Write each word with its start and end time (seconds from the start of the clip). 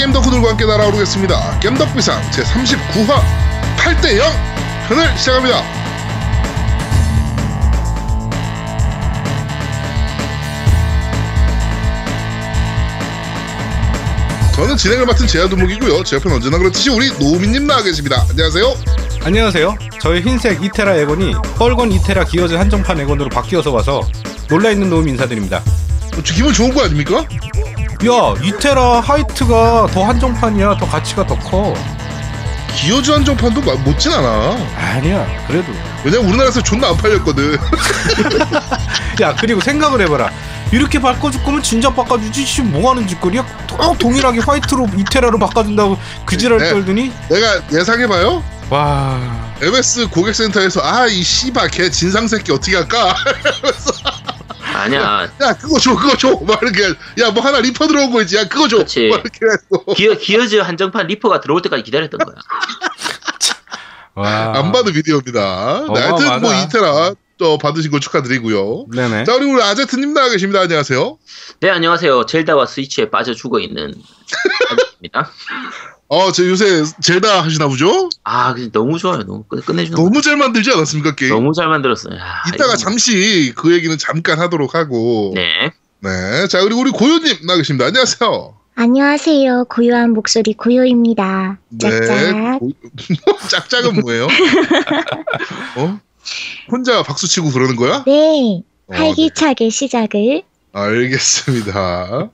게임 0.00 0.14
덕후들과 0.14 0.48
함께 0.48 0.64
날아오르겠습니다. 0.64 1.60
겜덕비상 1.60 2.30
제39화 2.30 3.22
8대0 3.76 4.22
편을 4.88 5.18
시작합니다. 5.18 5.62
저는 14.54 14.78
진행을 14.78 15.04
맡은 15.04 15.26
제아두목이고요. 15.26 16.02
제 16.04 16.16
옆에는 16.16 16.36
언제나 16.36 16.56
그렇듯이 16.56 16.88
우리 16.88 17.10
노우미님 17.18 17.66
나와 17.66 17.82
계십니다. 17.82 18.24
안녕하세요. 18.30 18.74
안녕하세요. 19.24 19.76
저의 20.00 20.22
흰색 20.22 20.64
이테라 20.64 20.96
에건이 20.96 21.34
뻘건 21.58 21.92
이테라 21.92 22.24
기어즈 22.24 22.54
한정판 22.54 23.00
에건으로 23.00 23.28
바뀌어서 23.28 23.70
와서 23.70 24.00
놀라 24.48 24.70
있는 24.70 24.88
놈 24.88 25.06
인사드립니다. 25.06 25.58
어, 26.16 26.22
저 26.24 26.34
기분 26.34 26.54
좋은 26.54 26.72
거 26.72 26.84
아닙니까? 26.84 27.26
야, 28.06 28.34
이테라 28.42 29.00
하이트가 29.00 29.88
더 29.92 30.04
한정판이야. 30.04 30.76
더 30.78 30.86
가치가 30.86 31.26
더 31.26 31.38
커. 31.38 31.74
기어즈 32.74 33.10
한정판도 33.10 33.60
마- 33.60 33.74
못진 33.82 34.10
않아. 34.12 34.56
아니야. 34.76 35.26
그래도. 35.46 35.72
왜냐면 36.04 36.28
우리나라에서 36.28 36.62
존나 36.62 36.88
안 36.88 36.96
팔렸거든. 36.96 37.58
야, 39.20 39.34
그리고 39.38 39.60
생각을 39.60 40.00
해봐라. 40.02 40.30
이렇게 40.72 40.98
바꿔줄 41.00 41.42
거면 41.42 41.62
진작 41.62 41.94
바꿔주지. 41.94 42.46
씨, 42.46 42.62
뭐 42.62 42.90
하는 42.90 43.06
짓거리야? 43.06 43.44
또 43.66 43.94
동일하게 43.98 44.40
화이트로 44.40 44.88
이테라로 44.96 45.38
바꿔준다고 45.38 45.98
그 46.24 46.38
지랄 46.38 46.58
네. 46.58 46.70
떨더니 46.70 47.12
내가 47.28 47.60
예상해봐요. 47.72 48.42
와. 48.70 49.18
MS 49.60 50.08
고객센터에서 50.08 50.80
아 50.82 51.06
이 51.08 51.22
씨발 51.22 51.68
걔 51.68 51.90
진상 51.90 52.26
새끼 52.28 52.50
어떻게 52.52 52.76
할까? 52.76 53.14
아니야. 54.80 55.28
야 55.40 55.56
그거 55.58 55.78
줘 55.78 55.94
그거 55.96 56.16
줘 56.16 56.36
막 56.44 56.60
이렇게 56.62 56.82
야 57.20 57.30
뭐 57.30 57.42
하나 57.42 57.60
리퍼 57.60 57.86
들어온 57.86 58.10
거 58.10 58.22
있지 58.22 58.36
야 58.36 58.46
그거 58.48 58.66
줘막 58.68 58.84
그치. 58.86 59.00
이렇게 59.02 59.38
해서 59.46 59.84
Gear, 59.96 60.14
Gears 60.14 60.56
한정판 60.56 61.06
리퍼가 61.06 61.40
들어올 61.40 61.62
때까지 61.62 61.82
기다렸던 61.82 62.18
거야. 62.20 62.34
와. 64.14 64.52
안 64.58 64.72
받은 64.72 64.92
비디오입니다. 64.92 65.86
네, 65.94 66.00
하여튼 66.00 66.26
어마어마하다. 66.26 66.38
뭐 66.40 66.54
2테라 66.54 67.14
또 67.38 67.56
받으신 67.58 67.90
거 67.90 68.00
축하드리고요. 68.00 68.86
네네. 68.92 69.24
자 69.24 69.34
우리 69.36 69.46
우리 69.46 69.62
아제트님 69.62 70.12
나와 70.12 70.28
계십니다. 70.28 70.60
안녕하세요. 70.60 71.18
네, 71.60 71.70
안녕하세요. 71.70 72.26
젤다와 72.26 72.66
스위치에 72.66 73.08
빠져 73.10 73.32
죽어 73.34 73.60
있는 73.60 73.94
아제트입니다. 74.70 75.30
어 76.12 76.32
저 76.32 76.44
요새 76.44 76.82
젤다 77.00 77.44
하시나 77.44 77.68
보죠? 77.68 78.10
아, 78.24 78.52
너무 78.72 78.98
좋아요. 78.98 79.18
너무 79.22 79.44
끝, 79.44 79.64
끝내주는 79.64 79.96
거. 79.96 80.02
너무 80.02 80.20
잘 80.22 80.36
만들지 80.36 80.72
않았습니까 80.72 81.14
게임? 81.14 81.32
너무 81.32 81.52
잘 81.54 81.68
만들었어요. 81.68 82.16
야, 82.16 82.42
이따가 82.48 82.72
이거- 82.74 82.76
잠시 82.76 83.52
그 83.54 83.72
얘기는 83.72 83.96
잠깐 83.96 84.40
하도록 84.40 84.74
하고 84.74 85.30
네. 85.36 85.70
네. 86.00 86.48
자 86.48 86.62
그리고 86.62 86.80
우리 86.80 86.90
고요님 86.90 87.46
나와 87.46 87.58
계십니다. 87.58 87.86
안녕하세요. 87.86 88.54
안녕하세요. 88.74 89.66
고요한 89.68 90.10
목소리 90.12 90.54
고요입니다. 90.54 91.58
짝짝. 91.80 92.58
고- 92.58 92.70
짝짝은 93.48 94.00
뭐예요? 94.00 94.26
어? 95.76 96.00
혼자 96.72 97.04
박수 97.04 97.28
치고 97.28 97.50
그러는 97.52 97.76
거야? 97.76 98.02
네. 98.04 98.62
어, 98.88 98.94
활기차게 98.94 99.70
시작을. 99.70 100.42
알겠습니다. 100.72 102.30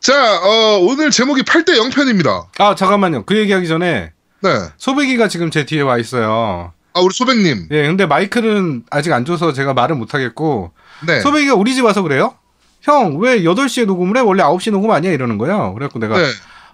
자, 0.00 0.40
어, 0.40 0.78
오늘 0.80 1.10
제목이 1.10 1.42
8대 1.42 1.70
0편입니다. 1.76 2.46
아, 2.58 2.74
잠깐만요. 2.74 3.24
그 3.24 3.36
얘기하기 3.36 3.66
전에 3.68 4.12
네. 4.42 4.50
소배기가 4.76 5.28
지금 5.28 5.50
제 5.50 5.66
뒤에 5.66 5.80
와 5.82 5.98
있어요. 5.98 6.72
아, 6.94 7.00
우리 7.00 7.12
소백님. 7.12 7.68
예, 7.70 7.86
근데 7.86 8.06
마이크는 8.06 8.84
아직 8.90 9.12
안 9.12 9.24
줘서 9.24 9.52
제가 9.52 9.74
말을 9.74 9.96
못 9.96 10.14
하겠고 10.14 10.72
네. 11.06 11.20
소배기가 11.20 11.54
우리 11.54 11.74
집 11.74 11.84
와서 11.84 12.02
그래요? 12.02 12.34
형, 12.82 13.18
왜 13.18 13.42
8시에 13.42 13.86
녹음을 13.86 14.16
해? 14.16 14.20
원래 14.20 14.42
9시 14.42 14.70
녹음 14.70 14.90
아니야? 14.92 15.10
이러는 15.12 15.36
거예요. 15.36 15.74
그래갖고 15.74 15.98
내가 15.98 16.16
네. 16.16 16.24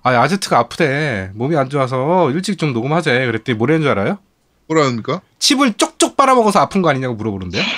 아, 0.02 0.10
아제트가 0.10 0.58
아프대. 0.58 1.30
몸이 1.34 1.56
안 1.56 1.70
좋아서 1.70 2.30
일찍 2.30 2.58
좀 2.58 2.74
녹음하재. 2.74 3.24
그랬더니 3.26 3.56
뭐라는 3.56 3.80
줄 3.82 3.90
알아요? 3.90 4.18
뭐라합니까? 4.68 5.22
칩을 5.38 5.74
쪽쪽 5.74 6.16
빨아먹어서 6.16 6.60
아픈 6.60 6.82
거 6.82 6.90
아니냐고 6.90 7.14
물어보는데요. 7.14 7.62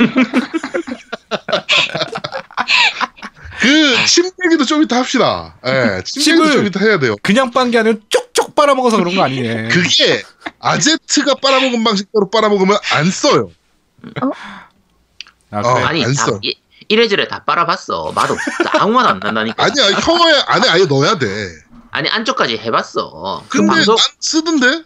그, 3.61 4.07
침 4.07 4.31
얘기도 4.45 4.65
좀 4.65 4.83
이따 4.83 4.97
합시다. 4.97 5.57
예, 5.67 6.03
침 6.05 6.35
얘기도 6.35 6.53
좀 6.53 6.67
이따 6.67 6.81
해야 6.81 6.99
돼요. 6.99 7.17
그냥 7.23 7.51
빤 7.51 7.71
게 7.71 7.79
아니라 7.79 7.97
쪽쪽 8.09 8.55
빨아먹어서 8.55 8.97
그런 8.99 9.15
거 9.15 9.23
아니네. 9.25 9.69
그게, 9.73 10.23
아제트가 10.61 11.35
빨아먹은 11.37 11.83
방식대로 11.85 12.31
빨아먹으면 12.31 12.77
안 12.93 13.11
써요. 13.11 13.51
아, 15.51 15.61
어. 15.61 15.75
그래. 15.75 15.85
아니, 15.85 16.05
안 16.05 16.13
다, 16.15 16.25
써. 16.27 16.39
이, 16.43 16.55
이래저래 16.89 17.27
다 17.29 17.45
빨아봤어. 17.45 18.13
맛없, 18.13 18.37
아무 18.79 18.93
맛 18.93 19.07
안 19.07 19.19
난다니까. 19.21 19.63
아니야, 19.65 19.85
혀에 19.99 20.43
안에 20.47 20.69
아예 20.69 20.85
넣어야 20.85 21.19
돼. 21.19 21.27
아니, 21.91 22.09
안쪽까지 22.09 22.59
해봤어. 22.59 23.45
그 23.49 23.59
근데 23.59 23.73
방송, 23.75 23.97
난 23.97 24.05
쓰던데? 24.21 24.83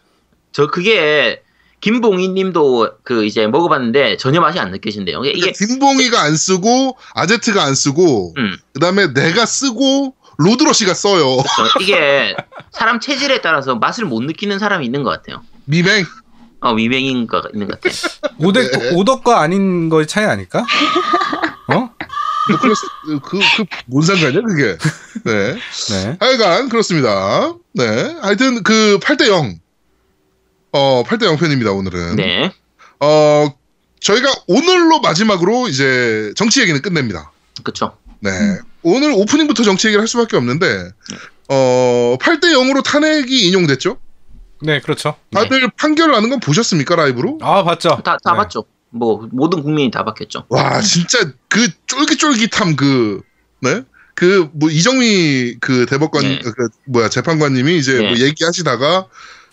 저 0.52 0.66
그게, 0.68 1.42
김봉희 1.80 2.28
님도 2.28 2.90
그 3.04 3.24
이제 3.24 3.46
먹어봤는데 3.46 4.16
전혀 4.18 4.40
맛이 4.40 4.58
안 4.58 4.70
느껴진대요. 4.70 5.24
이게, 5.24 5.32
그러니까 5.40 5.66
김봉이가 5.66 6.20
안 6.20 6.36
쓰고, 6.36 6.96
아제트가 7.14 7.62
안 7.64 7.74
쓰고, 7.74 8.34
음, 8.36 8.56
그 8.74 8.80
다음에 8.80 9.12
내가 9.14 9.46
쓰고, 9.46 10.14
로드러시가 10.38 10.94
써요. 10.94 11.36
저- 11.56 11.80
이게 11.82 12.34
사람 12.72 12.98
체질에 13.00 13.40
따라서 13.40 13.74
맛을 13.76 14.04
못 14.04 14.22
느끼는 14.22 14.58
사람이 14.58 14.84
있는 14.86 15.02
것 15.02 15.10
같아요. 15.10 15.42
미맹. 15.66 16.04
어, 16.62 16.72
위맹인 16.74 17.26
거 17.26 17.42
있는 17.54 17.66
것 17.68 17.80
같아. 17.80 17.94
오덕, 18.38 18.62
네. 18.70 18.90
오덕과 18.94 19.40
아닌 19.40 19.88
거의 19.88 20.06
차이 20.06 20.24
아닐까? 20.26 20.64
어? 21.68 21.74
뭐 22.48 22.58
그래서 22.60 22.80
그, 23.04 23.20
그, 23.20 23.40
뭔 23.86 24.02
상관이야, 24.04 24.40
그게. 24.42 24.76
네. 25.24 25.54
네. 25.90 26.16
하여간, 26.20 26.68
그렇습니다. 26.68 27.54
네. 27.74 28.16
하여튼, 28.20 28.62
그, 28.62 28.98
8대 29.02 29.28
0. 29.28 29.54
어, 30.72 31.02
8대 31.04 31.24
0 31.24 31.36
편입니다, 31.36 31.72
오늘은. 31.72 32.16
네. 32.16 32.52
어, 33.00 33.54
저희가 34.00 34.32
오늘로 34.46 35.00
마지막으로 35.00 35.68
이제 35.68 36.32
정치 36.36 36.60
얘기는 36.60 36.80
끝냅니다. 36.80 37.32
그쵸. 37.62 37.96
네. 38.20 38.30
오늘 38.82 39.12
오프닝부터 39.12 39.62
정치 39.62 39.88
얘기를 39.88 40.00
할 40.00 40.08
수밖에 40.08 40.36
없는데, 40.36 40.90
어, 41.48 42.16
8대 42.20 42.52
0으로 42.54 42.82
탄핵이 42.82 43.46
인용됐죠? 43.48 43.98
네, 44.62 44.80
그렇죠. 44.80 45.16
네. 45.30 45.42
다들 45.42 45.68
판결 45.76 46.12
나는 46.12 46.30
건 46.30 46.40
보셨습니까, 46.40 46.96
라이브로? 46.96 47.38
아, 47.42 47.64
봤죠. 47.64 48.00
다, 48.04 48.16
다 48.22 48.32
네. 48.32 48.36
봤죠. 48.38 48.64
뭐, 48.90 49.28
모든 49.32 49.62
국민이 49.62 49.90
다 49.90 50.04
봤겠죠. 50.04 50.44
와, 50.48 50.80
진짜 50.80 51.18
그 51.48 51.68
쫄깃쫄깃함 51.86 52.76
그, 52.76 53.22
네? 53.60 53.82
그, 54.14 54.48
뭐, 54.52 54.70
이정미 54.70 55.56
그 55.60 55.86
대법관, 55.86 56.22
네. 56.22 56.38
그, 56.40 56.68
뭐야, 56.86 57.08
재판관님이 57.08 57.78
이제 57.78 57.98
네. 57.98 58.08
뭐 58.08 58.18
얘기하시다가, 58.18 59.06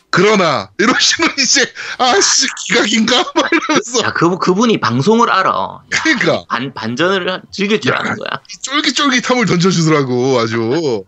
그러나, 0.09 0.71
이러시면 0.77 1.31
이제, 1.37 1.69
아씨, 1.97 2.47
기각인가? 2.65 3.17
막 3.35 3.49
이러면서. 3.51 4.03
야, 4.03 4.13
그, 4.13 4.37
그분이 4.37 4.79
방송을 4.79 5.29
알아. 5.29 5.49
야, 5.49 6.01
그러니까. 6.03 6.45
반, 6.47 6.73
반전을 6.73 7.41
즐길 7.51 7.81
줄 7.81 7.91
야, 7.93 7.97
아는 7.99 8.15
거야. 8.15 8.41
쫄깃쫄깃함을 8.61 9.45
던져주더라고, 9.45 10.39
아주. 10.39 11.03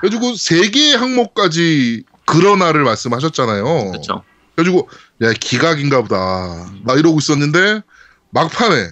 그래가지고, 0.00 0.36
세 0.36 0.70
개의 0.70 0.96
항목까지 0.96 2.04
그러나를 2.24 2.82
말씀하셨잖아요. 2.84 3.92
그쵸. 3.92 4.22
그래가지고, 4.56 4.88
야, 5.22 5.32
기각인가 5.32 6.00
보다. 6.02 6.70
막 6.82 6.98
이러고 6.98 7.18
있었는데, 7.18 7.82
막판에, 8.30 8.90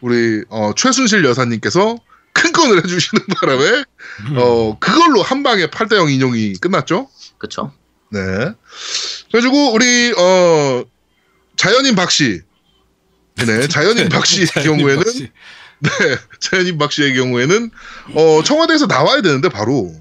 우리, 0.00 0.44
어, 0.48 0.72
최순실 0.76 1.24
여사님께서 1.24 1.96
큰 2.32 2.52
건을 2.52 2.78
해주시는 2.84 3.26
바람에, 3.40 3.84
어, 4.36 4.78
그걸로 4.78 5.22
한 5.22 5.42
방에 5.42 5.66
8대0 5.66 6.12
인용이 6.12 6.54
끝났죠? 6.54 7.08
그쵸. 7.38 7.72
네. 8.14 8.52
그래가지고, 9.30 9.72
우리, 9.72 10.12
어, 10.16 10.84
자연인 11.56 11.96
박 11.96 12.10
씨. 12.10 12.40
네, 13.36 13.66
자연인 13.66 14.08
박 14.08 14.24
씨의 14.24 14.46
경우에는, 14.64 15.02
박씨. 15.02 15.30
네, 15.80 15.90
자연인 16.40 16.78
박 16.78 16.92
씨의 16.92 17.14
경우에는, 17.14 17.70
어, 18.14 18.42
청와대에서 18.44 18.86
나와야 18.86 19.20
되는데, 19.20 19.48
바로, 19.48 19.92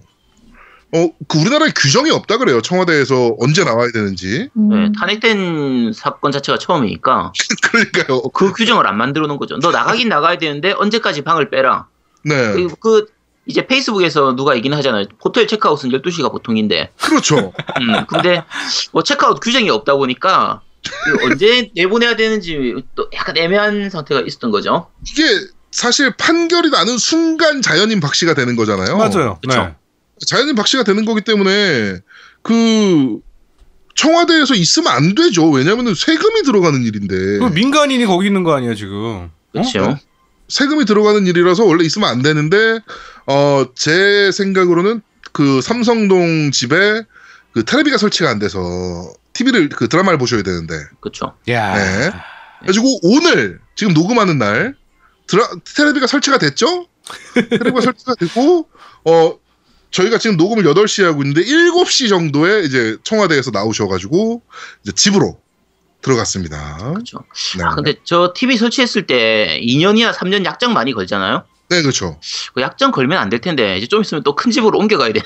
어, 0.95 1.10
그 1.27 1.39
우리나라에 1.39 1.71
규정이 1.75 2.12
없다 2.12 2.38
그래요. 2.38 2.62
청와대에서 2.62 3.38
언제 3.39 3.63
나와야 3.63 3.92
되는지. 3.92 4.50
음, 4.56 4.69
네, 4.69 4.92
탄핵된 5.00 5.92
사건 5.92 6.31
자체가 6.31 6.59
처음이니까 6.59 7.33
그러니까요. 7.63 8.21
그 8.30 8.54
규정을 8.54 8.86
안 8.86 8.98
만들어 8.98 9.25
놓은 9.25 9.38
거죠. 9.39 9.57
너 9.57 9.71
나가긴 9.71 10.07
나가야 10.07 10.38
되는데 10.38 10.71
언제까지 10.71 11.24
방을 11.24 11.50
빼라. 11.50 11.88
네. 12.24 12.54
그리고 12.54 12.75
그 12.75 13.07
이제 13.45 13.66
페이스북에서 13.68 14.36
누가 14.36 14.56
얘기는 14.56 14.75
하잖아요. 14.78 15.06
호텔 15.24 15.48
체크아웃은 15.48 15.90
12시가 15.90 16.31
보통인데. 16.31 16.92
그렇죠. 17.01 17.38
음, 17.81 18.06
근데 18.07 18.44
뭐 18.92 19.04
체크아웃 19.04 19.40
규정이 19.42 19.69
없다 19.69 19.95
보니까 19.95 20.62
그 21.06 21.25
언제 21.25 21.72
내보내야 21.75 22.16
되는지 22.16 22.75
또 22.95 23.10
약간 23.13 23.38
애매한 23.38 23.90
상태가 23.90 24.22
있었던 24.22 24.51
거죠. 24.51 24.88
이게 25.10 25.24
사실 25.72 26.12
판결이 26.16 26.69
나는 26.69 26.98
순간 26.98 27.62
자연인 27.62 28.00
박 28.00 28.16
씨가 28.16 28.34
되는 28.34 28.56
거잖아요. 28.56 28.98
맞아요. 28.98 29.40
네. 29.48 29.74
자연인 30.25 30.56
박 30.56 30.68
씨가 30.68 30.84
되는 30.84 31.04
거기 31.04 31.22
때문에 31.22 32.00
그 32.42 33.19
청와대에서 33.95 34.56
있으면 34.56 34.92
안 34.92 35.16
되죠. 35.16 35.50
왜냐면은 35.50 35.95
세금이 35.95 36.44
들어가는 36.44 36.81
일인데. 36.84 37.40
그 37.40 37.45
민간인이 37.54 38.06
거기 38.06 38.28
있는 38.28 38.44
거 38.44 38.54
아니야 38.54 38.74
지금? 38.74 39.30
그렇죠. 39.51 39.98
세금이 40.48 40.86
들어가는 40.86 41.25
일이라서 41.28 41.66
원래 41.66 41.84
있으면 41.86 42.10
안 42.10 42.22
되는데 42.22 42.80
어 43.25 43.66
제 43.75 44.31
생각으로는 44.31 45.01
그 45.31 45.62
삼성동 45.62 46.51
집에 46.51 47.04
그 47.54 47.63
텔레비가 47.63 47.98
설치가 47.98 48.30
안 48.30 48.40
돼서 48.40 48.60
TV를 49.34 49.69
그 49.69 49.88
드라마를 49.88 50.18
보셔야 50.19 50.44
되는데 50.44 50.75
그쵸. 51.00 51.34
야. 51.50 51.75
네. 51.75 52.12
그래가지고 52.60 53.00
오늘 53.04 53.60
지금 53.75 53.94
녹음하는 53.94 54.38
날 54.38 54.75
드라 55.28 55.48
텔레비가 55.75 56.07
설치가 56.07 56.38
됐죠? 56.38 56.88
텔레비가 57.34 57.81
설치가 57.81 58.16
됐고 58.16 58.68
어 59.06 59.38
저희가 59.92 60.18
지금 60.18 60.38
녹음을 60.38 60.63
8시에 60.63 61.04
하고 61.04 61.22
있는데 61.24 61.44
7시 61.44 62.10
정도에 62.10 62.63
이제 62.63 62.98
청와대에서 63.04 63.51
나오셔 63.51 63.88
가지고 63.88 64.42
이제 64.84 64.92
집으로 64.92 65.40
들어갔습니다. 66.03 66.94
그쵸. 66.95 67.19
네, 67.57 67.63
아, 67.63 67.69
근데 67.75 67.95
저 68.03 68.33
TV 68.35 68.57
설치했을 68.57 69.07
때 69.07 69.59
2년이나 69.63 70.13
3년 70.13 70.45
약정 70.45 70.73
많이 70.73 70.94
걸잖아요? 70.94 71.44
네 71.69 71.81
그렇죠. 71.81 72.19
그 72.53 72.61
약정 72.61 72.91
걸면 72.91 73.17
안 73.17 73.29
될 73.29 73.41
텐데, 73.41 73.77
이제 73.77 73.88
좀 73.88 74.01
있으면 74.01 74.21
또 74.23 74.35
큰 74.35 74.51
집으로 74.51 74.77
옮겨가야 74.77 75.13
돼. 75.13 75.21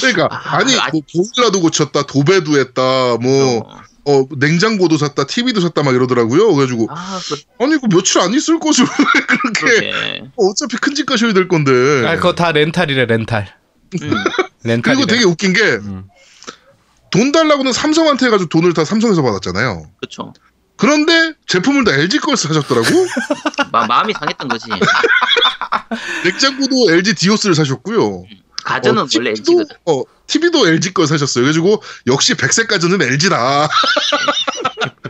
그러니까 0.00 0.28
아, 0.30 0.58
아니 0.58 0.76
아, 0.78 0.88
뭐 0.92 1.00
보일러도 1.12 1.60
고쳤다, 1.60 2.02
도배도 2.04 2.58
했다, 2.58 3.16
뭐 3.20 3.66
어, 4.08 4.24
냉장고도 4.36 4.98
샀다, 4.98 5.26
TV도 5.26 5.60
샀다 5.60 5.82
막 5.82 5.94
이러더라고요. 5.94 6.54
그래가지고 6.54 6.86
아, 6.90 7.18
그, 7.28 7.64
아니 7.64 7.80
그 7.80 7.88
며칠 7.88 8.20
안 8.20 8.32
있을 8.34 8.60
것으로 8.60 8.86
왜 8.98 9.20
그렇게 9.26 9.90
그러게. 9.90 10.24
어차피 10.36 10.76
큰 10.76 10.94
집 10.94 11.06
가셔야 11.06 11.32
될 11.32 11.48
건데. 11.48 11.72
아, 12.06 12.14
그거 12.16 12.34
다 12.34 12.52
렌탈이래 12.52 13.06
렌탈. 13.06 13.52
음, 14.02 14.10
렌탈. 14.62 14.94
그리고 14.94 15.06
되게 15.06 15.24
웃긴 15.24 15.52
게 15.52 15.60
돈 17.16 17.28
음. 17.28 17.32
달라고는 17.32 17.72
삼성한테 17.72 18.26
해가지고 18.26 18.48
돈을 18.50 18.74
다 18.74 18.84
삼성에서 18.84 19.22
받았잖아요. 19.22 19.90
그쵸. 20.00 20.34
그런데 20.76 21.32
제품을 21.46 21.84
다 21.84 21.92
LG 21.92 22.18
걸 22.18 22.36
사셨더라고. 22.36 22.86
마, 23.72 23.86
마음이 23.86 24.12
상했던 24.12 24.48
거지. 24.48 24.66
냉장고도 26.24 26.92
LG 26.92 27.14
디오스를 27.14 27.54
사셨고요. 27.54 28.24
가전은 28.64 29.02
어, 29.02 29.06
원래 29.16 29.30
LG거든. 29.30 29.76
어, 29.86 30.02
TV도 30.26 30.68
LG 30.68 30.92
걸 30.92 31.06
사셨어요. 31.06 31.44
그래가지고 31.44 31.82
역시 32.08 32.34
백색 32.34 32.68
가전은 32.68 33.00
LG다. 33.00 33.68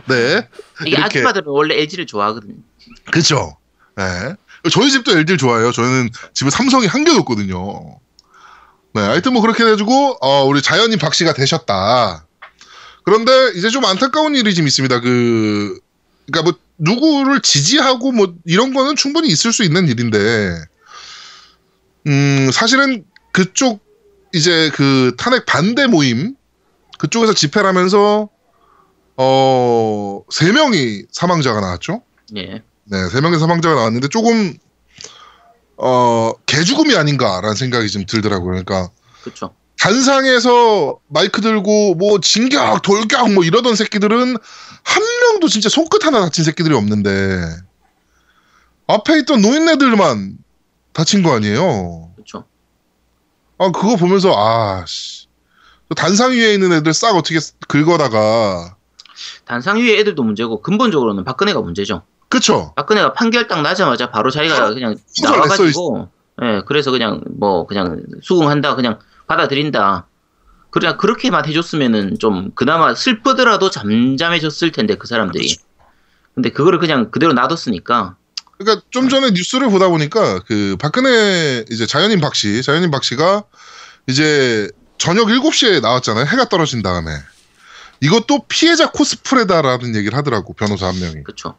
네, 0.05 0.47
이게 0.81 0.91
이렇게. 0.91 1.03
아줌마들은 1.03 1.47
원래 1.47 1.75
LG를 1.81 2.05
좋아하거든. 2.05 2.63
그죠. 3.11 3.57
네. 3.97 4.35
저희 4.71 4.91
집도 4.91 5.11
LG를 5.11 5.37
좋아해요. 5.37 5.71
저희는 5.71 6.11
집에 6.33 6.49
삼성이 6.49 6.87
한 6.87 7.03
개도 7.03 7.19
없거든요. 7.19 7.99
네, 8.97 9.03
하여튼 9.03 9.33
뭐 9.33 9.43
그렇게 9.43 9.63
해가지고 9.63 10.17
어, 10.21 10.43
우리 10.45 10.59
자연인 10.63 10.97
박 10.97 11.13
씨가 11.13 11.33
되셨다. 11.33 12.25
그런데 13.03 13.31
이제 13.55 13.69
좀 13.69 13.85
안타까운 13.85 14.33
일이 14.33 14.55
좀 14.55 14.65
있습니다. 14.65 15.01
그, 15.01 15.79
그러니까 16.25 16.51
뭐 16.51 16.59
누구를 16.79 17.41
지지하고 17.41 18.11
뭐 18.11 18.33
이런 18.45 18.73
거는 18.73 18.95
충분히 18.95 19.27
있을 19.27 19.53
수 19.53 19.63
있는 19.63 19.87
일인데, 19.87 20.55
음 22.07 22.49
사실은 22.51 23.05
그쪽 23.33 23.85
이제 24.33 24.71
그 24.73 25.13
탄핵 25.17 25.45
반대 25.45 25.85
모임 25.85 26.35
그쪽에서 26.97 27.33
집회를 27.33 27.67
하면서 27.67 28.29
어세 29.15 30.51
명이 30.51 31.03
사망자가 31.11 31.61
나왔죠. 31.61 32.01
예. 32.35 32.63
네, 32.85 33.09
세 33.09 33.21
명의 33.21 33.37
사망자가 33.39 33.75
나왔는데 33.75 34.07
조금 34.07 34.57
어 35.77 36.33
개죽음이 36.45 36.95
아닌가라는 36.95 37.55
생각이 37.55 37.89
좀 37.89 38.05
들더라고요. 38.05 38.49
그러니까 38.49 38.89
그쵸. 39.23 39.53
단상에서 39.79 40.99
마이크 41.07 41.41
들고 41.41 41.95
뭐 41.95 42.19
진격, 42.19 42.81
돌격 42.81 43.31
뭐 43.33 43.43
이러던 43.43 43.75
새끼들은 43.75 44.35
한 44.83 45.03
명도 45.21 45.47
진짜 45.47 45.69
손끝 45.69 46.05
하나 46.05 46.19
다친 46.21 46.43
새끼들이 46.43 46.73
없는데 46.73 47.45
앞에 48.87 49.19
있던 49.19 49.41
노인네들만 49.41 50.37
다친 50.93 51.21
거 51.21 51.35
아니에요. 51.35 52.11
그쵸. 52.15 52.45
아 53.59 53.71
그거 53.71 53.95
보면서 53.95 54.33
아 54.35 54.83
씨. 54.87 55.27
단상 55.95 56.31
위에 56.31 56.53
있는 56.53 56.73
애들 56.73 56.93
싹 56.93 57.15
어떻게 57.15 57.39
긁어다가 57.67 58.75
단상 59.45 59.77
위에 59.77 59.99
애들도 59.99 60.21
문제고, 60.21 60.61
근본적으로는 60.61 61.23
박근혜가 61.23 61.61
문제죠. 61.61 62.03
그쵸? 62.29 62.73
박근혜가 62.75 63.13
판결 63.13 63.47
딱 63.47 63.61
나자마자 63.61 64.11
바로 64.11 64.29
자기가 64.29 64.73
그냥 64.73 64.95
소설 65.07 65.37
나와가지고, 65.37 66.09
예, 66.43 66.61
그래서 66.65 66.91
그냥 66.91 67.21
뭐, 67.37 67.65
그냥 67.65 68.03
수긍한다, 68.21 68.75
그냥 68.75 68.99
받아들인다. 69.27 70.07
그냥 70.69 70.97
그렇게만 70.97 71.45
해줬으면은 71.45 72.19
좀 72.19 72.51
그나마 72.53 72.93
슬프더라도 72.93 73.69
잠잠해졌을 73.69 74.71
텐데, 74.71 74.95
그 74.95 75.07
사람들이. 75.07 75.55
근데 76.35 76.51
그거를 76.51 76.79
그냥 76.79 77.09
그대로 77.09 77.33
놔뒀으니까, 77.33 78.15
그러니까 78.57 78.85
좀 78.89 79.07
전에 79.09 79.31
뉴스를 79.31 79.69
보다 79.69 79.87
보니까 79.87 80.39
그 80.39 80.75
박근혜 80.79 81.63
이제 81.69 81.85
자연인 81.85 82.19
박 82.19 82.35
씨, 82.35 82.61
자연인 82.63 82.91
박 82.91 83.03
씨가 83.03 83.43
이제 84.07 84.69
저녁 84.97 85.27
7시에 85.27 85.81
나왔잖아요. 85.81 86.25
해가 86.25 86.49
떨어진 86.49 86.81
다음에. 86.81 87.11
이것도 88.01 88.45
피해자 88.47 88.91
코스프레다라는 88.91 89.95
얘기를 89.95 90.17
하더라고 90.17 90.53
변호사 90.53 90.87
한 90.87 90.99
명이. 90.99 91.23
그쵸. 91.23 91.55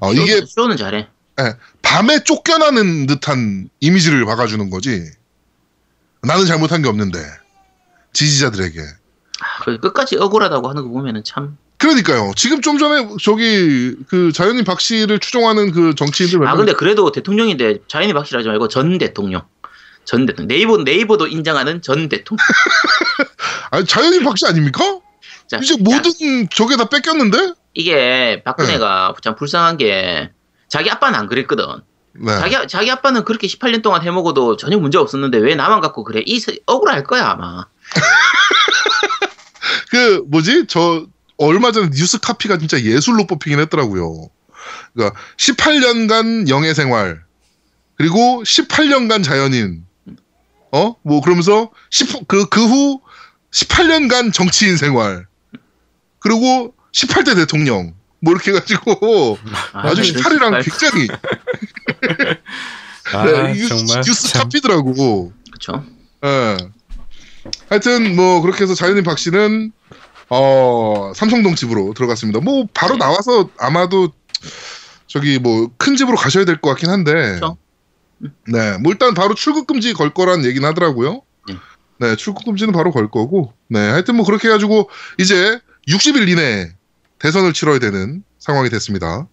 어, 0.00 0.12
이게 0.12 0.42
쇼는 0.46 0.76
잘해. 0.76 1.08
밤에 1.82 2.22
쫓겨나는 2.24 3.06
듯한 3.06 3.68
이미지를 3.80 4.24
박아주는 4.26 4.68
거지. 4.70 5.04
나는 6.22 6.44
잘못한 6.46 6.82
게 6.82 6.88
없는데 6.88 7.18
지지자들에게. 8.12 8.80
아, 8.80 9.64
그 9.64 9.78
끝까지 9.78 10.16
억울하다고 10.18 10.68
하는 10.68 10.82
거 10.82 10.88
보면은 10.90 11.24
참. 11.24 11.56
그러니까요. 11.78 12.32
지금 12.36 12.60
좀 12.60 12.76
전에 12.76 13.08
저기 13.22 13.96
그 14.08 14.32
자연인 14.32 14.64
박 14.64 14.80
씨를 14.82 15.18
추종하는 15.18 15.72
그 15.72 15.94
정치인들 15.94 16.38
몇 16.40 16.46
아, 16.46 16.50
명- 16.50 16.58
근데 16.58 16.72
그래도 16.74 17.10
대통령인데 17.10 17.78
자연이 17.88 18.12
박실하지 18.12 18.48
말고 18.48 18.68
전 18.68 18.98
대통령. 18.98 19.40
전 20.04 20.26
대통령. 20.26 20.48
네이버, 20.48 20.76
네이버도 20.76 21.26
인정하는 21.28 21.80
전 21.80 22.10
대통령. 22.10 22.44
아니 23.70 23.86
자연인 23.86 24.24
박 24.24 24.36
씨 24.36 24.44
아닙니까? 24.46 25.00
자, 25.46 25.56
이제 25.62 25.72
야, 25.74 25.76
모든 25.80 26.48
저게 26.50 26.76
다 26.76 26.84
뺏겼는데? 26.86 27.54
이게 27.80 28.42
박근혜가 28.44 29.14
네. 29.16 29.20
참 29.22 29.36
불쌍한 29.36 29.76
게 29.78 30.30
자기 30.68 30.90
아빠는 30.90 31.18
안 31.18 31.26
그랬거든. 31.26 31.64
네. 32.12 32.26
자기, 32.38 32.68
자기 32.68 32.90
아빠는 32.90 33.24
그렇게 33.24 33.46
18년 33.46 33.82
동안 33.82 34.02
해먹어도 34.02 34.56
전혀 34.56 34.78
문제 34.78 34.98
없었는데 34.98 35.38
왜 35.38 35.54
나만 35.54 35.80
갖고 35.80 36.04
그래? 36.04 36.22
이 36.26 36.38
세- 36.40 36.58
억울할 36.66 37.04
거야 37.04 37.28
아마. 37.28 37.66
그 39.90 40.24
뭐지 40.28 40.66
저 40.68 41.06
얼마 41.38 41.72
전에 41.72 41.90
뉴스 41.90 42.18
카피가 42.20 42.58
진짜 42.58 42.80
예술로 42.80 43.26
뽑히긴 43.26 43.58
했더라고요. 43.60 44.28
그러니까 44.94 45.18
18년간 45.38 46.48
영예 46.48 46.74
생활 46.74 47.22
그리고 47.96 48.42
18년간 48.44 49.24
자연인 49.24 49.84
어 50.72 50.94
뭐 51.02 51.20
그러면서 51.20 51.70
그그 52.28 52.64
후 52.66 53.00
18년간 53.52 54.32
정치인 54.32 54.76
생활 54.76 55.26
그리고 56.20 56.74
18대 56.92 57.34
대통령 57.36 57.94
뭐 58.20 58.32
이렇게 58.34 58.50
해가지고 58.52 59.38
아, 59.72 59.94
스타일이랑 59.94 60.62
씨발. 60.62 60.64
굉장히 60.64 61.08
아, 63.14 63.24
네, 63.24 63.54
이거 63.56 63.68
정말 63.68 64.02
뉴스 64.04 64.28
참. 64.28 64.42
카피더라고. 64.42 65.32
그쵸. 65.52 65.84
예. 66.24 66.56
하여튼 67.68 68.14
뭐 68.14 68.40
그렇게 68.40 68.62
해서 68.64 68.74
자연인 68.74 69.02
박 69.02 69.18
씨는 69.18 69.72
어 70.28 71.12
삼성동 71.16 71.54
집으로 71.56 71.92
들어갔습니다. 71.94 72.40
뭐 72.40 72.66
바로 72.72 72.92
네. 72.94 72.98
나와서 72.98 73.50
아마도 73.58 74.12
저기 75.08 75.38
뭐 75.38 75.68
큰 75.76 75.96
집으로 75.96 76.16
가셔야 76.16 76.44
될 76.44 76.60
것 76.60 76.70
같긴 76.70 76.90
한데. 76.90 77.12
그렇죠. 77.12 77.56
네, 78.46 78.76
뭐 78.78 78.92
일단 78.92 79.14
바로 79.14 79.34
출국 79.34 79.66
금지 79.66 79.92
걸 79.94 80.12
거란 80.12 80.44
얘기는 80.44 80.66
하더라고요. 80.68 81.22
네. 81.48 81.54
네, 81.98 82.16
출국 82.16 82.44
금지는 82.44 82.72
바로 82.72 82.92
걸 82.92 83.10
거고. 83.10 83.54
네, 83.68 83.80
하여튼 83.88 84.14
뭐 84.16 84.26
그렇게 84.26 84.48
해가지고 84.48 84.90
이제 85.18 85.58
60일 85.88 86.28
이내에 86.28 86.72
대선을 87.20 87.52
치러야 87.52 87.78
되는 87.78 88.22
상황이 88.38 88.68
됐습니다. 88.70 89.28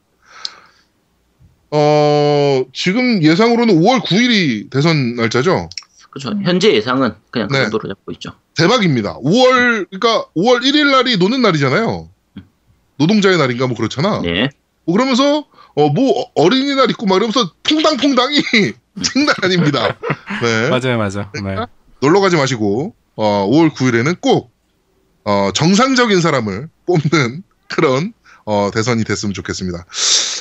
어 1.72 2.64
지금 2.74 3.22
예상으로는 3.24 3.76
5월 3.76 4.02
9일이 4.02 4.70
대선 4.70 5.16
날짜죠. 5.16 5.70
그쵸. 6.10 6.32
현재 6.44 6.74
예상은 6.74 7.14
그냥 7.32 7.48
그 7.50 7.56
네. 7.56 7.64
정도로 7.64 7.90
잡고 7.90 8.12
있죠. 8.14 8.32
대박입니다. 8.56 9.18
5월 9.20 9.88
그러니까 9.90 10.26
5월 10.36 10.62
1일 10.64 10.92
날이 10.92 11.18
노는 11.18 11.42
날이잖아요. 11.42 12.10
노동자의 12.98 13.38
날인가 13.38 13.68
뭐 13.68 13.76
그렇잖아. 13.76 14.22
네. 14.22 14.50
뭐 14.86 14.94
그러면서 14.96 15.46
어 15.76 15.90
뭐 15.90 16.26
어린이날 16.34 16.90
있고 16.92 17.06
막 17.06 17.18
이러면서 17.18 17.52
퐁당퐁당이 17.64 18.42
장난 19.04 19.36
아닙니다. 19.44 19.96
네. 20.42 20.70
맞아요, 20.72 20.98
맞아. 20.98 21.32
네. 21.44 21.56
놀러 22.02 22.20
가지 22.20 22.36
마시고 22.36 22.96
어 23.16 23.48
5월 23.50 23.72
9일에는 23.74 24.20
꼭 24.22 24.52
어, 25.24 25.52
정상적인 25.54 26.22
사람을 26.22 26.70
뽑는 26.86 27.44
그런 27.70 28.14
어, 28.46 28.70
대선이 28.74 29.04
됐으면 29.04 29.34
좋겠습니다. 29.34 29.86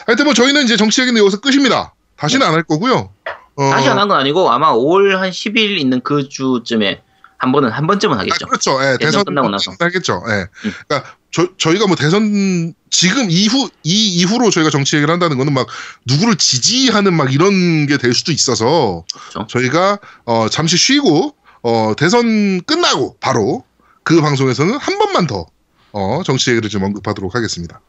하여튼 0.06 0.24
뭐 0.24 0.34
저희는 0.34 0.64
이제 0.64 0.76
정치 0.76 1.00
얘기는 1.02 1.18
여기서 1.20 1.40
끝입니다. 1.40 1.94
다시는 2.16 2.46
안 2.46 2.54
할 2.54 2.62
거고요. 2.62 3.10
어, 3.56 3.70
다시 3.70 3.88
안 3.88 3.98
한 3.98 4.08
건 4.08 4.18
아니고 4.18 4.50
아마 4.50 4.72
5월 4.72 5.16
한 5.16 5.30
10일 5.30 5.78
있는 5.78 6.00
그 6.02 6.28
주쯤에 6.28 7.02
한 7.38 7.52
번은 7.52 7.70
한 7.70 7.86
번쯤은 7.86 8.16
아, 8.16 8.20
하겠죠. 8.20 8.46
그렇죠. 8.46 8.78
예, 8.82 8.96
대선 8.98 9.24
끝나고 9.24 9.48
나서. 9.50 9.72
하겠죠. 9.78 10.22
예. 10.28 10.46
음. 10.66 10.72
그러니까 10.88 11.10
저, 11.30 11.48
저희가 11.58 11.86
뭐 11.86 11.96
대선 11.96 12.72
지금 12.90 13.30
이후 13.30 13.68
이 13.82 14.08
이후로 14.20 14.50
저희가 14.50 14.70
정치 14.70 14.96
얘기를 14.96 15.12
한다는 15.12 15.36
거는 15.36 15.52
막 15.52 15.66
누구를 16.06 16.36
지지하는 16.36 17.12
막 17.12 17.32
이런 17.32 17.86
게 17.86 17.98
될 17.98 18.14
수도 18.14 18.32
있어서 18.32 19.04
그렇죠. 19.30 19.46
저희가 19.48 19.98
어 20.24 20.48
잠시 20.48 20.78
쉬고 20.78 21.34
어 21.62 21.92
대선 21.98 22.62
끝나고 22.62 23.16
바로 23.20 23.64
그 24.02 24.20
방송에서는 24.22 24.78
한 24.78 24.98
번만 24.98 25.26
더 25.26 25.46
어, 25.96 26.22
정치 26.22 26.50
얘기를 26.50 26.68
좀 26.68 26.82
언급하도록 26.84 27.34
하겠습니다. 27.34 27.80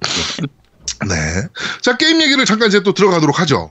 네. 1.09 1.47
자, 1.81 1.97
게임 1.97 2.21
얘기를 2.21 2.45
잠깐 2.45 2.69
이제 2.69 2.81
또 2.81 2.93
들어가도록 2.93 3.37
하죠. 3.41 3.69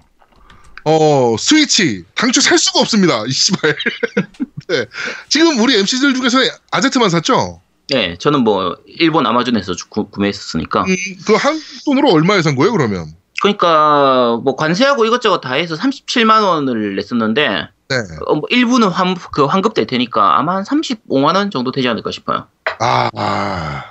어, 0.84 1.36
스위치. 1.38 2.04
당초 2.14 2.42
살 2.42 2.58
수가 2.58 2.80
없습니다. 2.80 3.24
이 3.26 3.30
씨발. 3.32 3.74
네. 4.68 4.84
지금 5.30 5.58
우리 5.60 5.74
MC들 5.78 6.12
중에서 6.14 6.38
아제트만 6.70 7.08
샀죠? 7.08 7.62
네, 7.88 8.18
저는 8.18 8.40
뭐 8.40 8.76
일본 8.86 9.26
아마존에서 9.26 9.74
주- 9.74 9.88
구, 9.88 10.10
구매했었으니까. 10.10 10.82
음, 10.82 10.96
그한 11.26 11.58
돈으로 11.86 12.10
얼마에 12.10 12.42
산 12.42 12.56
거예요, 12.56 12.72
그러면? 12.72 13.06
그러니까 13.40 14.38
뭐 14.44 14.54
관세하고 14.56 15.06
이것저것 15.06 15.40
다 15.40 15.54
해서 15.54 15.76
37만 15.76 16.42
원을 16.42 16.96
냈었는데 16.96 17.68
네. 17.88 17.96
어, 18.26 18.34
뭐 18.34 18.42
일부는 18.50 18.88
환, 18.88 19.14
그 19.32 19.44
환급될 19.44 19.86
테니까 19.86 20.38
아마 20.38 20.56
한 20.56 20.64
35만 20.64 21.36
원 21.36 21.50
정도 21.50 21.70
되지 21.72 21.88
않을까 21.88 22.10
싶어요. 22.10 22.48
아, 22.80 23.08
아. 23.16 23.84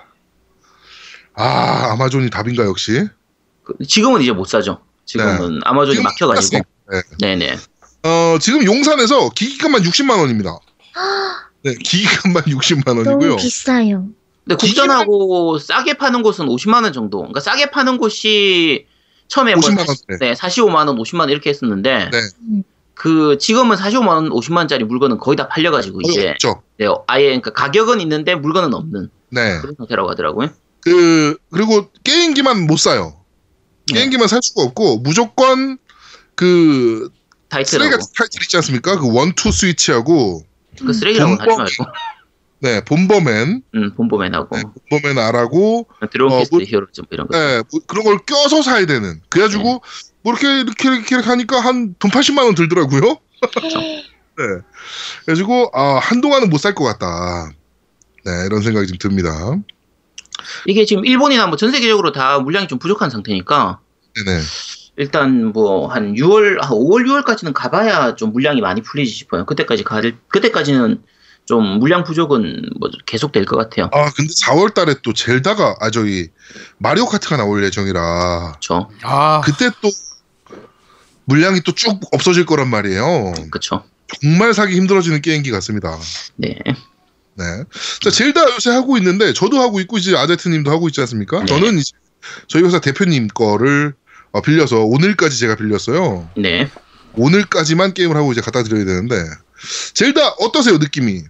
아, 1.36 1.92
아마존이 1.92 2.30
답인가, 2.30 2.64
역시? 2.66 3.08
그- 3.64 3.74
지금은 3.86 4.22
이제 4.22 4.32
못 4.32 4.46
사죠. 4.48 4.80
지금은 5.06 5.60
아마존이 5.64 5.96
지금 5.98 6.04
막혀가지고. 6.04 6.64
네. 6.92 7.02
네네. 7.20 7.58
어, 8.04 8.38
지금 8.40 8.64
용산에서 8.64 9.30
기기값만 9.30 9.82
60만 9.82 10.20
원입니다. 10.20 10.58
네, 11.64 11.74
기기값만 11.74 12.44
60만 12.44 12.88
원이고요. 12.90 13.18
너무 13.20 13.36
비싸요. 13.38 14.08
근데 14.46 14.56
국전하고 14.56 15.58
싸게 15.58 15.96
파는 15.96 16.22
곳은 16.22 16.46
50만 16.46 16.84
원 16.84 16.94
정도. 16.94 17.18
그러니까 17.20 17.40
싸게 17.40 17.72
파는 17.72 17.98
곳이 17.98 18.86
처음에 19.28 19.56
뭐 19.56 19.62
50만 19.62 19.86
40, 19.88 20.06
원대. 20.10 20.26
네, 20.28 20.34
45만 20.34 20.76
원, 20.88 20.98
50만 20.98 21.22
원 21.22 21.30
이렇게 21.32 21.50
했었는데 21.50 22.10
네. 22.12 22.62
그 22.94 23.38
지금은 23.40 23.76
45만 23.76 24.08
원, 24.10 24.30
50만 24.30 24.58
원짜리 24.58 24.84
물건은 24.84 25.18
거의 25.18 25.36
다 25.36 25.48
팔려가지고 25.48 26.02
이제 26.02 26.30
없죠. 26.30 26.62
네, 26.78 26.86
아예 27.08 27.26
그러니까 27.26 27.52
가격은 27.54 28.00
있는데 28.02 28.36
물건은 28.36 28.76
없는 28.76 29.10
네. 29.30 29.60
그런 29.62 29.76
상태라고 29.76 30.12
하더라고요. 30.12 30.50
그 30.86 31.38
그리고 31.52 31.90
게임기만 32.04 32.68
못 32.68 32.78
사요. 32.78 33.20
네. 33.92 33.96
게임기만 34.00 34.28
살 34.28 34.40
수가 34.42 34.62
없고 34.64 35.00
무조건 35.00 35.78
그 36.36 37.10
쓰레기 37.66 37.90
같은 37.92 38.06
타이틀 38.18 38.42
있지 38.44 38.56
않습니까? 38.58 38.98
그 39.00 39.12
원투 39.14 39.52
스위치하고 39.52 40.44
그 40.80 40.94
쓰레기라고는 40.94 41.40
하지 41.40 41.58
말고 41.58 41.92
네 42.60 42.84
본버맨, 42.86 43.64
음, 43.76 43.94
본보맨하고 43.96 44.56
네, 44.56 44.64
본버맨 44.90 45.18
R하고 45.18 45.88
드론 46.12 46.32
어, 46.32 46.44
뭐- 46.50 46.62
히어로즈 46.62 47.02
뭐 47.02 47.08
이런 47.12 47.28
거. 47.28 47.38
네, 47.38 47.64
뭐 47.72 47.82
그런 47.88 48.04
걸 48.06 48.18
껴서 48.26 48.62
사야 48.62 48.86
되는. 48.86 49.22
그래가지고 49.30 49.82
뭐 50.24 50.34
이렇게 50.34 50.62
이렇게 50.62 50.88
이렇게 50.90 51.16
하니까 51.16 51.60
한 51.60 51.96
돈 52.00 52.12
80만 52.12 52.46
원 52.46 52.56
들더라고요. 52.56 53.02
네. 54.38 54.44
그래가지고 55.26 55.72
아 55.74 56.00
한동안은 56.00 56.50
못 56.50 56.58
살 56.60 56.74
것 56.76 56.84
같다. 56.86 57.52
네 58.26 58.32
이런 58.48 58.62
생각이 58.62 58.88
좀 58.88 58.98
듭니다. 58.98 59.56
이게 60.66 60.86
지금 60.86 61.06
일본이나 61.06 61.48
뭐 61.48 61.56
전 61.58 61.72
세계적으로 61.72 62.12
다 62.12 62.40
물량이 62.40 62.68
좀 62.68 62.80
부족한 62.80 63.10
상태니까 63.10 63.80
네네. 64.16 64.42
일단 64.98 65.46
뭐 65.52 65.88
한 65.88 66.14
6월, 66.14 66.62
한 66.62 66.70
5월, 66.72 67.06
6월까지는 67.24 67.54
가봐야 67.54 68.16
좀 68.16 68.32
물량이 68.32 68.62
많이 68.62 68.82
풀리지 68.82 69.12
싶어요. 69.14 69.46
그때까지 69.46 69.84
가, 69.84 70.02
그때까지는 70.30 71.02
좀 71.46 71.64
물량 71.80 72.04
부족은 72.04 72.70
뭐 72.80 72.90
계속 73.06 73.32
될 73.32 73.46
것 73.46 73.56
같아요. 73.58 73.90
아 73.94 74.10
근데 74.16 74.32
4월달에 74.46 75.02
또 75.04 75.14
젤다가 75.14 75.76
아 75.80 75.90
저기 75.92 76.30
마리오 76.78 77.06
카트가 77.06 77.38
나올 77.38 77.64
예정이라 77.64 78.52
그렇죠, 78.54 78.90
아, 79.04 79.42
그때 79.42 79.70
또 79.82 79.90
물량이 81.26 81.62
또 81.62 81.72
쭉 81.74 82.00
없어질 82.14 82.46
거란 82.46 82.70
말이에요. 82.70 83.34
그렇죠. 83.52 83.84
정말 84.22 84.54
사기 84.54 84.76
힘들어지는 84.76 85.22
게임기 85.22 85.52
같습니다. 85.52 85.98
네, 86.36 86.56
네. 87.38 87.44
자, 88.02 88.10
젤다 88.10 88.54
요새 88.56 88.72
하고 88.72 88.98
있는데 88.98 89.34
저도 89.34 89.60
하고 89.60 89.80
있고 89.82 89.98
이제 89.98 90.16
아제트님도 90.16 90.72
하고 90.72 90.88
있지 90.88 91.02
않습니까? 91.02 91.40
네. 91.42 91.46
저는 91.46 91.78
이제 91.78 91.92
저희 92.48 92.64
회사 92.64 92.80
대표님 92.80 93.28
거를 93.28 93.94
어, 94.32 94.42
빌려서 94.42 94.82
오늘까지 94.84 95.38
제가 95.40 95.56
빌렸어요. 95.56 96.30
네. 96.38 96.70
오늘까지만 97.14 97.94
게임을 97.94 98.16
하고 98.16 98.32
이제 98.32 98.42
갖다 98.42 98.64
드려야 98.64 98.84
되는데 98.86 99.16
젤다 99.94 100.36
어떠세요 100.40 100.78
느낌이? 100.78 101.24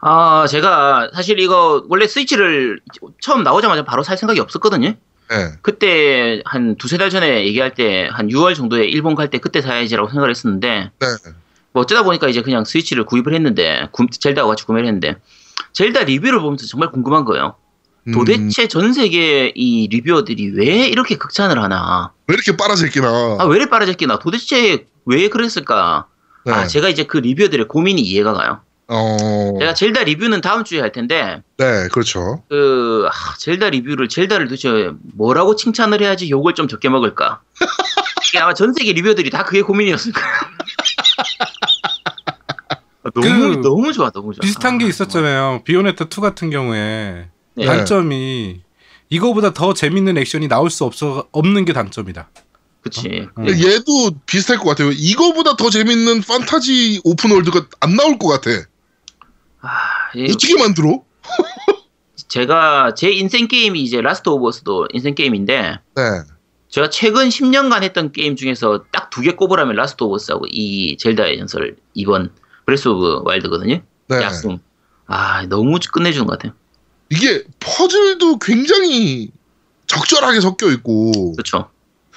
아, 0.00 0.46
제가 0.48 1.10
사실 1.14 1.38
이거 1.40 1.84
원래 1.88 2.06
스위치를 2.06 2.80
처음 3.20 3.42
나오자마자 3.42 3.84
바로 3.84 4.02
살 4.02 4.16
생각이 4.18 4.38
없었거든요. 4.40 4.94
네. 5.28 5.52
그때 5.62 6.40
한 6.44 6.76
두세 6.76 6.98
달 6.98 7.10
전에 7.10 7.44
얘기할 7.46 7.74
때 7.74 8.08
한 8.12 8.28
6월 8.28 8.54
정도에 8.54 8.84
일본 8.84 9.14
갈 9.16 9.28
때 9.30 9.38
그때 9.38 9.60
사야지라고 9.60 10.08
생각을 10.08 10.30
했었는데 10.30 10.90
네. 11.00 11.06
뭐 11.76 11.82
어쩌다 11.82 12.02
보니까 12.04 12.26
이제 12.28 12.40
그냥 12.40 12.64
스위치를 12.64 13.04
구입을 13.04 13.34
했는데 13.34 13.86
구- 13.92 14.06
젤다와 14.10 14.48
같이 14.48 14.64
구매를 14.64 14.86
했는데 14.86 15.16
젤다 15.74 16.04
리뷰를 16.04 16.40
보면서 16.40 16.66
정말 16.66 16.90
궁금한 16.90 17.26
거예요. 17.26 17.56
음, 18.08 18.12
도대체 18.12 18.66
전 18.66 18.94
세계 18.94 19.52
이 19.54 19.86
리뷰어들이 19.88 20.52
왜 20.56 20.86
이렇게 20.88 21.18
극찬을 21.18 21.62
하나? 21.62 22.12
왜 22.28 22.32
이렇게 22.34 22.56
빨아들기나? 22.56 23.36
아, 23.40 23.44
왜 23.44 23.56
이렇게 23.56 23.68
빠르졌기나? 23.68 24.20
도대체 24.20 24.86
왜 25.04 25.28
그랬을까? 25.28 26.06
네. 26.46 26.52
아, 26.52 26.66
제가 26.66 26.88
이제 26.88 27.04
그 27.04 27.18
리뷰어들의 27.18 27.68
고민이 27.68 28.00
이해가 28.00 28.32
가요. 28.32 28.60
어. 28.88 29.58
제가 29.60 29.74
젤다 29.74 30.04
리뷰는 30.04 30.40
다음 30.40 30.64
주에 30.64 30.80
할 30.80 30.92
텐데, 30.92 31.42
네, 31.58 31.88
그렇죠. 31.92 32.42
그, 32.48 33.06
아, 33.10 33.34
젤다 33.38 33.68
리뷰를, 33.70 34.08
젤다를 34.08 34.46
도대체 34.48 34.92
뭐라고 35.14 35.56
칭찬을 35.56 36.00
해야지 36.00 36.30
욕을 36.30 36.54
좀 36.54 36.68
적게 36.68 36.88
먹을까? 36.88 37.42
아마 38.40 38.54
전 38.54 38.72
세계 38.72 38.92
리뷰어들이 38.92 39.28
다 39.28 39.44
그게 39.44 39.60
고민이었을 39.60 40.12
거예요. 40.12 40.28
아, 43.02 43.10
너무, 43.14 43.56
그 43.56 43.60
너무 43.62 43.92
좋아, 43.92 44.10
너무 44.10 44.34
좋아. 44.34 44.40
비슷한 44.42 44.78
게 44.78 44.84
아, 44.84 44.88
있었잖아요. 44.88 45.62
비오네타 45.64 46.06
2 46.06 46.20
같은 46.20 46.50
경우에 46.50 47.28
네. 47.54 47.64
단점이 47.66 48.60
이거보다 49.08 49.52
더 49.52 49.72
재밌는 49.72 50.18
액션이 50.18 50.48
나올 50.48 50.70
수 50.70 50.84
없어 50.84 51.28
없는 51.32 51.64
게 51.64 51.72
단점이다. 51.72 52.28
그치. 52.82 53.28
음. 53.38 53.46
얘도 53.48 54.10
비슷할 54.26 54.58
것 54.58 54.64
같아요. 54.70 54.90
이거보다 54.92 55.56
더 55.56 55.70
재밌는 55.70 56.22
판타지 56.22 57.00
open 57.04 57.26
world가 57.26 57.66
안 57.80 57.94
나올 57.96 58.18
것 58.18 58.28
같아. 58.28 58.50
아, 59.60 59.68
이- 60.14 60.24
어떻게 60.30 60.56
만들어? 60.56 61.02
제가 62.28 62.94
제 62.94 63.10
인생 63.10 63.46
게임이 63.46 63.80
이제 63.82 64.00
Last 64.00 64.28
of 64.28 64.46
Us도 64.48 64.88
인생 64.92 65.14
게임인데 65.14 65.78
네. 65.94 66.02
제가 66.76 66.90
최근 66.90 67.30
10년간 67.30 67.82
했던 67.82 68.12
게임 68.12 68.36
중에서 68.36 68.84
딱 68.92 69.08
두 69.08 69.22
개 69.22 69.32
꼽으라면 69.32 69.76
Last 69.76 70.04
of 70.04 70.16
Us하고 70.16 70.44
이 70.50 70.98
젤다의 70.98 71.38
전설 71.38 71.74
이번 71.96 72.28
Breath 72.66 72.88
of 72.88 73.22
Wild거든요. 73.24 73.80
네. 74.08 74.16
약속. 74.22 74.60
아 75.06 75.46
너무 75.46 75.78
끝내주는 75.90 76.26
것 76.26 76.32
같아요. 76.38 76.52
이게 77.08 77.44
퍼즐도 77.60 78.40
굉장히 78.40 79.30
적절하게 79.86 80.40
섞여 80.42 80.68
있고, 80.72 81.32
그렇죠. 81.32 81.70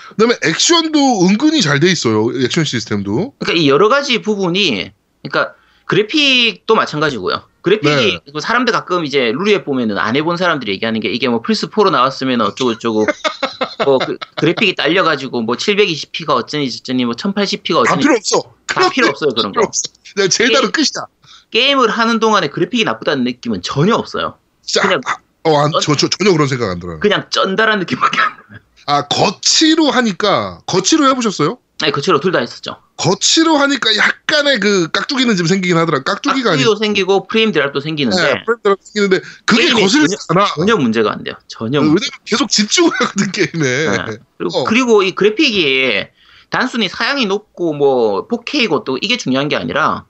그다음에 0.10 0.36
액션도 0.44 1.00
은근히 1.30 1.62
잘 1.62 1.80
돼 1.80 1.90
있어요. 1.90 2.28
액션 2.44 2.66
시스템도. 2.66 3.36
그러니까 3.40 3.54
이 3.64 3.70
여러 3.70 3.88
가지 3.88 4.22
부분이 4.22 4.92
그러니까 5.24 5.54
그래픽도 5.86 6.76
마찬가지고요. 6.76 7.44
그래픽이 7.62 8.20
그 8.34 8.40
사람들 8.40 8.72
가끔 8.74 9.06
이제 9.06 9.32
루리에 9.34 9.64
보면은 9.64 9.98
안 9.98 10.16
해본 10.16 10.38
사람들이 10.38 10.72
얘기하는 10.74 11.00
게 11.00 11.10
이게 11.10 11.28
뭐 11.28 11.42
플스 11.42 11.68
4로 11.70 11.92
나왔으면 11.92 12.42
어쩌고 12.42 12.74
저쩌고 12.76 13.06
뭐 13.86 13.98
그, 14.00 14.18
그래픽이 14.38 14.76
딸려가지고 14.76 15.42
뭐 15.42 15.56
720p가 15.56 16.30
어쩌니 16.32 16.72
저쩌니 16.72 17.06
뭐 17.06 17.14
1080p가 17.16 17.74
다 17.86 17.94
어쩌니 17.94 18.02
필요 18.02 18.16
없어. 18.16 18.42
다 18.68 18.90
필요 18.90 19.08
없어요 19.10 19.32
그런 19.34 19.52
거. 19.52 19.62
없어. 19.62 19.82
그냥 20.16 20.30
젤다는 20.30 20.72
끝이다. 20.72 21.08
게임을 21.52 21.90
하는 21.90 22.20
동안에 22.20 22.48
그래픽이 22.50 22.84
나쁘다는 22.84 23.24
느낌은 23.24 23.62
전혀 23.62 23.96
없어요. 23.96 24.36
진짜 24.62 24.88
그냥- 24.88 25.02
아, 25.06 25.16
어, 25.44 25.58
안, 25.64 25.72
저, 25.82 25.96
저, 25.96 26.08
전혀 26.08 26.32
그런 26.32 26.48
생각 26.48 26.70
안 26.70 26.80
들어요. 26.80 27.00
그냥 27.00 27.26
쩐다라는 27.30 27.80
느낌밖에 27.80 28.20
안 28.20 28.34
나요. 28.50 28.60
아 28.86 29.08
거치로 29.08 29.90
하니까 29.92 30.62
거치로 30.66 31.08
해보셨어요? 31.10 31.58
아니 31.82 31.92
그치로 31.92 32.20
둘 32.20 32.32
다 32.32 32.40
했었죠. 32.40 32.78
거치로 32.98 33.56
하니까 33.58 33.96
약간의 33.96 34.60
그 34.60 34.92
깍두기는 34.92 35.36
좀 35.38 35.48
생기긴 35.48 35.78
하더라. 35.78 36.04
깍두기가 36.04 36.50
깍두기도 36.52 36.76
생기고 36.76 37.28
프레임 37.28 37.52
드랍도 37.52 37.80
생기는데 37.80 38.22
네, 38.22 38.44
프레임대로 38.46 38.76
생기는데 38.82 39.22
그게 39.46 39.70
거슬리지 39.70 40.18
않아. 40.30 40.46
전혀 40.56 40.76
문제가 40.76 41.12
안 41.12 41.24
돼요. 41.24 41.36
전혀. 41.48 41.80
왜냐면 41.80 41.98
계속 42.26 42.50
집중을 42.50 42.92
하거든 42.92 43.32
게임에. 43.32 43.90
네. 43.90 44.18
그리고, 44.38 44.58
어. 44.58 44.64
그리고 44.66 45.04
이 45.04 45.12
그래픽이 45.12 46.08
단순히 46.50 46.90
사양이 46.90 47.26
높고 47.26 47.74
뭐 47.74 48.28
4K고 48.28 48.84
또 48.84 48.98
이게 49.02 49.16
중요한 49.16 49.48
게 49.48 49.56
아니라 49.56 50.06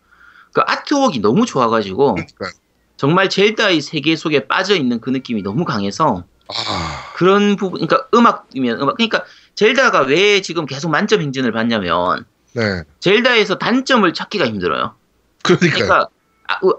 그 0.53 0.61
아트웍이 0.65 1.19
너무 1.19 1.45
좋아가지고 1.45 2.15
그러니까 2.15 2.49
정말 2.97 3.29
젤다의 3.29 3.81
세계 3.81 4.15
속에 4.15 4.47
빠져 4.47 4.75
있는 4.75 4.99
그 4.99 5.09
느낌이 5.11 5.43
너무 5.43 5.63
강해서 5.65 6.23
아, 6.51 7.11
그런 7.13 7.55
부분, 7.55 7.85
그러니까 7.85 8.07
음악이면 8.13 8.81
음악, 8.81 8.97
그러니까 8.97 9.23
젤다가 9.63 10.03
왜 10.03 10.41
지금 10.41 10.65
계속 10.65 10.89
만점 10.89 11.19
행진을 11.21 11.51
받냐면 11.51 12.23
네, 12.53 12.83
젤다에서 13.01 13.57
단점을 13.57 14.11
찾기가 14.13 14.45
힘들어요. 14.45 14.95
그러니까요. 15.43 15.69
그러니까 15.73 16.07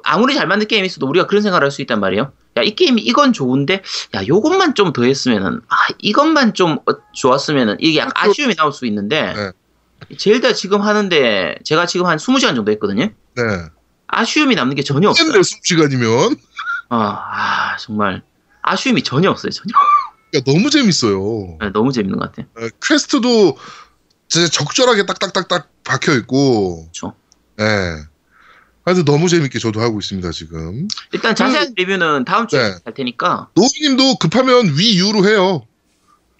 아, 0.03 0.17
무리 0.17 0.35
잘 0.35 0.47
만든 0.49 0.67
게임이 0.67 0.87
있어도 0.87 1.07
우리가 1.07 1.27
그런 1.27 1.43
생각을 1.43 1.63
할 1.63 1.71
수 1.71 1.83
있단 1.83 2.01
말이에요. 2.01 2.33
야, 2.57 2.63
이 2.63 2.75
게임이 2.75 3.03
이건 3.03 3.35
좋은데, 3.35 3.83
야, 4.15 4.27
요것만 4.27 4.75
좀 4.75 4.95
더 4.95 5.05
했으면은, 5.05 5.61
아, 5.69 5.77
이것만 5.99 6.55
좀 6.55 6.79
어, 6.89 6.93
좋았으면은, 7.13 7.77
이게 7.81 7.99
약간 7.99 8.13
그렇죠. 8.15 8.31
아쉬움이 8.31 8.55
나올 8.57 8.73
수 8.73 8.87
있는데, 8.87 9.35
네. 9.35 10.17
젤다 10.17 10.55
지금 10.55 10.81
하는데, 10.81 11.57
제가 11.65 11.85
지금 11.87 12.07
한 12.07 12.17
20시간 12.17 12.57
정도 12.57 12.73
했거든요? 12.73 13.11
네. 13.37 13.43
아쉬움이 14.09 14.55
남는 14.57 14.75
게 14.75 14.83
전혀 14.83 15.11
없어요. 15.11 15.27
맨날 15.29 15.43
20시간이면 15.43 16.37
아, 16.89 16.97
아, 16.97 17.77
정말. 17.77 18.23
아쉬움이 18.63 19.03
전혀 19.05 19.31
없어요, 19.31 19.51
전혀. 19.53 19.73
야, 20.35 20.41
너무 20.45 20.71
재밌어요. 20.71 21.59
네, 21.61 21.71
너무 21.73 21.93
재밌는 21.93 22.19
것 22.19 22.31
같아요. 22.33 22.47
에, 22.61 22.71
퀘스트도 22.83 23.57
진짜 24.29 24.49
적절하게 24.49 25.07
딱딱딱딱 25.07 25.69
박혀 25.85 26.15
있고. 26.19 26.87
그쵸. 26.87 27.15
예. 27.61 27.65
하여튼 28.85 29.05
너무 29.05 29.29
재밌게 29.29 29.59
저도 29.59 29.81
하고 29.81 29.99
있습니다 29.99 30.31
지금. 30.31 30.89
일단 31.13 31.35
자세한 31.35 31.75
리뷰는 31.77 32.25
다음 32.25 32.47
주에 32.47 32.61
네. 32.63 32.75
할 32.85 32.95
테니까, 32.95 33.51
노우님도 33.55 34.17
급하면 34.19 34.67
위유로 34.79 35.27
해요. 35.29 35.63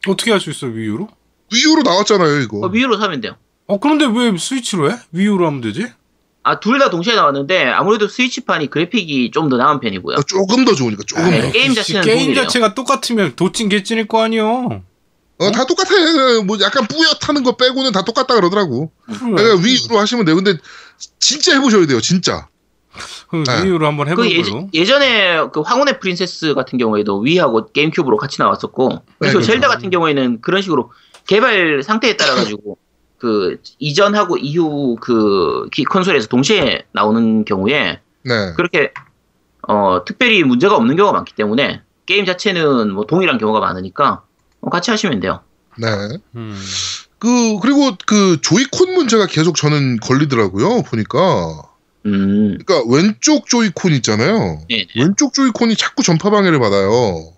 어떻게 0.09 0.31
할 0.31 0.41
수 0.41 0.51
있어 0.51 0.67
위유로? 0.67 1.09
위유로 1.53 1.83
나왔잖아요 1.83 2.41
이거. 2.41 2.61
어, 2.65 2.69
Wii 2.69 2.83
U로 2.83 2.97
사면 2.97 3.21
돼요. 3.21 3.37
어 3.67 3.79
그런데 3.79 4.07
왜 4.07 4.37
스위치로 4.39 4.91
해? 4.91 4.97
Wii 5.13 5.30
U로 5.30 5.47
하면 5.47 5.61
되지? 5.61 5.93
아, 6.43 6.59
둘 6.61 6.79
다 6.79 6.89
동시에 6.91 7.15
나왔는데, 7.15 7.65
아무래도 7.67 8.09
Switch판이 8.09 8.71
그래픽이 8.71 9.31
좀 9.31 9.49
더 9.51 9.57
나은 9.57 9.81
편이고요. 9.81 10.17
어, 10.17 10.23
조금 10.23 10.65
더 10.65 10.75
좋으니까 10.75 11.03
조금 11.07 11.31
네, 11.31 11.43
더. 11.43 11.51
게임 11.53 11.75
자체는 11.75 12.03
게임 12.03 12.19
동일해요. 12.19 12.43
자체가 12.45 12.75
똑같으면 12.75 13.35
도찐 13.37 13.69
개찐일 13.69 14.07
거 14.09 14.23
아니요. 14.23 14.83
어, 15.39 15.51
다 15.51 15.65
똑같아. 15.67 15.91
뭐 16.47 16.59
약간 16.61 16.87
뿌옇하는 16.87 17.43
거 17.43 17.57
빼고는 17.57 17.93
다 17.93 18.03
똑같다 18.05 18.35
그러더라고. 18.35 18.91
그러니까 19.07 19.63
Wii 19.65 19.82
U로 19.82 19.99
하시면 19.99 20.25
돼요. 20.25 20.37
근데 20.37 20.55
진짜 21.19 21.55
해보셔야 21.55 21.87
돼요, 21.87 22.01
진짜. 22.01 22.47
그 23.31 23.45
네. 23.47 23.65
Wii 23.65 23.76
U로 23.76 23.87
한번 23.87 24.09
해볼 24.09 24.29
그 24.29 24.43
걸로. 24.51 24.69
예, 24.75 24.85
전 24.85 25.03
에그 25.03 25.61
황혼의 25.61 26.01
Princess 26.01 26.55
같은 26.55 26.79
경우에도 26.79 27.19
Wii하고 27.21 27.71
GameCube로 27.73 28.17
같이 28.17 28.41
나왔었고 28.41 29.03
그리고 29.19 29.39
네, 29.41 29.45
젤다 29.47 29.61
그렇죠. 29.61 29.69
같은 29.69 29.91
경우에는 29.91 30.41
그런 30.41 30.61
식으로 30.63 30.91
개발 31.27 31.83
상태에 31.85 32.17
따라 32.17 32.35
가지고 32.35 32.77
그 33.21 33.61
이전하고 33.79 34.39
이후 34.39 34.97
그 35.01 35.69
기- 35.71 35.85
콘솔에서 35.85 36.27
동시에 36.29 36.87
나오는 36.93 37.45
경우에 37.45 38.01
네. 38.25 38.53
그렇게 38.57 38.93
어 39.69 40.03
특별히 40.07 40.43
문제가 40.43 40.75
없는 40.77 40.97
경우가 40.97 41.13
많기 41.13 41.35
때문에 41.35 41.83
게임 42.07 42.25
자체는 42.25 42.91
뭐 42.93 43.05
동일한 43.05 43.37
경우가 43.39 43.61
많으니까 43.61 44.23
어, 44.63 44.71
같이 44.71 44.91
하시면 44.91 45.21
돼요. 45.21 45.41
네. 45.79 45.87
음. 46.35 46.59
그 47.19 47.59
그리고 47.61 47.93
그 48.07 48.41
조이콘 48.41 48.95
문제가 48.95 49.27
계속 49.27 49.55
저는 49.55 49.99
걸리더라고요. 50.01 50.83
보니까. 50.85 51.19
음, 52.07 52.57
그러니까 52.65 52.83
왼쪽 52.91 53.47
조이콘 53.47 53.93
있잖아요. 53.93 54.63
네. 54.71 54.87
왼쪽 54.97 55.35
조이콘이 55.35 55.77
자꾸 55.77 56.03
전파 56.03 56.31
방해를 56.31 56.59
받아요. 56.59 57.35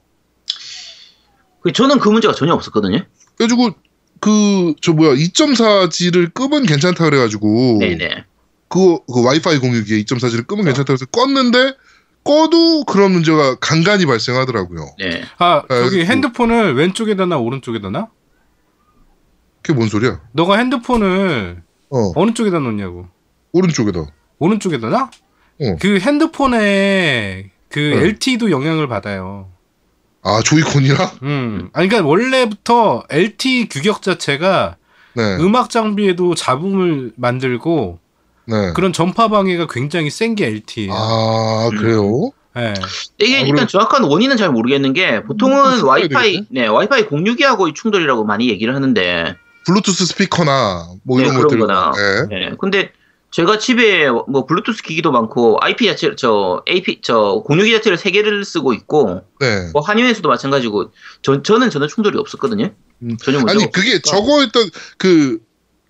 그 1.61 1.73
저는 1.73 1.99
그 1.99 2.09
문제가 2.09 2.33
전혀 2.35 2.53
없었거든요. 2.55 2.99
그래가지고 3.37 3.75
그 4.23 4.75
저 4.81 4.93
뭐야 4.93 5.15
2.4G를 5.17 6.33
끄면 6.33 6.65
괜찮다 6.65 7.05
그래가지고 7.05 7.79
네네. 7.81 8.25
그, 8.69 8.99
그 9.13 9.23
와이파이 9.25 9.59
공유기에 9.59 9.99
2.4G를 10.05 10.47
끄면 10.47 10.65
괜찮다 10.65 10.87
그래서 10.95 11.05
껐는데 11.07 11.77
꺼도 12.25 12.85
그런 12.85 13.11
문제가 13.13 13.57
간간히 13.57 14.07
발생하더라고요. 14.07 14.95
네. 14.99 15.23
아 15.39 15.63
네, 15.69 15.77
저기 15.83 15.99
그- 15.99 16.05
핸드폰을 16.11 16.75
왼쪽에다 16.75 17.27
놔 17.27 17.37
오른쪽에다 17.39 17.91
놔? 17.91 18.09
그게 19.61 19.75
뭔 19.77 19.89
소리야? 19.89 20.21
너가 20.33 20.57
핸드폰을 20.59 21.63
어 21.91 22.13
어느 22.15 22.33
쪽에다 22.33 22.59
놓냐고? 22.61 23.07
오른쪽에다. 23.53 24.07
오른쪽에다 24.39 24.89
놔? 24.89 25.11
어. 25.61 25.77
그 25.81 25.99
핸드폰에 25.99 27.51
그 27.69 27.79
네. 27.79 27.97
LTE도 28.09 28.51
영향을 28.51 28.87
받아요. 28.89 29.52
아 30.23 30.41
조이콘이랑? 30.45 31.11
음. 31.23 31.71
아니 31.73 31.89
그러니까 31.89 32.09
원래부터 32.09 33.05
LTE 33.11 33.69
규격 33.69 34.03
자체가 34.03 34.77
네. 35.15 35.37
음악 35.41 35.69
장비에도 35.71 36.35
잡음을 36.35 37.13
만들고 37.17 37.99
네. 38.47 38.73
그런 38.75 38.93
전파 38.93 39.29
방해가 39.29 39.67
굉장히 39.69 40.11
센 40.11 40.35
게 40.35 40.47
LTE예요. 40.47 40.93
아 40.95 41.71
그래요? 41.77 42.31
예. 42.57 42.75
이게 43.19 43.37
아, 43.37 43.41
일단 43.41 43.55
그럼- 43.55 43.69
정확한 43.69 44.05
원인은 44.05 44.37
잘 44.37 44.51
모르겠는 44.51 44.93
게 44.93 45.19
음, 45.19 45.27
보통은 45.27 45.79
좀 45.79 45.89
와이파이 45.89 46.33
되겠네. 46.33 46.47
네 46.51 46.67
와이파이 46.67 47.07
공유기하고의 47.07 47.75
충돌이라고 47.75 48.25
많이 48.25 48.49
얘기를 48.49 48.75
하는데 48.75 49.35
블루투스 49.67 50.07
스피커나 50.07 50.89
뭐 51.05 51.19
네, 51.19 51.25
이런 51.25 51.37
그런 51.37 51.49
것들. 51.49 51.59
거나. 51.61 51.93
네. 52.29 52.49
네 52.51 52.57
근데 52.61 52.93
제가 53.33 53.59
집에 53.59 54.11
뭐 54.11 54.45
블루투스 54.47 54.83
기기도 54.83 55.11
많고 55.11 55.57
IP 55.61 55.87
자체 55.87 56.15
저 56.17 56.63
AP 56.69 57.01
저 57.03 57.43
공유기 57.47 57.73
자체를 57.73 57.97
세 57.97 58.11
개를 58.11 58.45
쓰고 58.45 58.75
있고 58.75 59.23
네. 59.41 59.71
뭐 59.73 59.81
한유에서도 59.83 60.29
마찬가지고 60.29 60.93
저 61.23 61.43
저는 61.43 61.71
전혀 61.71 61.87
충돌이 61.87 62.19
없었거든요. 62.19 62.71
음. 63.03 63.17
전혀 63.17 63.39
문제가 63.39 63.53
아니 63.53 63.73
그게 63.73 63.97
없으니까. 63.97 64.11
저거 64.11 64.41
했던 64.41 64.71
그 64.99 65.41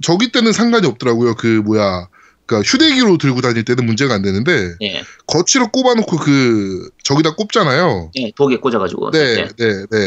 저기 0.02 0.30
때는 0.30 0.52
상관이 0.52 0.86
없더라고요. 0.86 1.34
그 1.34 1.46
뭐야. 1.64 2.08
그러니까 2.46 2.68
휴대기로 2.68 3.18
들고 3.18 3.40
다닐 3.40 3.64
때는 3.64 3.86
문제가 3.86 4.14
안 4.14 4.22
되는데 4.22 4.74
예, 4.82 5.02
거치로 5.26 5.68
꼽아놓고 5.70 6.16
그 6.16 6.88
저기다 7.04 7.34
꼽잖아요. 7.36 8.10
예, 8.16 8.32
독에 8.36 8.56
꽂아가지고. 8.56 9.10
네, 9.12 9.34
네. 9.36 9.48
네, 9.56 9.86
네. 9.90 9.98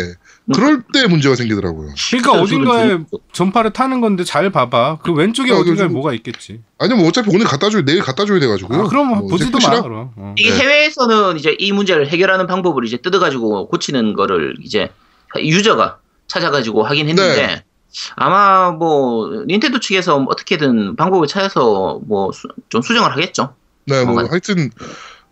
음. 0.48 0.54
그럴 0.54 0.84
때 0.94 1.08
문제가 1.08 1.36
생기더라고요. 1.36 1.90
그러니까 2.12 2.34
어딘가에 2.42 2.98
전파를 3.34 3.74
타는 3.74 4.00
건데 4.02 4.24
잘 4.24 4.52
봐봐. 4.52 5.00
그 5.04 5.12
왼쪽에 5.12 5.52
아, 5.52 5.56
어딘가에 5.56 5.86
요즘- 5.86 5.94
뭐가 5.94 6.14
있겠지. 6.14 6.62
아니 6.78 6.94
뭐 6.94 7.08
어차피 7.08 7.30
오늘 7.34 7.46
갖다 7.48 7.70
줘야 7.70 7.84
내일 7.84 8.02
갖다 8.02 8.26
줘야 8.26 8.40
돼가지고요. 8.40 8.82
아, 8.84 8.88
그럼 8.88 9.08
뭐 9.08 9.28
보지도 9.28 9.58
마? 9.58 9.82
그럼. 9.82 10.12
어. 10.18 10.36
이게 10.38 10.52
네. 10.52 10.58
해외에서는 10.60 11.38
이제 11.38 11.56
이 11.58 11.72
문제를 11.72 12.10
해결하는 12.10 12.46
방법을 12.48 12.86
이제 12.86 12.98
뜯어가지고 12.98 13.70
고치는 13.70 14.14
거를 14.14 14.56
이제 14.62 14.90
유저가 15.40 15.98
찾아가지고 16.28 16.84
하긴 16.84 17.08
했는데 17.10 17.48
네. 17.48 17.64
아마 18.16 18.72
뭐 18.72 19.44
닌텐도 19.48 19.80
측에서 19.80 20.20
뭐 20.20 20.32
어떻게든 20.32 20.96
방법을 20.96 21.28
찾아서 21.28 22.00
뭐 22.06 22.32
좀 22.70 22.82
수정을 22.82 23.12
하겠죠. 23.12 23.56
네, 23.86 24.04
뭐 24.04 24.16
뭐가- 24.16 24.32
하여튼 24.32 24.70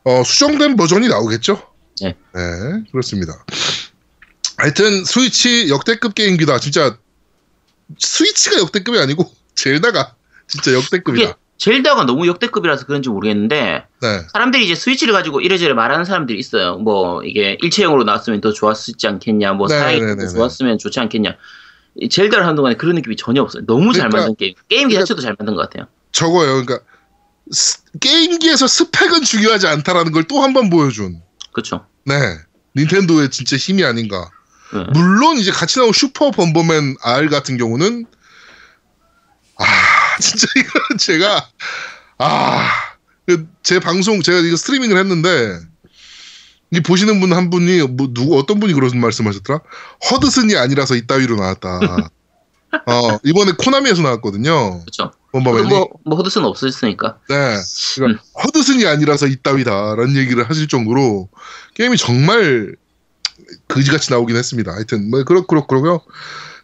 어, 0.06 0.24
수정된 0.24 0.76
버전이 0.76 1.08
나오겠죠. 1.08 1.62
네. 2.02 2.16
네, 2.34 2.42
그렇습니다. 2.92 3.34
하여튼 4.58 5.04
스위치 5.06 5.70
역대급 5.70 6.14
게임기다. 6.16 6.60
진짜 6.60 6.98
스위치가 8.00 8.60
역대급이 8.60 9.00
아니고 9.00 9.30
젤다가 9.56 10.16
진짜 10.48 10.74
역대급이다. 10.74 11.38
젤다가 11.58 12.04
너무 12.06 12.28
역대급이라서 12.28 12.86
그런지 12.86 13.10
모르겠는데 13.10 13.86
네, 14.02 14.22
사람들이 14.34 14.66
이제 14.66 14.76
스위치를 14.76 15.14
가지고 15.14 15.40
이래저래 15.40 15.74
말하는 15.74 16.04
사람들이 16.04 16.38
있어요. 16.38 16.78
뭐 16.78 17.24
이게 17.24 17.58
일체형으로 17.62 18.04
나왔으면 18.04 18.42
더 18.42 18.52
좋았지 18.52 18.96
않겠냐, 19.08 19.54
뭐 19.54 19.68
네, 19.68 19.80
더 19.80 20.06
네, 20.06 20.16
네. 20.16 20.28
좋았으면 20.28 20.78
좋지 20.78 21.00
않겠냐. 21.00 21.36
이 21.96 22.10
젤다를 22.10 22.44
하는 22.46 22.56
동안에 22.56 22.76
그런 22.76 22.96
느낌이 22.96 23.16
전혀 23.16 23.42
없어요. 23.42 23.66
너무 23.66 23.94
잘 23.94 24.10
그러니까- 24.10 24.18
만든 24.18 24.36
게임. 24.36 24.54
게임기 24.70 24.94
그러니까- 24.96 25.02
자체도 25.06 25.22
잘 25.22 25.36
만든 25.38 25.56
것 25.56 25.62
같아요. 25.70 25.88
저거예요. 26.12 26.66
그러니까 26.66 26.80
스- 27.52 27.84
게임기에서 28.00 28.68
스펙은 28.68 29.24
중요하지 29.24 29.68
않다라는 29.68 30.12
걸 30.12 30.24
또 30.24 30.42
한 30.42 30.54
번 30.54 30.70
보여준. 30.70 31.22
그렇죠. 31.52 31.86
네, 32.06 32.14
닌텐도의 32.76 33.30
진짜 33.30 33.58
힘이 33.58 33.84
아닌가. 33.86 34.30
네. 34.74 34.84
물론 34.94 35.38
이제 35.38 35.52
같이 35.52 35.78
나온 35.80 35.92
Super 35.94 36.32
Bomberman 36.32 36.96
R 37.04 37.30
같은 37.30 37.58
경우는 37.58 38.06
아 39.60 39.66
진짜 40.20 40.48
이거 40.58 40.98
제가 40.98 41.48
아 42.18 42.70
제 43.62 43.80
방송 43.80 44.22
제가 44.22 44.40
이거 44.40 44.58
스트리밍을 44.58 44.98
했는데 44.98 45.60
이 46.74 46.82
보시는 46.82 47.20
분 47.20 47.34
한 47.34 47.50
분이 47.50 47.82
뭐 47.88 48.10
누구 48.14 48.38
어떤 48.38 48.60
분이 48.60 48.74
그런 48.74 49.00
말씀하셨더라 49.00 49.60
허드슨이 50.12 50.56
아니라서 50.56 50.96
이따위로 50.96 51.36
나왔다. 51.36 51.80
어 52.88 53.20
이번에 53.24 53.52
코나미에서 53.58 54.02
나왔거든요. 54.02 54.82
그렇죠. 54.82 55.12
뭐, 55.32 55.90
뭐 56.06 56.18
허드슨 56.18 56.44
없었으니까. 56.44 57.18
네. 57.30 57.56
그러니까 57.96 58.24
허드슨이 58.44 58.86
아니라서 58.86 59.28
이따위다라는 59.28 60.16
얘기를 60.16 60.48
하실 60.48 60.68
정도로 60.68 61.30
게임이 61.76 61.98
정말 61.98 62.76
그지같이 63.68 64.12
나오긴 64.12 64.36
했습니다. 64.36 64.72
하여튼 64.74 65.10
뭐 65.10 65.24
그렇 65.24 65.46
그렇 65.46 65.66
그러고요. 65.68 66.02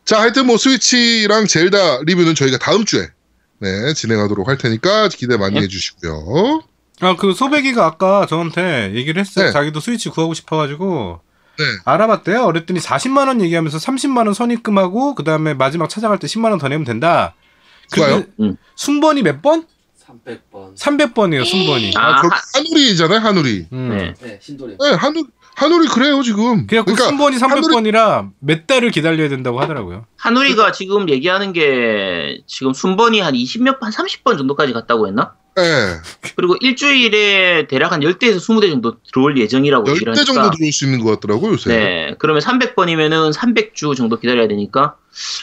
자, 0.06 0.19
하여튼 0.19 0.48
뭐 0.48 0.58
스위치랑 0.58 1.48
젤다 1.48 2.02
리뷰는 2.06 2.36
저희가 2.36 2.58
다음 2.58 2.86
주에 2.86 3.08
네, 3.60 3.93
진행하도록 3.93 4.48
할 4.48 4.58
테니까 4.58 5.10
기대 5.10 5.38
많이 5.38 5.56
네. 5.56 5.62
해주시고요. 5.62 6.63
아, 7.02 7.16
그 7.16 7.34
소백이가 7.34 7.86
아까 7.86 8.26
저한테 8.26 8.94
얘기를 8.96 9.20
했어요. 9.20 9.46
네. 9.48 9.52
자기도 9.52 9.80
스위치 9.80 10.10
구하고 10.10 10.34
싶어가지고 10.34 11.22
네. 11.58 11.64
알아봤대요. 11.86 12.46
그랬더니 12.46 12.80
40만 12.80 13.28
원 13.28 13.42
얘기하면서 13.42 13.78
30만 13.78 14.26
원 14.26 14.34
선입금하고 14.34 15.16
그 15.16 15.24
다음에 15.24 15.54
마지막 15.54 15.90
찾아갈 15.90 16.18
때 16.20 16.28
10만 16.28 16.50
원 16.52 16.60
더 16.60 16.68
내면 16.68 16.86
된다. 16.86 17.34
좋아요. 17.96 18.24
음. 18.40 18.56
순번이 18.76 19.24
몇 19.24 19.42
번? 19.42 19.66
300번. 20.06 20.76
300번이에요. 20.78 21.46
순번이. 21.46 21.94
아, 21.96 22.18
아, 22.18 22.22
그 22.22 22.28
하- 22.28 22.42
한우리잖아요, 22.56 23.20
한우리. 23.20 23.68
음. 23.72 23.90
네. 23.90 24.14
네, 24.22 24.40
신도림. 24.42 24.78
네, 24.80 24.92
한우 24.94 25.24
한우리 25.56 25.88
그래요 25.88 26.22
지금. 26.24 26.68
그래갖고 26.68 26.94
그러니까 26.94 27.06
순번이 27.10 27.38
300번이라 27.38 28.32
몇 28.40 28.66
달을 28.66 28.92
기다려야 28.92 29.28
된다고 29.30 29.60
하더라고요. 29.60 30.06
한우리가 30.18 30.72
지금 30.72 31.10
얘기하는 31.10 31.52
게 31.54 32.42
지금 32.48 32.74
순번이 32.74 33.20
한 33.20 33.34
20몇 33.34 33.80
번, 33.80 33.92
30번 33.92 34.38
정도까지 34.38 34.72
갔다고 34.74 35.08
했나? 35.08 35.34
예. 35.60 36.30
그리고 36.36 36.56
일주일에 36.60 37.67
대략 37.67 37.91
한 37.91 38.02
10대에서 38.02 38.38
20대 38.38 38.69
정도 38.69 38.98
들어올 39.12 39.38
예정이라고 39.38 39.89
얘기를 39.91 40.13
10대 40.13 40.17
하니까 40.17 40.34
정도 40.34 40.52
들어올 40.52 40.72
수 40.72 40.86
있는 40.86 41.04
것 41.04 41.12
같더라고요, 41.12 41.54
요새. 41.54 41.69
네. 41.69 42.15
그러면 42.19 42.41
300번이면은 42.41 43.34
300주 43.34 43.95
정도 43.95 44.19
기다려야 44.19 44.48
되니까 44.48 44.95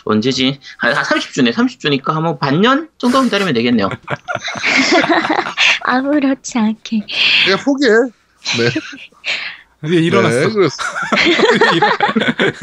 언제지? 0.05 0.59
한 0.79 0.95
30주네. 0.95 1.53
30주니까 1.53 2.13
한뭐 2.13 2.39
반년 2.39 2.89
정도 2.99 3.23
기다리면 3.23 3.55
되겠네요. 3.55 3.89
아무렇지 5.83 6.59
않게. 6.59 7.07
그냥 7.45 7.59
포기해. 7.65 7.91
네. 8.59 8.71
이제 9.87 9.97
일어났어. 9.97 10.41
네, 10.41 10.53
그래서 10.53 10.77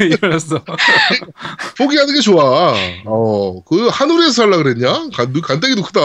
일어났어. 0.00 0.64
포기하는 1.78 2.14
게 2.14 2.20
좋아. 2.20 2.74
어, 3.06 3.62
그 3.64 3.88
한우리에서 3.88 4.32
살라 4.32 4.56
그랬냐? 4.58 5.08
간, 5.14 5.32
간땡이도 5.40 5.82
크다. 5.82 6.00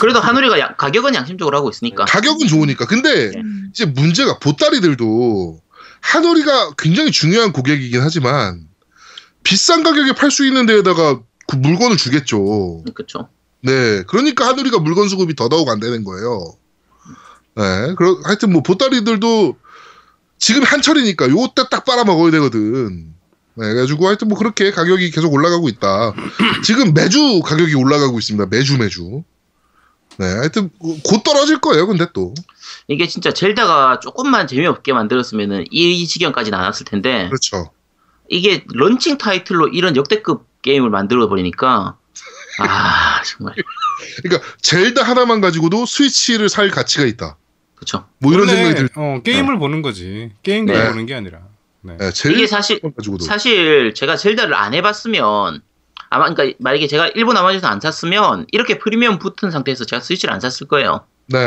그래도 0.00 0.20
한우리가 0.20 0.58
야- 0.58 0.74
가격은 0.76 1.14
양심적으로 1.14 1.56
하고 1.56 1.70
있으니까. 1.70 2.04
가격은 2.06 2.46
좋으니까. 2.46 2.86
근데 2.86 3.30
음. 3.36 3.68
이제 3.70 3.84
문제가 3.86 4.38
보따리들도 4.38 5.60
한우리가 6.00 6.72
굉장히 6.78 7.10
중요한 7.10 7.52
고객이긴 7.52 8.00
하지만 8.02 8.60
비싼 9.42 9.82
가격에 9.82 10.12
팔 10.12 10.30
수 10.30 10.46
있는 10.46 10.66
데에다가 10.66 11.20
그 11.46 11.56
물건을 11.56 11.96
주겠죠. 11.96 12.82
그렇죠. 12.94 13.28
네, 13.62 14.02
그러니까 14.06 14.46
한우리가 14.46 14.78
물건 14.78 15.08
수급이 15.08 15.34
더더욱 15.34 15.68
안 15.70 15.80
되는 15.80 16.04
거예요. 16.04 16.54
네, 17.56 17.94
그러, 17.96 18.18
하여튼 18.24 18.52
뭐 18.52 18.62
보따리들도 18.62 19.56
지금 20.38 20.62
한철이니까 20.62 21.30
요때 21.30 21.64
딱 21.70 21.84
빨아 21.84 22.04
먹어야 22.04 22.30
되거든. 22.32 23.14
네, 23.56 23.66
그래가지고 23.68 24.08
하여튼 24.08 24.28
뭐 24.28 24.36
그렇게 24.36 24.70
가격이 24.70 25.10
계속 25.10 25.32
올라가고 25.32 25.68
있다. 25.68 26.12
지금 26.64 26.92
매주 26.92 27.40
가격이 27.40 27.74
올라가고 27.74 28.18
있습니다. 28.18 28.46
매주 28.50 28.78
매주. 28.78 29.22
네, 30.18 30.26
하여튼 30.26 30.70
곧 30.78 31.22
떨어질 31.24 31.60
거예요. 31.60 31.86
근데 31.86 32.06
또 32.12 32.34
이게 32.88 33.06
진짜 33.08 33.32
젤다가 33.32 34.00
조금만 34.00 34.46
재미없게 34.46 34.92
만들었으면은 34.92 35.64
이 35.70 36.06
지경까지는 36.06 36.58
안 36.58 36.64
왔을 36.64 36.84
텐데 36.84 37.26
그렇죠. 37.28 37.70
이게 38.28 38.64
런칭 38.72 39.18
타이틀로 39.18 39.68
이런 39.68 39.96
역대급 39.96 40.46
게임을 40.62 40.90
만들어 40.90 41.28
버리니까 41.28 41.96
아 42.58 43.22
정말 43.22 43.54
그러니까 44.22 44.46
젤다 44.62 45.02
하나만 45.02 45.40
가지고도 45.40 45.86
스위치를 45.86 46.48
살 46.48 46.70
가치가 46.70 47.04
있다. 47.04 47.36
그렇죠. 47.74 48.06
뭐 48.18 48.32
이런 48.32 48.46
생각이 48.48 48.74
들. 48.74 48.88
어, 48.94 49.20
게임을 49.24 49.58
보는 49.58 49.82
거지. 49.82 50.30
게임을 50.42 50.72
네. 50.72 50.88
보는 50.88 51.06
게 51.06 51.14
아니라. 51.14 51.40
네. 51.82 51.96
네, 51.98 52.10
이게 52.32 52.46
사실 52.46 52.80
가지고도. 52.80 53.24
사실 53.24 53.92
제가 53.94 54.16
젤다를 54.16 54.54
안 54.54 54.72
해봤으면 54.74 55.60
아마 56.10 56.32
그러니까 56.32 56.56
만약에 56.60 56.86
제가 56.86 57.08
일본 57.08 57.36
아마존에서 57.36 57.66
안 57.66 57.80
샀으면 57.80 58.46
이렇게 58.52 58.78
프리미엄 58.78 59.18
붙은 59.18 59.50
상태에서 59.50 59.84
제가 59.84 60.00
스위치를 60.00 60.32
안 60.32 60.40
샀을 60.40 60.68
거예요. 60.68 61.04
네. 61.26 61.38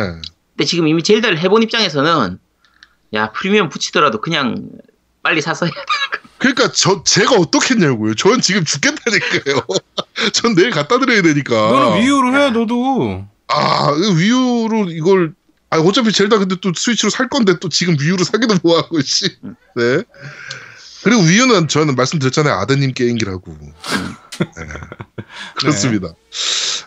근데 0.55 0.65
지금 0.65 0.87
이미 0.87 1.03
젤다를 1.03 1.39
해본 1.39 1.63
입장에서는 1.63 2.39
야 3.13 3.31
프리미엄 3.31 3.69
붙이더라도 3.69 4.21
그냥 4.21 4.69
빨리 5.23 5.41
사서 5.41 5.65
해야 5.65 5.73
돼. 5.73 5.81
그러니까 6.37 6.71
저 6.71 7.03
제가 7.03 7.35
어떻겠냐고요. 7.35 8.13
전 8.15 8.41
지금 8.41 8.63
죽겠다니까요. 8.63 9.65
전 10.33 10.55
내일 10.55 10.69
갖다 10.69 10.99
드려야 10.99 11.21
되니까. 11.21 11.55
너는 11.55 12.01
위유로 12.01 12.35
해, 12.35 12.49
너도. 12.51 13.25
아, 13.47 13.91
그 13.91 14.19
위유로 14.19 14.91
이걸 14.91 15.33
아 15.69 15.79
어차피 15.79 16.11
젤다 16.11 16.39
근데 16.39 16.55
또 16.61 16.71
스위치로 16.75 17.09
살 17.09 17.27
건데 17.27 17.55
또 17.59 17.69
지금 17.69 17.97
위유로 17.99 18.23
사기도 18.23 18.55
뭐하고 18.63 19.01
씨. 19.01 19.25
네. 19.75 20.03
그리고 21.03 21.21
위유는 21.21 21.67
저는 21.67 21.95
말씀드렸잖아요. 21.95 22.53
아드님 22.55 22.93
게임기라고. 22.93 23.57
네. 23.61 24.47
그렇습니다. 25.55 26.13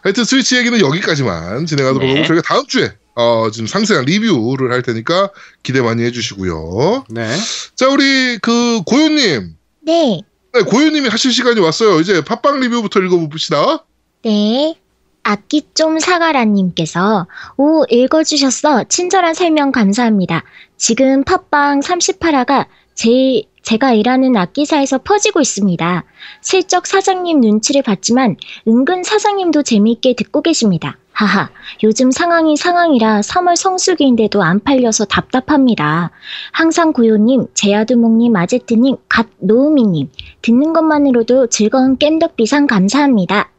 하여튼 0.03 0.25
스위치 0.25 0.57
얘기는 0.57 0.79
여기까지만 0.81 1.67
진행하도록 1.67 2.07
네. 2.07 2.15
하고 2.15 2.27
저희가 2.27 2.43
다음 2.43 2.67
주에 2.67 2.93
어, 3.15 3.51
지금 3.53 3.67
상세한 3.67 4.05
리뷰를 4.05 4.73
할 4.73 4.83
테니까 4.83 5.31
기대 5.63 5.81
많이 5.81 6.03
해주시고요. 6.05 7.05
네. 7.11 7.37
자, 7.75 7.89
우리 7.89 8.39
그 8.39 8.83
고유님. 8.87 9.57
네. 9.83 10.23
네, 10.53 10.61
고유님이 10.63 11.09
하실 11.09 11.33
시간이 11.33 11.61
왔어요. 11.61 12.01
이제 12.01 12.23
팟빵 12.25 12.61
리뷰부터 12.61 13.01
읽어봅시다. 13.01 13.85
네. 14.25 14.75
악기 15.23 15.63
좀 15.75 15.99
사가라님께서 15.99 17.27
오 17.57 17.85
읽어주셨어 17.89 18.85
친절한 18.85 19.35
설명 19.35 19.73
감사합니다. 19.73 20.45
지금 20.77 21.25
팟빵 21.25 21.81
38화가 21.81 22.67
제 22.95 23.43
제가 23.63 23.93
일하는 23.93 24.37
악기사에서 24.37 24.99
퍼지고 24.99 25.41
있습니다. 25.41 26.05
슬쩍 26.41 26.87
사장님 26.87 27.41
눈치를 27.41 27.83
봤지만 27.83 28.37
은근 28.67 29.03
사장님도 29.03 29.63
재미있게 29.63 30.15
듣고 30.15 30.43
계십니다. 30.43 30.97
하하 31.13 31.51
요즘 31.83 32.11
상황이 32.11 32.57
상황이라 32.57 33.21
3월 33.21 33.55
성수기인데도 33.55 34.43
안 34.43 34.59
팔려서 34.61 35.05
답답합니다. 35.05 36.11
항상 36.53 36.95
고요님, 36.95 37.49
제아두목님, 37.53 38.35
아제트님, 38.37 38.97
갓 39.09 39.27
노우미님 39.39 40.09
듣는 40.41 40.73
것만으로도 40.73 41.49
즐거운 41.49 41.99
깸덕비상 41.99 42.67
감사합니다. 42.67 43.51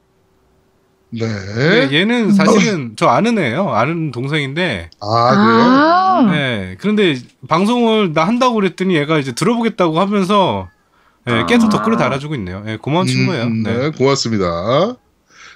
네. 1.12 1.28
네, 1.28 2.00
얘는 2.00 2.32
사실은 2.34 2.93
저 2.95 3.08
아는 3.08 3.38
애예요. 3.38 3.69
아는 3.69 4.12
동생인데. 4.12 4.89
아, 5.02 5.30
그래요? 5.36 5.62
아, 5.62 6.28
네. 6.32 6.78
그런데 6.80 7.17
방송을 7.47 8.13
나 8.13 8.26
한다고 8.26 8.56
그랬더니 8.56 8.95
얘가 8.95 9.17
이제 9.19 9.34
들어보겠다고 9.34 10.00
하면서 10.00 10.69
네, 11.26 11.41
아. 11.41 11.45
계속 11.45 11.69
댓글을 11.69 11.97
달아주고 11.97 12.36
있네요. 12.36 12.63
네, 12.65 12.78
고마운 12.78 13.08
친구예요. 13.08 13.43
음, 13.43 13.63
네. 13.63 13.78
네, 13.78 13.89
고맙습니다. 13.91 14.95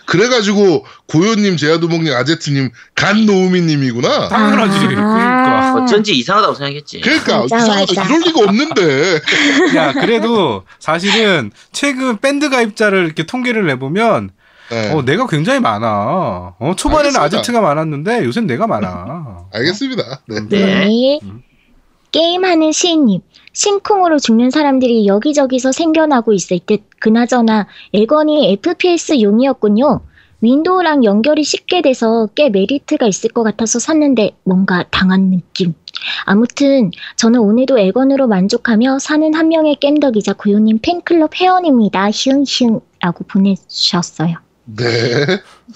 그래가지고 0.06 0.86
고요님, 1.08 1.58
제아두목님, 1.58 2.14
아제트님, 2.14 2.70
간노우미님이구나. 2.94 4.28
당연하지. 4.28 4.78
아. 4.78 4.88
그러니까. 4.88 5.74
어쩐지 5.82 6.16
이상하다고 6.18 6.54
생각했지. 6.54 7.02
그러니까 7.02 7.40
맞아, 7.40 7.58
이상하다. 7.58 7.94
맞아. 7.96 8.04
이럴 8.04 8.22
리가 8.22 8.40
없는데. 8.42 9.22
야, 9.76 9.94
그래도 9.94 10.64
사실은 10.80 11.52
최근 11.72 12.18
밴드 12.18 12.50
가입자를 12.50 13.06
이렇게 13.06 13.26
통계를 13.26 13.66
내보면 13.66 14.30
네, 14.70 14.92
어, 14.94 15.04
내가 15.04 15.28
굉장히 15.28 15.60
많아. 15.60 16.56
어, 16.60 16.74
초반에는 16.76 17.16
알겠습니다. 17.16 17.26
아제트가 17.26 17.62
많았는데 17.62 18.26
요새는 18.26 18.48
내가 18.48 18.68
많아. 18.68 19.46
알겠습니다. 19.54 20.22
네. 20.28 20.40
네. 20.50 20.66
네. 20.66 21.20
음. 21.24 21.42
게임하는 22.12 22.72
시인님, 22.72 23.22
심쿵으로 23.52 24.20
죽는 24.20 24.50
사람들이 24.50 25.06
여기저기서 25.06 25.74
생겨나고 25.74 26.32
있을 26.32 26.60
듯 26.66 26.84
그나저나 27.00 27.68
에건이 27.94 28.54
FPS용이었군요. 28.54 30.02
윈도우랑 30.42 31.04
연결이 31.04 31.44
쉽게 31.44 31.82
돼서 31.82 32.28
꽤 32.36 32.50
메리트가 32.50 33.06
있을 33.08 33.32
것 33.32 33.44
같아서 33.44 33.80
샀는데 33.80 34.32
뭔가 34.44 34.86
당한 34.92 35.30
느낌. 35.30 35.74
아무튼 36.26 36.92
저는 37.16 37.40
오늘도 37.40 37.80
에건으로 37.80 38.28
만족하며 38.28 39.00
사는 39.00 39.34
한 39.34 39.48
명의 39.50 39.76
겜덕이자 39.76 40.34
고요님 40.34 40.80
팬클럽 40.82 41.36
회원입니다. 41.40 42.10
히응히응 42.12 42.80
라고 43.02 43.24
보내주셨어요. 43.26 44.45
네. 44.66 45.26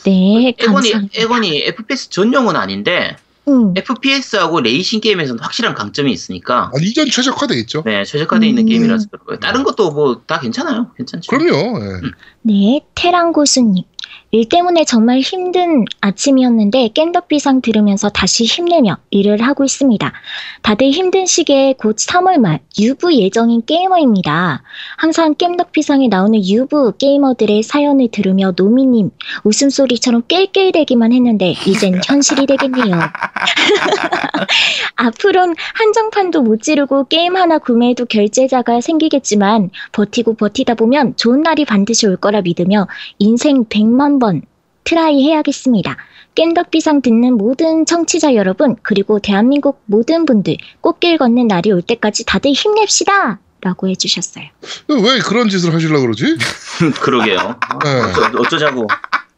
네, 0.05 0.47
에건이 0.49 0.55
감사합니다. 0.91 1.13
에건이 1.21 1.57
FPS 1.67 2.09
전용은 2.09 2.55
아닌데 2.55 3.15
음, 3.47 3.73
FPS하고 3.75 4.61
레이싱 4.61 4.99
게임에서는 5.01 5.41
확실한 5.41 5.73
강점이 5.73 6.11
있으니까 6.11 6.71
아, 6.73 6.79
이전 6.81 7.09
최적화돼 7.09 7.55
있죠. 7.61 7.81
네 7.85 8.03
최적화되어 8.03 8.47
있는 8.47 8.63
음. 8.63 8.67
게임이라서 8.67 9.07
그렇고요. 9.09 9.39
다른 9.39 9.63
것도 9.63 9.91
뭐 9.91 10.21
다 10.27 10.39
괜찮아요. 10.39 10.91
괜찮죠. 10.97 11.29
그럼요. 11.29 11.79
네. 11.79 12.11
네, 12.43 12.81
테랑고수님. 12.95 13.83
일 14.31 14.47
때문에 14.47 14.85
정말 14.85 15.21
힘든 15.21 15.85
아침이었는데 16.01 16.89
깬덕비상 16.89 17.61
들으면서 17.61 18.09
다시 18.09 18.43
힘내며 18.43 18.97
일을 19.09 19.41
하고 19.41 19.63
있습니다. 19.63 20.13
다들 20.61 20.91
힘든 20.91 21.25
시기에 21.25 21.73
곧 21.73 21.95
3월 21.95 22.37
말 22.37 22.59
유부 22.79 23.15
예정인 23.15 23.65
게이머입니다. 23.65 24.61
항상 24.97 25.33
깸덕비상에 25.33 26.09
나오는 26.09 26.39
유부 26.45 26.93
게이머들의 26.99 27.63
사연을 27.63 28.09
들으며 28.11 28.53
노미님 28.55 29.09
웃음소리처럼 29.45 30.21
낄낄대기만 30.23 31.11
했는데 31.11 31.55
이젠 31.65 31.99
현실이 32.05 32.45
되겠네요. 32.45 32.99
앞으론 34.95 35.55
한정판도 35.73 36.43
못 36.43 36.61
지르고 36.61 37.05
게임 37.05 37.35
하나 37.35 37.57
구매해도 37.57 38.05
결재자가 38.05 38.79
생기겠지만 38.81 39.71
버티고 39.91 40.35
버티다 40.35 40.75
보면 40.75 41.15
좋은 41.15 41.41
날이 41.41 41.65
반드시 41.65 42.05
올 42.05 42.15
거라 42.15 42.41
믿으며 42.41 42.87
인생 43.17 43.65
100만 43.65 44.18
번 44.19 44.41
try 44.83 45.23
해야겠습니다. 45.23 45.97
겜덕비상 46.35 47.01
듣는 47.03 47.37
모든 47.37 47.85
청취자 47.85 48.35
여러분 48.35 48.75
그리고 48.81 49.19
대한민국 49.19 49.81
모든 49.85 50.25
분들 50.25 50.57
꽃길 50.81 51.17
걷는 51.17 51.47
날이 51.47 51.71
올 51.71 51.81
때까지 51.81 52.25
다들 52.25 52.51
힘냅시다 52.51 53.39
라고 53.61 53.89
해주셨어요. 53.89 54.45
왜 54.87 55.19
그런 55.19 55.49
짓을 55.49 55.73
하시려고 55.73 56.01
그러지? 56.01 56.37
그러게요. 57.01 57.59
네. 57.83 57.89
어쩌, 58.01 58.39
어쩌자고. 58.39 58.87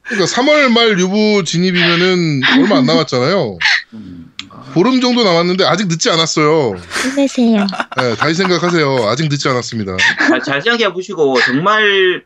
그러니까 0.03 0.25
3월 0.25 0.71
말 0.71 0.99
유부 0.99 1.43
진입이면은 1.43 2.41
얼마 2.57 2.77
안 2.77 2.85
남았잖아요. 2.85 3.57
음, 3.93 4.31
보름 4.73 5.01
정도 5.01 5.23
남았는데 5.23 5.65
아직 5.65 5.87
늦지 5.87 6.09
않았어요. 6.09 6.75
힘내세요. 7.03 7.65
네, 7.97 8.15
다시 8.15 8.35
생각하세요. 8.35 9.07
아직 9.07 9.27
늦지 9.29 9.47
않았습니다. 9.49 9.97
잘, 10.27 10.41
잘 10.41 10.61
생각해 10.61 10.93
보시고 10.93 11.39
정말 11.41 12.23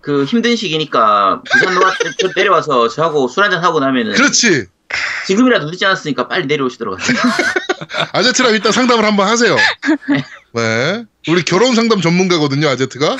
그 0.00 0.24
힘든 0.24 0.56
시기니까 0.56 1.42
부산 1.42 1.74
저 2.18 2.30
내려와서 2.34 2.88
저하고 2.88 3.28
술 3.28 3.44
한잔 3.44 3.62
하고 3.62 3.80
나면은 3.80 4.14
그렇지. 4.14 4.66
지금이라도 5.26 5.66
늦지 5.66 5.84
않았으니까 5.84 6.28
빨리 6.28 6.46
내려오시도록 6.46 6.98
하세요. 6.98 7.16
아제트랑 8.12 8.52
일단 8.52 8.72
상담을 8.72 9.04
한번 9.04 9.28
하세요. 9.28 9.56
네. 10.54 11.04
우리 11.28 11.42
결혼 11.42 11.74
상담 11.74 12.00
전문가거든요, 12.00 12.68
아제트가. 12.68 13.16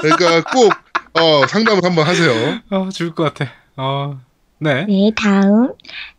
그러니까 0.00 0.42
꼭, 0.52 0.72
어, 1.14 1.46
상담을 1.48 1.84
한번 1.84 2.06
하세요. 2.06 2.60
아, 2.70 2.88
죽을 2.92 3.14
것 3.14 3.24
같아. 3.24 3.52
어, 3.76 4.20
네. 4.58 4.84
네, 4.86 5.10
다음. 5.16 5.72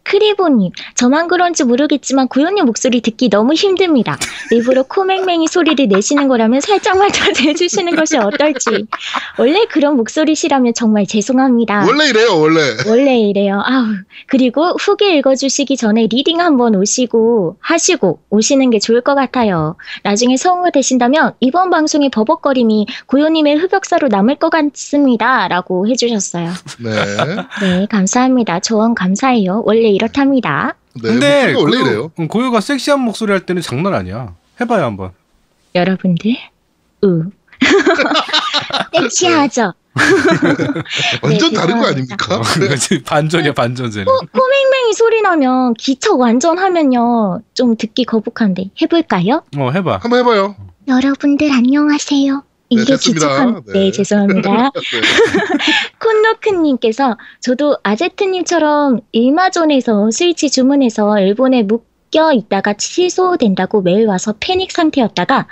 크리보님, 0.03 0.71
저만 0.95 1.27
그런지 1.27 1.63
모르겠지만 1.63 2.27
구현님 2.27 2.65
목소리 2.65 3.01
듣기 3.01 3.29
너무 3.29 3.53
힘듭니다. 3.53 4.17
일부러 4.51 4.83
코맹맹이 4.83 5.47
소리를 5.47 5.87
내시는 5.87 6.27
거라면 6.27 6.61
살짝만 6.61 7.11
더 7.11 7.31
내주시는 7.45 7.95
것이 7.95 8.17
어떨지. 8.17 8.87
원래 9.37 9.65
그런 9.65 9.95
목소리시라면 9.97 10.73
정말 10.73 11.05
죄송합니다. 11.05 11.85
원래 11.85 12.09
이래요, 12.09 12.39
원래. 12.39 12.61
원래 12.87 13.19
이래요. 13.19 13.61
아우. 13.65 13.85
그리고 14.27 14.75
후기 14.79 15.15
읽어주시기 15.17 15.77
전에 15.77 16.07
reading 16.07 16.39
한번 16.39 16.75
오시고 16.75 17.57
하시고 17.59 18.19
오시는 18.29 18.69
게 18.71 18.79
좋을 18.79 19.01
것 19.01 19.15
같아요. 19.15 19.75
나중에 20.03 20.37
성우가 20.37 20.71
되신다면 20.71 21.33
이번 21.39 21.69
방송의 21.69 22.09
버벅거림이 22.09 22.87
고요님의 23.05 23.57
흑역사로 23.57 24.07
남을 24.07 24.35
것 24.35 24.49
같습니다. 24.49 25.47
라고 25.47 25.87
해주셨어요. 25.87 26.49
네. 26.79 26.91
네, 27.61 27.85
감사합니다. 27.89 28.59
조언 28.59 28.95
감사해요. 28.95 29.63
원래 29.65 29.90
이렇답니다. 29.91 30.75
네. 30.95 31.01
근데 31.09 31.53
목소리가 31.53 31.59
원래 31.61 31.77
고요- 31.77 31.87
이래요. 31.91 32.11
음, 32.19 32.27
고요가 32.27 32.59
섹시한 32.61 32.99
목소리 32.99 33.31
할 33.31 33.45
때는 33.45 33.61
장난 33.61 33.93
아니야. 33.93 34.35
해봐요 34.59 34.83
한번. 34.85 35.11
여러분들, 35.75 36.35
으. 37.03 37.23
섹시하죠? 38.93 39.73
완전 41.21 41.49
네, 41.51 41.55
다른 41.57 41.79
거. 41.79 41.87
아닙니까? 41.87 42.35
어, 42.35 42.41
그치 42.41 43.01
반전이야 43.03 43.53
반전 43.53 43.91
쟤는. 43.91 44.05
코맹맹이 44.05 44.93
소리 44.93 45.21
나면 45.21 45.73
기척 45.75 46.19
완전 46.19 46.57
하면요. 46.57 47.41
좀 47.53 47.75
듣기 47.75 48.05
거북한데. 48.05 48.71
해볼까요? 48.81 49.43
어 49.57 49.69
해봐. 49.71 49.99
한번 50.01 50.19
해봐요. 50.19 50.55
여러분들 50.87 51.51
안녕하세요. 51.51 52.43
네, 52.75 52.81
이게 52.81 52.93
됐습니다. 52.93 53.27
기척한, 53.27 53.63
네. 53.67 53.73
네, 53.73 53.91
죄송합니다. 53.91 54.71
네. 54.71 54.71
콘노크님께서 55.99 57.17
저도 57.41 57.77
아제트님처럼 57.83 59.01
일마존에서 59.11 60.09
스위치 60.11 60.49
주문해서 60.49 61.19
일본에 61.19 61.63
묶여 61.63 62.31
있다가 62.31 62.73
취소된다고 62.73 63.81
메일 63.81 64.07
와서 64.07 64.33
패닉 64.39 64.71
상태였다가 64.71 65.47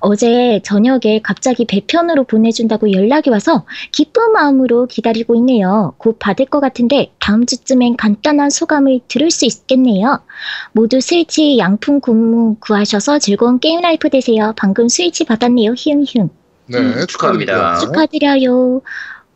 어제 0.00 0.60
저녁에 0.64 1.20
갑자기 1.22 1.64
배편으로 1.64 2.24
보내준다고 2.24 2.90
연락이 2.90 3.30
와서 3.30 3.66
기쁜 3.92 4.32
마음으로 4.32 4.86
기다리고 4.86 5.36
있네요. 5.36 5.94
곧 5.98 6.18
받을 6.18 6.46
것 6.46 6.58
같은데 6.58 7.12
다음 7.20 7.46
주쯤엔 7.46 7.96
간단한 7.96 8.50
소감을 8.50 9.00
들을 9.06 9.30
수 9.30 9.44
있겠네요. 9.44 10.20
모두 10.72 11.00
스위치 11.00 11.56
양품 11.58 12.00
구문 12.00 12.58
구하셔서 12.58 13.20
즐거운 13.20 13.60
게임 13.60 13.80
life 13.80 14.10
되세요. 14.10 14.52
방금 14.56 14.88
스위치 14.88 15.24
받았네요. 15.24 15.74
히응히응. 15.76 16.30
네, 16.66 16.78
음, 16.78 17.06
축하합니다. 17.06 17.78
축하드려요. 17.78 18.82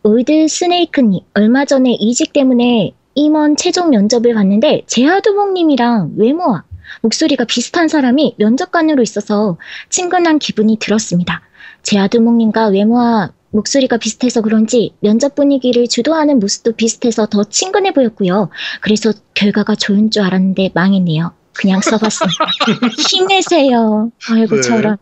올드 0.03 0.47
스네이크님, 0.47 1.21
얼마 1.33 1.65
전에 1.65 1.91
이직 1.91 2.33
때문에 2.33 2.93
임원 3.15 3.57
최종 3.57 3.89
면접을 3.89 4.33
봤는데 4.33 4.83
제하두목님이랑 4.87 6.13
외모와 6.17 6.63
목소리가 7.01 7.45
비슷한 7.45 7.87
사람이 7.87 8.35
면접관으로 8.37 9.03
있어서 9.03 9.57
친근한 9.89 10.39
기분이 10.39 10.77
들었습니다. 10.79 11.41
제하두목님과 11.83 12.67
외모와 12.67 13.31
목소리가 13.51 13.97
비슷해서 13.97 14.41
그런지 14.41 14.93
면접 14.99 15.35
분위기를 15.35 15.87
주도하는 15.87 16.39
모습도 16.39 16.73
비슷해서 16.73 17.25
더 17.25 17.43
친근해 17.43 17.93
보였고요. 17.93 18.49
그래서 18.81 19.11
결과가 19.33 19.75
좋은 19.75 20.11
줄 20.11 20.23
알았는데 20.23 20.71
망했네요. 20.73 21.33
그냥 21.53 21.81
써봤습니다. 21.81 22.45
힘내세요. 23.09 24.11
아이고 24.29 24.55
네. 24.55 24.61
저런. 24.61 24.97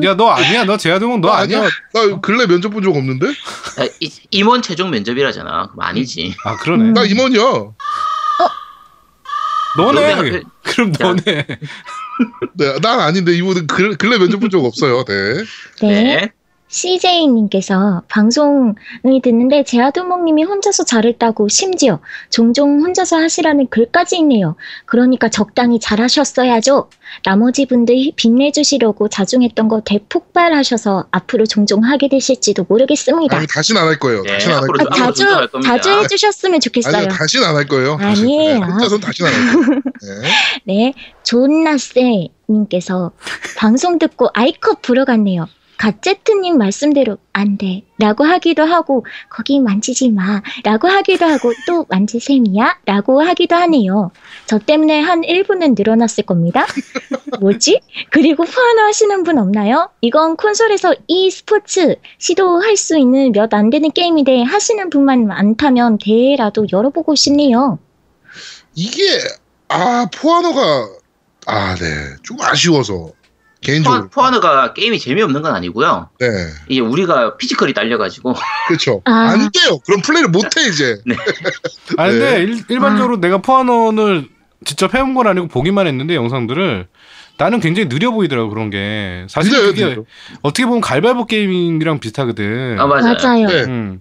네. 0.00 0.06
야너 0.08 0.28
아니야 0.30 0.64
너 0.64 0.76
제아동은 0.76 1.20
너 1.20 1.30
아니야. 1.30 1.62
나 1.92 2.20
근래 2.20 2.46
면접 2.46 2.70
본 2.70 2.82
적 2.82 2.94
없는데? 2.94 3.26
아, 3.26 3.88
이- 4.00 4.12
임원 4.30 4.62
최종 4.62 4.90
면접이라잖아. 4.90 5.68
그럼 5.72 5.80
아니지. 5.80 6.34
아 6.44 6.56
그러네. 6.56 6.84
음. 6.84 6.92
나 6.94 7.02
임원이야. 7.04 7.42
너네. 9.78 9.92
너네 9.92 10.12
하필- 10.14 10.44
그럼 10.62 10.88
야. 10.90 10.94
너네. 11.00 11.46
네, 12.54 12.78
난 12.80 13.00
아닌데 13.00 13.32
이분은 13.36 13.66
근- 13.66 13.96
근래 13.96 14.16
면접 14.18 14.38
본 14.40 14.48
적 14.50 14.64
없어요. 14.64 15.04
네. 15.04 15.44
네. 15.82 16.32
네. 16.68 16.98
CJ님께서 16.98 18.02
방송을 18.08 18.74
듣는데 19.22 19.62
제아두목님이 19.64 20.42
혼자서 20.44 20.84
잘했다고 20.84 21.48
심지어 21.48 22.00
종종 22.28 22.80
혼자서 22.80 23.16
하시라는 23.16 23.68
글까지 23.68 24.18
있네요. 24.18 24.56
그러니까 24.84 25.28
적당히 25.28 25.78
잘하셨어야죠. 25.78 26.90
나머지 27.24 27.66
분들 27.66 27.94
빛내주시려고 28.16 29.08
자중했던 29.08 29.68
거 29.68 29.80
대폭발하셔서 29.84 31.06
앞으로 31.12 31.46
종종 31.46 31.84
하게 31.84 32.08
되실지도 32.08 32.66
모르겠습니다. 32.68 33.36
아니, 33.36 33.46
다시는 33.46 33.80
안 33.80 33.86
할 33.88 33.98
거예요. 33.98 34.22
네, 34.22 34.32
다시는 34.32 34.56
안 34.56 34.62
할 34.64 34.68
거예요. 34.68 34.88
아, 34.90 34.94
자주. 34.96 35.24
자주 35.62 35.90
해주셨으면 36.02 36.58
좋겠어요. 36.60 36.96
아니요, 36.96 37.08
다시는 37.10 37.46
안 37.46 37.56
할 37.56 37.66
거예요. 37.68 37.96
아니에요. 38.00 38.58
네, 38.58 38.66
혼자서는 38.66 39.00
다시는 39.00 39.30
안 39.32 39.36
할 39.48 39.54
거예요. 39.54 39.80
네. 40.02 40.28
네, 40.66 40.94
존나세님께서 41.22 43.12
방송 43.56 43.98
듣고 43.98 44.28
아이컵 44.34 44.82
보러 44.82 45.04
갔네요. 45.04 45.46
가제트님 45.78 46.58
말씀대로 46.58 47.18
안 47.32 47.58
돼. 47.58 47.82
라고 47.98 48.24
하기도 48.24 48.64
하고, 48.64 49.04
거기 49.30 49.60
만지지 49.60 50.10
마. 50.10 50.42
라고 50.64 50.88
하기도 50.88 51.26
하고, 51.26 51.52
또 51.66 51.84
만지셈이야? 51.88 52.78
라고 52.86 53.20
하기도 53.22 53.54
하네요. 53.56 54.10
저 54.46 54.58
때문에 54.58 55.00
한 55.00 55.22
1분은 55.22 55.74
늘어났을 55.76 56.24
겁니다. 56.24 56.66
뭐지? 57.40 57.80
그리고 58.10 58.44
포하나 58.44 58.86
하시는 58.86 59.22
분 59.22 59.38
없나요? 59.38 59.90
이건 60.00 60.36
콘솔에서 60.36 60.94
e 61.08 61.30
스포츠 61.30 61.96
시도할 62.18 62.76
수 62.76 62.98
있는 62.98 63.32
몇 63.32 63.52
안 63.54 63.70
되는 63.70 63.90
게임인데 63.90 64.42
하시는 64.42 64.90
분만 64.90 65.26
많다면 65.26 65.98
대회라도 65.98 66.66
열어보고 66.72 67.14
싶네요. 67.14 67.78
이게 68.74 69.02
아 69.68 70.06
포아노가 70.14 70.88
아 71.46 71.74
네 71.78 72.16
좀 72.22 72.36
아쉬워서 72.40 73.12
개인적으로 73.66 74.02
포, 74.04 74.08
포아너가 74.20 74.72
게임이 74.74 74.98
재미없는 74.98 75.42
건 75.42 75.54
아니고요. 75.54 76.08
네 76.20 76.26
이게 76.68 76.80
우리가 76.80 77.36
피지컬이 77.36 77.74
딸려가지고 77.74 78.34
그렇죠 78.68 79.02
아. 79.04 79.10
안 79.12 79.50
돼요 79.50 79.78
그럼 79.84 80.00
플레이를 80.02 80.30
못해 80.30 80.62
이제 80.68 80.98
아 81.98 82.06
근데 82.08 82.36
네. 82.36 82.42
일, 82.42 82.62
일반적으로 82.68 83.20
내가 83.20 83.38
포아논을 83.38 84.28
직접 84.64 84.94
해본 84.94 85.14
건 85.14 85.26
아니고 85.26 85.48
보기만 85.48 85.86
했는데 85.86 86.14
영상들을 86.14 86.86
나는 87.38 87.60
굉장히 87.60 87.88
느려 87.88 88.10
보이더라고 88.12 88.48
그런 88.48 88.70
게 88.70 89.26
사실 89.28 89.52
늦어요, 89.52 89.66
그게 89.68 89.84
늦어요. 89.84 90.04
어떻게 90.42 90.64
보면 90.64 90.80
갈발보 90.80 91.26
게임이랑 91.26 91.98
비슷하거든. 92.00 92.76
아 92.80 92.86
맞아요. 92.86 93.14
맞아요. 93.22 93.46
네. 93.46 93.64
음. 93.64 94.00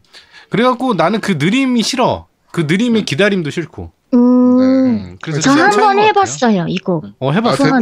그래갖고 0.50 0.94
나는 0.94 1.20
그 1.20 1.34
느림이 1.34 1.84
싫어. 1.84 2.28
그 2.52 2.62
느림의 2.62 3.04
기다림도 3.04 3.50
싫고. 3.50 3.92
음, 4.14 4.60
음. 4.60 5.18
그래서 5.22 5.42
저 5.42 5.52
한 5.52 5.70
번. 5.72 6.00
해봤어요, 6.00 6.68
이거. 6.70 7.02
어 7.20 7.32
해봤어. 7.34 7.66
아. 7.66 7.80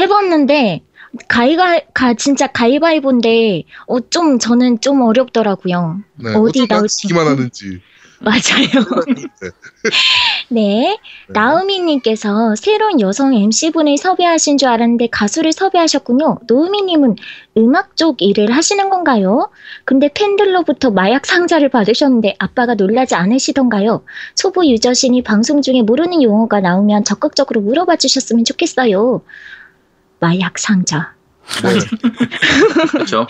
해봤는데, 0.00 0.82
가위가, 1.28 1.80
가, 1.92 2.14
진짜 2.14 2.46
가위바위보인데, 2.46 3.64
어, 3.86 4.00
좀, 4.10 4.38
저는 4.38 4.80
좀 4.80 5.02
어렵더라고요. 5.02 6.00
네, 6.16 6.34
어디 6.34 6.60
어쩌다 6.60 6.76
나올지. 6.76 7.08
기만 7.08 7.26
하는지 7.26 7.80
맞아요. 8.20 8.84
네. 10.48 10.98
나우미님께서 11.28 12.54
새로운 12.54 13.00
여성 13.00 13.32
MC분을 13.32 13.96
섭외하신 13.96 14.58
줄 14.58 14.68
알았는데 14.68 15.08
가수를 15.08 15.52
섭외하셨군요. 15.52 16.40
노우미님은 16.46 17.16
음악 17.56 17.96
쪽 17.96 18.20
일을 18.20 18.50
하시는 18.52 18.90
건가요? 18.90 19.50
근데 19.86 20.10
팬들로부터 20.12 20.90
마약 20.90 21.24
상자를 21.24 21.70
받으셨는데 21.70 22.36
아빠가 22.38 22.74
놀라지 22.74 23.14
않으시던가요? 23.14 24.04
초보 24.34 24.66
유저신이 24.66 25.22
방송 25.22 25.62
중에 25.62 25.80
모르는 25.80 26.22
용어가 26.22 26.60
나오면 26.60 27.04
적극적으로 27.04 27.62
물어봐 27.62 27.96
주셨으면 27.96 28.44
좋겠어요. 28.44 29.22
마약 30.20 30.58
상자. 30.58 31.14
그렇죠. 32.92 33.26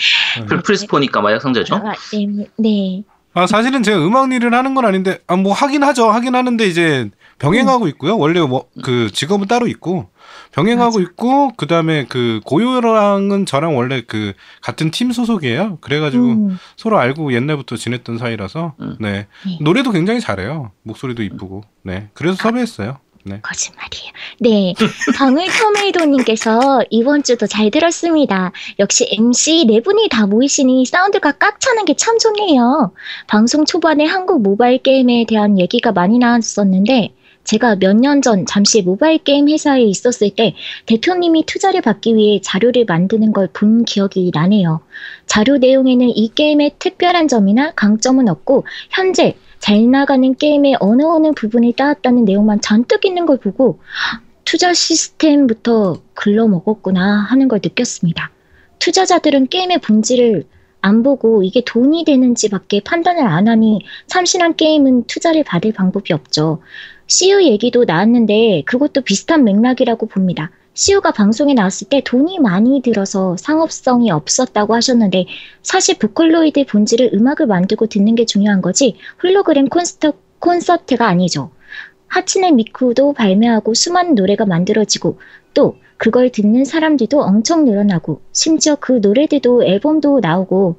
풀- 0.46 0.60
프리스포니까 0.62 1.20
마약 1.20 1.40
상자죠. 1.40 1.76
아, 1.76 1.92
네. 2.12 2.46
네. 2.58 3.02
아 3.32 3.46
사실은 3.46 3.82
제가 3.84 4.04
음악 4.04 4.32
일을 4.32 4.52
하는 4.52 4.74
건 4.74 4.84
아닌데 4.84 5.20
아 5.28 5.36
뭐 5.36 5.52
하긴 5.52 5.84
하죠. 5.84 6.10
하긴 6.10 6.34
하는데 6.34 6.66
이제 6.66 7.08
병행하고 7.38 7.86
있고요. 7.88 8.18
원래 8.18 8.40
뭐 8.40 8.64
그 8.82 9.08
직업은 9.12 9.46
따로 9.46 9.68
있고 9.68 10.10
병행하고 10.52 11.00
있고 11.00 11.52
그 11.56 11.66
다음에 11.68 12.06
그 12.08 12.40
고요랑은 12.44 13.46
저랑 13.46 13.76
원래 13.76 14.02
그 14.06 14.32
같은 14.62 14.90
팀 14.90 15.12
소속이에요. 15.12 15.78
그래가지고 15.80 16.24
음, 16.24 16.58
서로 16.76 16.98
알고 16.98 17.32
옛날부터 17.32 17.76
지냈던 17.76 18.18
사이라서 18.18 18.74
음. 18.80 18.96
네 18.98 19.28
네. 19.46 19.58
노래도 19.60 19.92
굉장히 19.92 20.20
잘해요. 20.20 20.72
목소리도 20.82 21.22
이쁘고 21.22 21.62
네 21.84 22.08
그래서 22.14 22.36
섭외했어요. 22.36 22.98
네. 23.24 23.38
거짓말이에요. 23.42 24.12
네. 24.38 24.74
방울토메이도님께서 25.16 26.84
이번 26.90 27.22
주도 27.22 27.46
잘 27.46 27.70
들었습니다. 27.70 28.52
역시 28.78 29.06
MC 29.10 29.66
네 29.68 29.80
분이 29.80 30.08
다 30.08 30.26
모이시니 30.26 30.86
사운드가 30.86 31.32
꽉 31.32 31.60
차는 31.60 31.84
게 31.84 31.94
참 31.94 32.18
좋네요. 32.18 32.92
방송 33.26 33.64
초반에 33.66 34.06
한국 34.06 34.40
모바일 34.42 34.78
게임에 34.78 35.26
대한 35.28 35.58
얘기가 35.58 35.92
많이 35.92 36.18
나왔었는데, 36.18 37.12
제가 37.44 37.76
몇 37.76 37.94
년 37.96 38.22
전 38.22 38.46
잠시 38.46 38.80
모바일 38.80 39.18
게임 39.18 39.48
회사에 39.48 39.82
있었을 39.82 40.30
때 40.30 40.54
대표님이 40.86 41.44
투자를 41.46 41.80
받기 41.82 42.14
위해 42.16 42.40
자료를 42.42 42.84
만드는 42.86 43.32
걸 43.32 43.48
본 43.52 43.84
기억이 43.84 44.30
나네요. 44.32 44.80
자료 45.26 45.58
내용에는 45.58 46.08
이 46.08 46.32
게임의 46.34 46.76
특별한 46.78 47.28
점이나 47.28 47.72
강점은 47.72 48.28
없고 48.28 48.64
현재 48.90 49.36
잘 49.60 49.88
나가는 49.90 50.34
게임의 50.34 50.78
어느 50.80 51.02
어느 51.04 51.32
부분이 51.32 51.74
따왔다는 51.74 52.24
내용만 52.24 52.60
잔뜩 52.60 53.04
있는 53.04 53.26
걸 53.26 53.36
보고 53.36 53.78
투자 54.44 54.74
시스템부터 54.74 56.02
글러먹었구나 56.14 57.20
하는 57.20 57.46
걸 57.46 57.60
느꼈습니다. 57.62 58.30
투자자들은 58.80 59.46
게임의 59.46 59.78
본질을 59.78 60.44
안 60.80 61.02
보고 61.02 61.42
이게 61.42 61.62
돈이 61.64 62.04
되는지밖에 62.04 62.80
판단을 62.80 63.26
안 63.26 63.48
하니 63.48 63.84
참신한 64.06 64.56
게임은 64.56 65.04
투자를 65.04 65.44
받을 65.44 65.72
방법이 65.72 66.12
없죠. 66.14 66.62
CU 67.06 67.42
얘기도 67.42 67.84
나왔는데 67.84 68.62
그것도 68.64 69.02
비슷한 69.02 69.44
맥락이라고 69.44 70.06
봅니다. 70.06 70.50
CU가 70.80 71.10
방송에 71.10 71.52
나왔을 71.52 71.90
때 71.90 72.00
돈이 72.02 72.38
많이 72.38 72.80
들어서 72.80 73.36
상업성이 73.36 74.10
없었다고 74.10 74.74
하셨는데 74.74 75.26
사실 75.60 75.98
보컬로이드 75.98 76.64
본질을 76.64 77.10
음악을 77.12 77.46
만들고 77.46 77.86
듣는 77.86 78.14
게 78.14 78.24
중요한 78.24 78.62
거지 78.62 78.96
홀로그램 79.22 79.68
콘스터, 79.68 80.14
콘서트가 80.38 81.06
아니죠. 81.06 81.50
하츠네 82.08 82.52
미쿠도 82.52 83.12
발매하고 83.12 83.74
수많은 83.74 84.14
노래가 84.14 84.46
만들어지고 84.46 85.20
또 85.52 85.76
그걸 85.98 86.32
듣는 86.32 86.64
사람들도 86.64 87.20
엄청 87.20 87.66
늘어나고 87.66 88.22
심지어 88.32 88.74
그 88.76 89.00
노래들도 89.02 89.64
앨범도 89.64 90.20
나오고 90.20 90.76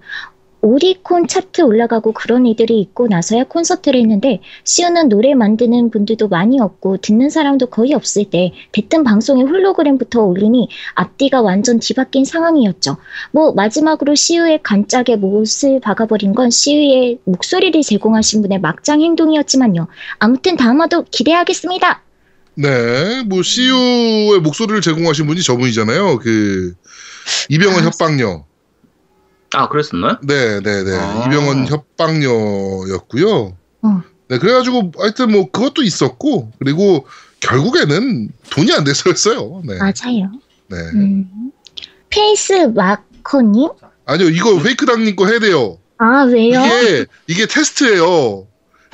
오리콘 0.61 1.27
차트 1.27 1.61
올라가고 1.61 2.11
그런 2.11 2.45
이들이 2.45 2.79
있고 2.81 3.07
나서야 3.07 3.45
콘서트를 3.45 3.99
했는데 3.99 4.41
시우는 4.63 5.09
노래 5.09 5.33
만드는 5.33 5.89
분들도 5.89 6.27
많이 6.27 6.59
없고 6.59 6.97
듣는 6.97 7.29
사람도 7.29 7.67
거의 7.67 7.93
없을 7.93 8.25
때 8.29 8.51
대뜸 8.71 9.03
방송에 9.03 9.41
홀로그램부터 9.43 10.21
올리니 10.21 10.69
앞뒤가 10.93 11.41
완전 11.41 11.79
뒤바뀐 11.79 12.25
상황이었죠. 12.25 12.97
뭐 13.31 13.53
마지막으로 13.53 14.15
시우의 14.15 14.59
간짝에 14.61 15.15
못을 15.15 15.79
박아버린 15.81 16.35
건 16.35 16.51
시우의 16.51 17.19
목소리를 17.23 17.81
제공하신 17.81 18.43
분의 18.43 18.59
막장 18.59 19.01
행동이었지만요. 19.01 19.87
아무튼 20.19 20.57
다음화도 20.57 21.05
기대하겠습니다. 21.09 22.03
네, 22.55 23.23
뭐 23.23 23.41
CU의 23.41 24.39
목소리를 24.41 24.81
제공하신 24.81 25.25
분이 25.25 25.41
저분이잖아요. 25.41 26.19
그 26.19 26.73
이병헌 27.49 27.81
아, 27.81 27.85
협박녀. 27.85 28.50
아, 29.53 29.67
그랬었나요? 29.67 30.17
네, 30.23 30.59
네, 30.61 30.83
네. 30.83 30.97
아. 30.97 31.25
이병헌 31.25 31.67
협박녀였고요. 31.67 33.57
어. 33.83 34.03
네, 34.29 34.37
그래가지고 34.37 34.93
하여튼 34.97 35.31
뭐 35.31 35.51
그것도 35.51 35.83
있었고 35.83 36.51
그리고 36.59 37.05
결국에는 37.41 38.29
돈이 38.49 38.71
안 38.73 38.83
돼서였어요. 38.83 39.61
네, 39.65 39.77
맞아요. 39.77 40.31
네. 40.69 40.77
음. 40.93 41.51
페이스 42.09 42.53
마커님? 42.53 43.69
아니요, 44.05 44.29
이거 44.29 44.57
페이크당님 44.61 45.15
거 45.15 45.27
해야 45.27 45.39
돼요. 45.39 45.77
아 45.97 46.23
왜요? 46.23 46.59
이게 46.65 47.05
이게 47.27 47.45
테스트예요. 47.45 48.47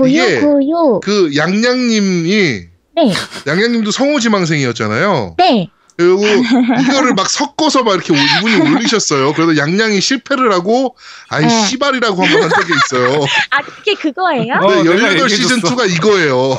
이게 0.05 0.41
고요. 0.41 0.99
그 1.01 1.35
양양님이 1.35 2.67
네, 2.95 3.13
양양님도 3.47 3.91
성우지망생이었잖아요. 3.91 5.35
네. 5.37 5.69
그리고 5.97 6.21
이거를 6.25 7.15
막 7.15 7.27
섞어서 7.29 7.83
막 7.83 7.95
이렇게 7.95 8.13
이분이 8.13 8.69
올리셨어요. 8.75 9.33
그래서 9.33 9.57
양양이 9.57 9.99
실패를 9.99 10.51
하고 10.53 10.95
아이 11.29 11.43
네. 11.45 11.49
씨발이라고 11.67 12.23
한 12.23 12.31
번 12.33 12.43
한 12.43 12.49
적이 12.51 12.73
있어요. 12.75 13.25
아 13.49 13.61
그게 13.63 13.95
그거예요? 13.95 14.53
어, 14.61 14.75
네, 14.75 14.83
내가 14.83 14.97
18 15.11 15.29
시즌 15.29 15.57
얘기해줬어. 15.57 15.75
2가 15.75 15.89
이거예요. 15.89 16.37
와 16.49 16.55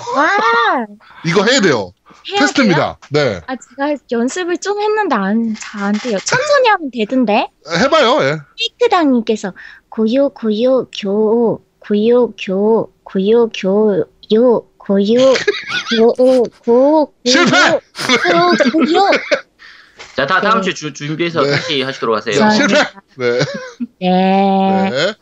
이거 1.24 1.44
해야 1.44 1.60
돼요. 1.60 1.92
해야 2.28 2.38
돼요? 2.38 2.40
테스트입니다. 2.40 2.98
네. 3.10 3.40
아 3.46 3.54
제가 3.54 3.94
연습을 4.10 4.58
좀 4.58 4.80
했는데 4.80 5.14
안 5.14 5.54
잘안 5.58 5.92
돼요. 5.94 6.18
천천히 6.24 6.68
하면 6.70 6.90
되던데. 6.92 7.48
해봐요. 7.70 8.18
예. 8.22 8.38
페이크당님께서 8.58 9.52
고요 9.88 10.30
고요 10.30 10.86
교 10.90 11.62
고요 11.78 12.32
교 12.36 12.92
고요 13.04 13.48
교요 13.50 14.64
고요 14.88 15.34
교고 15.98 17.12
실패! 17.22 17.50
고요 18.72 19.10
자, 20.16 20.26
다 20.26 20.40
다음 20.40 20.62
네. 20.62 20.62
주에 20.62 20.74
주, 20.74 20.92
준비해서 20.94 21.42
네. 21.42 21.50
다시 21.50 21.82
하시도록 21.82 22.16
하세요. 22.16 22.34
자, 22.34 22.50
실패! 22.50 22.74
네. 23.16 23.38
네. 24.00 24.90
네. 24.90 25.14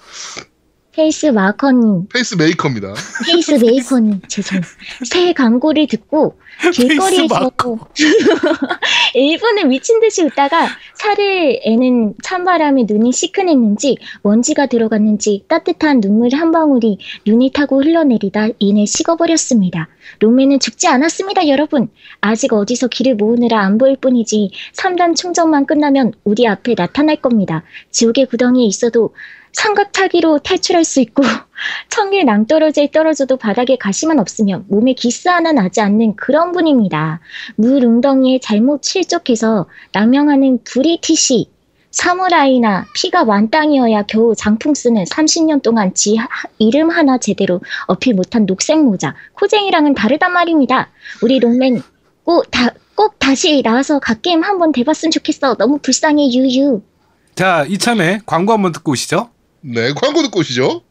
페이스 0.97 1.27
마커님 1.27 2.09
페이스 2.09 2.35
메이커입니다. 2.37 2.95
페이스 3.27 3.53
메이커님 3.53 4.23
죄송 4.29 4.63
새 5.05 5.35
광고를 5.35 5.87
듣고 5.89 6.39
길거리에서 6.73 7.51
일분을 9.13 9.67
미친 9.67 10.01
듯이 10.01 10.23
웃다가 10.23 10.69
살을 10.95 11.61
에는 11.63 12.15
찬바람에 12.23 12.85
눈이 12.89 13.13
시큰했는지 13.13 13.99
먼지가 14.23 14.67
들어갔는지 14.67 15.45
따뜻한 15.49 16.01
눈물 16.01 16.35
한 16.35 16.51
방울이 16.51 16.97
눈이 17.27 17.53
타고 17.53 17.83
흘러내리다 17.83 18.49
이내 18.59 18.87
식어버렸습니다. 18.87 19.89
록맨은 20.21 20.61
죽지 20.61 20.89
않았습니다, 20.89 21.49
여러분. 21.49 21.89
아직 22.21 22.53
어디서 22.55 22.89
기를 22.89 23.17
모으느라 23.17 23.61
안 23.61 23.77
보일 23.77 23.97
뿐이지 23.97 24.51
3단 24.75 25.15
충전만 25.15 25.67
끝나면 25.67 26.13
우리 26.25 26.47
앞에 26.47 26.75
나타날 26.77 27.17
겁니다. 27.17 27.65
지옥의 27.91 28.27
구덩이에 28.27 28.65
있어도 28.65 29.13
삼각타기로 29.53 30.41
탈출할 30.41 30.85
수 30.85 31.01
있고 31.01 31.23
천길 31.89 32.25
낭떠러지에 32.27 32.91
떨어져도 32.93 33.37
바닥에 33.37 33.77
가시만 33.77 34.19
없으면 34.19 34.67
몸에 34.69 34.93
기스 34.95 35.29
하나 35.29 35.53
나지 35.53 35.81
않는 35.81 36.17
그런 36.17 36.53
분입니다. 36.53 37.21
물 37.57 37.85
웅덩이에 37.85 38.41
잘못 38.41 38.83
실족해서 38.85 39.67
남영하는 39.93 40.61
British 40.65 41.51
사무라이나 41.91 42.85
피가 42.95 43.25
만땅이어야 43.25 44.03
겨우 44.03 44.35
장풍 44.37 44.75
쓰는 44.75 45.05
30년 45.05 45.63
동안 45.63 45.95
지 45.95 46.17
하- 46.17 46.29
이름 46.59 46.91
하나 46.91 47.17
제대로 47.17 47.61
어필 47.87 48.15
못한 48.15 48.45
녹색 48.45 48.83
모자 48.83 49.15
코쟁이랑은 49.35 49.95
다르단 49.95 50.33
말입니다. 50.33 50.91
우리 51.23 51.39
록맨 51.39 51.83
꼭, 52.25 52.51
다, 52.51 52.69
꼭 52.95 53.19
다시 53.19 53.63
나와서 53.63 53.99
god게임 53.99 54.43
한번 54.43 54.73
내봤으면 54.73 55.11
좋겠어. 55.11 55.55
너무 55.55 55.79
불쌍해 55.79 56.29
유유. 56.33 56.83
자, 57.35 57.65
이참에 57.69 58.21
광고 58.27 58.53
한번 58.53 58.73
듣고 58.73 58.93
오시죠. 58.93 59.31
네. 59.69 59.93
광고 59.93 60.23
듣고 60.23 60.41
오시죠. 60.41 60.83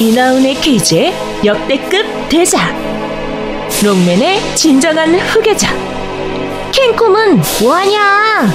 이나운의 0.00 0.54
케이지의 0.54 1.12
역대급 1.44 2.28
대작 2.30 2.74
롱맨의 3.84 4.56
진정한 4.56 5.14
후계자 5.14 5.68
캔콤은 6.72 7.40
뭐하냐 7.60 8.48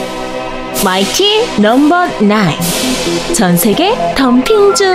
마이티 0.84 1.46
넘버 1.62 2.08
9 2.18 3.34
전세계 3.34 4.16
덤핑 4.16 4.76
중 4.76 4.88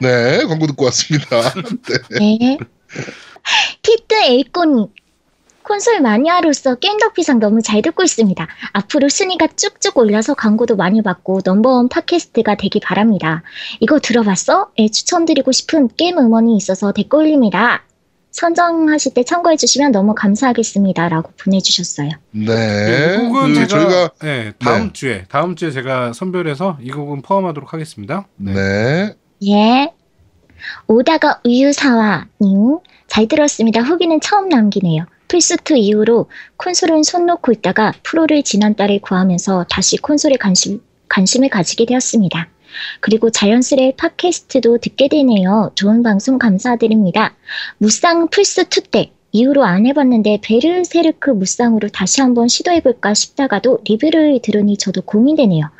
네. 0.00 0.44
광고 0.46 0.66
듣고 0.66 0.86
왔습니다. 0.86 1.52
네. 2.18 2.38
네. 2.40 2.58
티트 3.82 4.14
에이코님. 4.14 4.88
콘솔 5.62 6.00
마니아로서 6.00 6.76
깽덕비상 6.76 7.38
너무 7.38 7.62
잘 7.62 7.82
듣고 7.82 8.02
있습니다. 8.02 8.46
앞으로 8.72 9.08
순위가 9.08 9.48
쭉쭉 9.56 9.96
올라서 9.96 10.34
광고도 10.34 10.76
많이 10.76 11.02
받고 11.02 11.40
넘버원 11.44 11.88
팟캐스트가 11.88 12.56
되기 12.56 12.80
바랍니다. 12.80 13.42
이거 13.80 13.98
들어봤어? 13.98 14.70
에 14.78 14.88
추천드리고 14.88 15.52
싶은 15.52 15.88
게임 15.96 16.18
음원이 16.18 16.56
있어서 16.56 16.92
댓글 16.92 17.20
올립니다. 17.20 17.82
선정하실 18.32 19.14
때 19.14 19.24
참고해 19.24 19.56
주시면 19.56 19.92
너무 19.92 20.14
감사하겠습니다. 20.14 21.08
라고 21.08 21.32
보내주셨어요. 21.42 22.10
네. 22.30 23.18
곡은 23.18 23.48
그 23.48 23.54
제가 23.54 23.66
저희가 23.66 24.10
네, 24.22 24.52
다음 24.58 24.86
네. 24.86 24.92
주에 24.92 25.24
다음 25.28 25.54
주에 25.54 25.70
제가 25.70 26.12
선별해서 26.14 26.78
이 26.80 26.90
곡은 26.90 27.22
포함하도록 27.22 27.72
하겠습니다. 27.72 28.26
네. 28.36 29.14
예. 29.46 29.92
오다가 30.86 31.40
우유사와님 31.44 32.78
잘 33.06 33.28
들었습니다. 33.28 33.82
후기는 33.82 34.18
처음 34.20 34.48
남기네요. 34.48 35.04
플스2 35.32 35.78
이후로 35.78 36.26
콘솔은 36.58 37.04
손 37.04 37.24
놓고 37.24 37.52
있다가 37.52 37.94
프로를 38.02 38.42
지난달에 38.42 38.98
구하면서 38.98 39.64
다시 39.70 39.96
콘솔에 39.96 40.36
관심, 40.36 40.82
관심을 41.08 41.48
가지게 41.48 41.86
되었습니다. 41.86 42.50
그리고 43.00 43.30
자연스레 43.30 43.94
팟캐스트도 43.96 44.78
듣게 44.78 45.08
되네요. 45.08 45.72
좋은 45.74 46.02
방송 46.02 46.38
감사드립니다. 46.38 47.34
무쌍 47.78 48.28
플스 48.28 48.62
2 48.62 48.90
때 48.90 49.12
이후로 49.32 49.64
안 49.64 49.86
해봤는데 49.86 50.40
베르세르크 50.42 51.30
무쌍으로 51.30 51.88
다시 51.88 52.20
한번 52.20 52.48
시도해볼까 52.48 53.14
싶다가도 53.14 53.78
리뷰를 53.88 54.40
들으니 54.42 54.76
저도 54.76 55.00
고민되네요. 55.00 55.70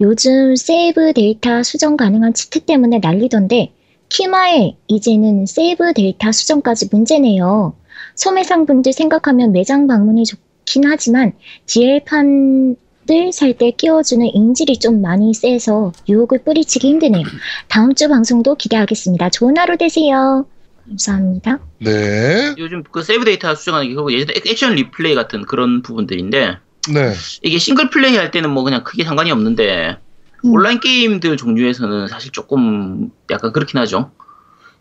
요즘 0.00 0.56
save 0.56 1.12
데이터 1.12 1.62
수정 1.62 1.98
가능한 1.98 2.32
cheat 2.32 2.60
때문에 2.60 3.00
난리던데 3.02 3.72
키마에 4.08 4.76
이제는 4.86 5.44
save 5.44 5.92
데이터 5.92 6.32
수정까지 6.32 6.88
문제네요. 6.90 7.74
소매상 8.22 8.66
분들 8.66 8.92
생각하면 8.92 9.52
매장 9.52 9.86
방문이 9.86 10.24
좋긴 10.24 10.84
하지만 10.86 11.32
DL판 11.66 12.76
옷들 13.08 13.32
살 13.32 13.54
때 13.56 13.70
끼워주는 13.70 14.26
인질이 14.26 14.78
좀 14.80 15.00
많이 15.00 15.32
세서 15.32 15.92
유혹을 16.10 16.44
뿌리치기 16.44 16.86
힘드네요. 16.88 17.24
다음 17.68 17.94
주 17.94 18.06
방송도 18.08 18.56
기대하겠습니다. 18.56 19.30
좋은 19.30 19.56
하루 19.56 19.78
되세요. 19.78 20.44
감사합니다. 20.86 21.60
네. 21.78 22.54
요즘 22.58 22.82
그 22.90 23.02
save 23.02 23.24
데이터 23.24 23.54
수정하는 23.54 23.88
게 23.88 23.94
결국 23.94 24.12
예전에 24.12 24.34
액- 24.36 24.46
액션 24.46 24.74
리플레이 24.74 25.14
같은 25.14 25.42
그런 25.46 25.80
부분들인데 25.80 26.58
네. 26.92 27.12
이게 27.42 27.56
싱글 27.58 27.88
플레이 27.88 28.16
할 28.16 28.30
때는 28.30 28.50
뭐 28.50 28.62
그냥 28.64 28.84
크게 28.84 29.04
상관이 29.04 29.30
없는데 29.30 29.96
음. 30.44 30.52
온라인 30.52 30.78
게임들 30.80 31.36
종류에서는 31.38 32.08
사실 32.08 32.30
조금 32.32 33.10
약간 33.30 33.52
그렇긴 33.52 33.78
하죠. 33.80 34.10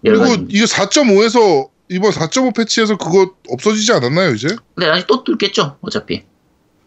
그리고 0.04 0.24
가지. 0.24 0.46
이게 0.50 0.66
4.5에서 0.66 1.70
이번 1.90 2.12
4.5 2.12 2.56
패치에서 2.56 2.98
그거 2.98 3.34
없어지지 3.50 3.92
않았나요, 3.94 4.34
이제? 4.34 4.50
근데 4.76 4.90
아직 4.90 5.08
또 5.08 5.24
뚫겠죠, 5.24 5.78
어차피. 5.82 6.24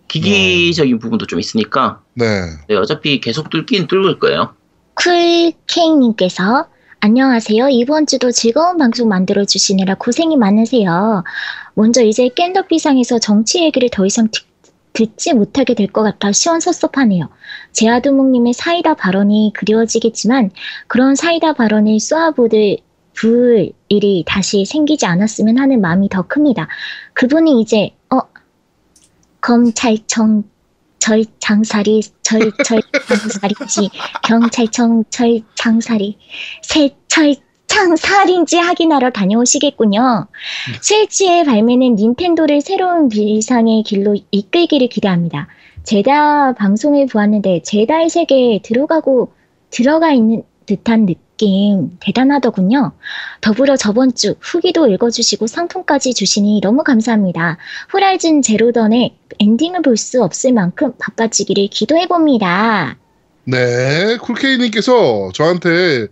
기기적인 0.08 0.98
부분도 0.98 1.26
좀 1.26 1.38
있으니까 1.38 2.02
네. 2.14 2.24
네, 2.68 2.74
어차피 2.74 3.20
계속 3.20 3.48
뚫긴 3.48 3.86
뚫을 3.86 4.18
거예요. 4.18 4.54
쿨케이님께서 4.94 6.66
안녕하세요. 7.00 7.68
이번 7.70 8.06
주도 8.06 8.30
즐거운 8.32 8.76
방송 8.76 9.08
만들어 9.08 9.44
주시느라 9.44 9.94
고생이 9.94 10.36
많으세요. 10.36 11.22
먼저 11.74 12.02
이제 12.02 12.28
깬덕비상에서 12.34 13.20
정치 13.20 13.62
얘기를 13.64 13.88
더 13.90 14.04
이상 14.04 14.28
듣, 14.30 14.42
듣지 14.92 15.32
못하게 15.32 15.74
될 15.74 15.86
것 15.86 16.02
같아 16.02 16.32
시원섭섭하네요. 16.32 17.28
제아두목님의 17.72 18.52
사이다 18.52 18.94
발언이 18.94 19.52
그리워지겠지만 19.54 20.50
그런 20.88 21.14
사이다 21.14 21.52
발언을 21.54 22.00
쏘아보들 22.00 22.78
불 23.14 23.70
일이 23.90 24.24
다시 24.26 24.64
생기지 24.64 25.04
않았으면 25.04 25.58
하는 25.58 25.80
마음이 25.80 26.08
더 26.08 26.22
큽니다. 26.22 26.68
그분이 27.12 27.60
이제 27.60 27.90
어 28.08 28.20
검찰청 29.40 30.44
절 31.00 31.24
장사리 31.40 32.00
절절 32.22 32.82
장사리지 33.08 33.90
경찰청 34.22 35.04
절 35.10 35.40
장사리 35.56 36.18
새철 36.62 37.34
장사리인지 37.66 38.58
확인하러 38.58 39.10
다녀오시겠군요. 39.10 40.26
스위치의 40.82 41.44
발매는 41.44 41.96
닌텐도를 41.96 42.60
새로운 42.60 43.08
비상의 43.08 43.82
길로 43.82 44.16
이끌기를 44.30 44.88
기대합니다. 44.88 45.48
제다 45.82 46.52
방송을 46.52 47.06
보았는데 47.06 47.62
제다의 47.62 48.08
세계에 48.08 48.60
들어가고 48.62 49.32
들어가 49.70 50.12
있는 50.12 50.44
듯한 50.66 51.06
느낌 51.06 51.29
대단하더군요. 52.00 52.92
더불어 53.40 53.76
저번 53.76 54.14
주 54.14 54.34
후기도 54.40 54.86
읽어주시고 54.88 55.46
상품까지 55.46 56.14
주시니 56.14 56.60
너무 56.62 56.82
감사합니다. 56.84 57.58
호라이즌 57.92 58.42
제로던의 58.42 59.14
엔딩을 59.38 59.82
볼 59.82 59.96
수 59.96 60.22
없을 60.22 60.52
만큼 60.52 60.92
바빠지기를 60.98 61.68
기도해봅니다. 61.70 62.96
네. 63.44 64.16
쿨케이님께서 64.18 65.30
저한테 65.34 66.06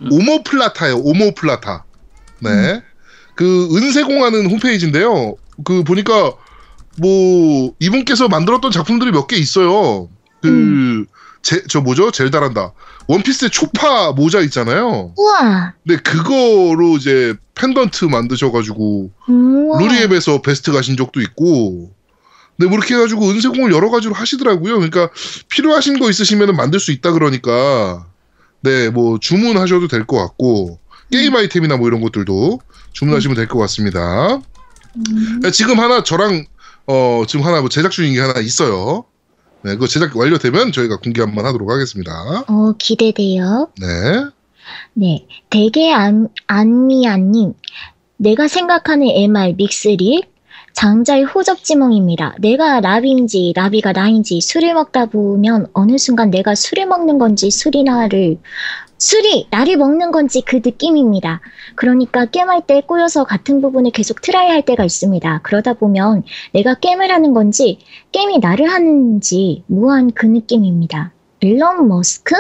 음. 0.03 0.09
오모플라타요. 0.13 0.97
오모플라타. 0.99 1.85
네. 2.41 2.83
그 3.35 3.69
은세공하는 3.77 4.51
홈페이지인데요. 4.51 5.37
그 5.65 5.83
보니까 5.85 6.33
뭐 6.99 7.75
이분께서 7.79 8.29
만들었던 8.29 8.71
작품들이 8.71 9.11
몇 9.13 9.27
개 9.27 9.37
있어요. 9.37 10.09
그 10.43 10.49
제, 11.43 11.63
저 11.69 11.81
뭐죠? 11.81 12.11
젤다란다. 12.11 12.73
원피스의 13.07 13.51
초파 13.51 14.13
모자 14.13 14.41
있잖아요. 14.41 15.13
우와. 15.17 15.75
근데 15.87 16.01
그거로 16.03 16.97
이제 16.97 17.35
펜던트 17.55 18.05
만드셔가지고. 18.07 19.11
루리앱에서 19.79 20.43
베스트 20.43 20.73
가신 20.73 20.97
적도 20.97 21.21
있고. 21.21 21.91
근데 22.61 22.69
뭐 22.69 22.77
이렇게 22.77 22.95
해가지고 22.95 23.31
은세공을 23.31 23.73
여러 23.73 23.89
가지로 23.89 24.13
하시더라고요. 24.13 24.75
그러니까 24.75 25.09
필요하신 25.49 25.99
거 25.99 26.11
있으시면 26.11 26.55
만들 26.57 26.79
수 26.79 26.93
있다 26.93 27.13
그러니까 27.13 28.07
네 28.61 28.91
뭐 28.91 29.19
주문하셔도 29.19 29.89
될 29.89 30.05
것 30.05 30.19
같고 30.19 30.79
게임 31.11 31.35
아이템이나 31.35 31.79
뭐 31.79 31.89
이런 31.89 32.03
것들도 32.03 32.61
주문하시면 32.93 33.35
될 33.37 33.49
것 33.49 33.59
같습니다. 33.61 34.43
음. 34.97 35.41
네, 35.43 35.51
지금 35.51 35.79
하나 35.81 36.03
저랑 36.03 36.45
어 36.87 37.23
지금 37.27 37.47
하나 37.47 37.61
뭐 37.61 37.71
제작 37.71 37.93
중인 37.93 38.13
게 38.13 38.21
하나 38.21 38.39
있어요. 38.41 39.05
네, 39.63 39.77
그 39.77 39.89
제작 39.89 40.15
완료되면 40.15 40.73
저희가 40.73 40.99
공개 40.99 41.23
한번 41.23 41.47
하도록 41.47 41.71
하겠습니다. 41.71 42.45
어, 42.47 42.73
기대돼요. 42.79 43.71
네. 43.81 43.87
네. 44.93 45.27
대게 45.49 45.93
안, 45.95 46.29
안미안님. 46.47 47.55
내가 48.19 48.49
생각하는 48.49 49.07
MR 49.09 49.55
믹스릭 49.57 50.29
장자의 50.81 51.25
호접지몽입니다. 51.25 52.37
내가 52.39 52.81
랍인지 52.81 53.53
라비가 53.55 53.93
나인지 53.93 54.41
술을 54.41 54.73
먹다 54.73 55.05
보면 55.05 55.67
어느 55.75 55.99
순간 55.99 56.31
내가 56.31 56.55
술을 56.55 56.87
먹는 56.87 57.19
건지 57.19 57.51
술이 57.51 57.83
나를 57.83 58.39
술이 58.97 59.49
나를 59.51 59.77
먹는 59.77 60.11
건지 60.11 60.41
그 60.41 60.57
느낌입니다. 60.65 61.43
그러니까 61.75 62.25
게임할 62.25 62.67
때 62.67 62.81
꼬여서 62.81 63.25
같은 63.25 63.61
부분을 63.61 63.91
계속 63.91 64.23
try 64.23 64.49
할 64.49 64.63
때가 64.63 64.83
있습니다. 64.83 65.41
그러다 65.43 65.75
보면 65.75 66.23
내가 66.55 66.73
게임을 66.77 67.11
하는 67.11 67.35
건지 67.35 67.81
게임이 68.13 68.39
나를 68.39 68.73
하는지 68.73 69.65
무한 69.67 70.11
그 70.13 70.25
느낌입니다. 70.25 71.13
일론 71.41 71.89
머스크? 71.89 72.35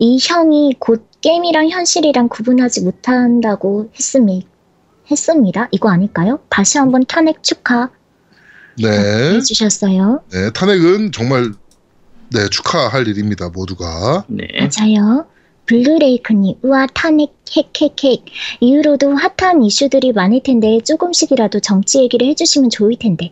이 0.00 0.18
형이 0.20 0.74
곧 0.80 1.06
게임이랑 1.20 1.68
현실이랑 1.68 2.28
구분하지 2.28 2.82
못한다고 2.82 3.90
했습니, 3.94 4.48
했습니다. 5.10 5.68
이거 5.72 5.90
아닐까요? 5.90 6.40
다시 6.48 6.78
한번 6.78 7.04
탄핵 7.06 7.42
축하 7.42 7.90
네. 8.80 9.34
해주셨어요. 9.34 10.22
네, 10.30 10.50
탄핵은 10.52 11.12
정말 11.12 11.52
네, 12.30 12.48
축하할 12.50 13.08
일입니다. 13.08 13.48
모두가. 13.48 14.24
네. 14.28 14.46
맞아요. 14.58 15.26
블루레이크님, 15.68 16.56
우와, 16.62 16.86
탄핵, 16.94 17.34
헥헥헥. 17.44 18.24
이후로도 18.60 19.14
핫한 19.14 19.62
이슈들이 19.62 20.12
많을 20.12 20.42
텐데 20.42 20.80
조금씩이라도 20.80 21.60
정치 21.60 22.00
얘기를 22.00 22.26
해주시면 22.26 22.70
좋을 22.70 22.96
텐데. 22.98 23.30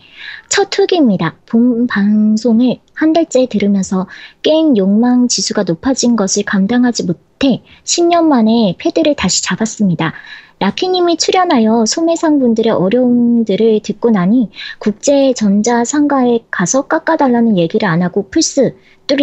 첫 0.51 0.69
후기입니다. 0.79 1.37
본 1.47 1.87
방송을 1.87 2.79
한 2.93 3.13
달째 3.15 3.47
들으면서 3.47 4.07
게임 4.43 4.77
욕망 4.77 5.29
지수가 5.29 5.63
높아진 5.63 6.15
것을 6.15 6.43
감당하지 6.45 7.05
못해 7.05 7.63
10년 7.85 8.25
만에 8.25 8.77
패드를 8.79 9.17
다시 9.17 9.43
잡았습니다. 9.43 10.13
라키님이 10.59 11.19
출연하여 11.19 11.85
소매상 11.87 12.39
분들의 12.39 12.73
어려움들을 12.73 13.81
듣고 13.83 14.11
나니 14.11 14.51
국제전자상가에 14.79 16.41
가서 16.51 16.83
깎아달라는 16.83 17.59
얘기를 17.59 17.89
안 17.89 18.03
하고 18.03 18.29
플스 18.31 18.75
3 19.09 19.19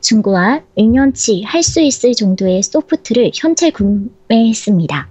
중고와 0.00 0.60
1년치 0.76 1.42
할 1.44 1.62
수 1.62 1.80
있을 1.80 2.14
정도의 2.14 2.62
소프트를 2.62 3.30
현재 3.34 3.70
구매했습니다. 3.70 5.08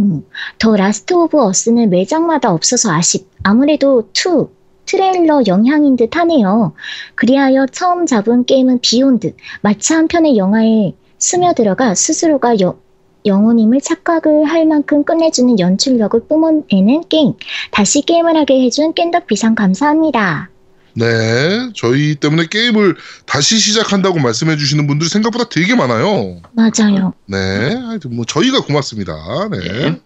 음, 0.00 0.24
The 0.58 0.76
Last 0.76 1.14
of 1.14 1.40
Us는 1.42 1.90
매장마다 1.90 2.52
없어서 2.52 2.92
아쉽. 2.92 3.28
아무래도 3.42 4.08
2 4.12 4.48
트레일러 4.86 5.42
영향인 5.46 5.96
듯 5.96 6.14
하네요. 6.16 6.74
그리하여 7.14 7.66
처음 7.72 8.04
잡은 8.06 8.44
게임은 8.44 8.80
Beyond. 8.80 9.34
마치 9.62 9.94
한 9.94 10.06
편의 10.08 10.36
영화에 10.36 10.92
스며들어가 11.18 11.94
스스로가 11.94 12.60
여- 12.60 12.76
영혼임을 13.24 13.80
착각을 13.80 14.44
할 14.44 14.66
만큼 14.66 15.04
끝내주는 15.04 15.58
연출력을 15.58 16.26
뿜어내는 16.28 17.08
게임. 17.08 17.34
다시 17.70 18.02
게임을 18.02 18.36
하게 18.36 18.62
해준 18.62 18.92
깬덕 18.92 19.26
비상 19.26 19.54
감사합니다. 19.54 20.50
네, 20.96 21.70
저희 21.74 22.14
때문에 22.14 22.46
게임을 22.48 22.94
다시 23.26 23.58
시작한다고 23.58 24.20
말씀해 24.20 24.56
주시는 24.56 24.86
분들이 24.86 25.08
생각보다 25.08 25.48
되게 25.48 25.74
많아요. 25.74 26.40
맞아요. 26.52 27.14
네, 27.26 27.74
하여튼 27.74 28.14
뭐 28.14 28.24
저희가 28.24 28.60
고맙습니다. 28.62 29.48
네. 29.50 29.58
네. 29.58 30.00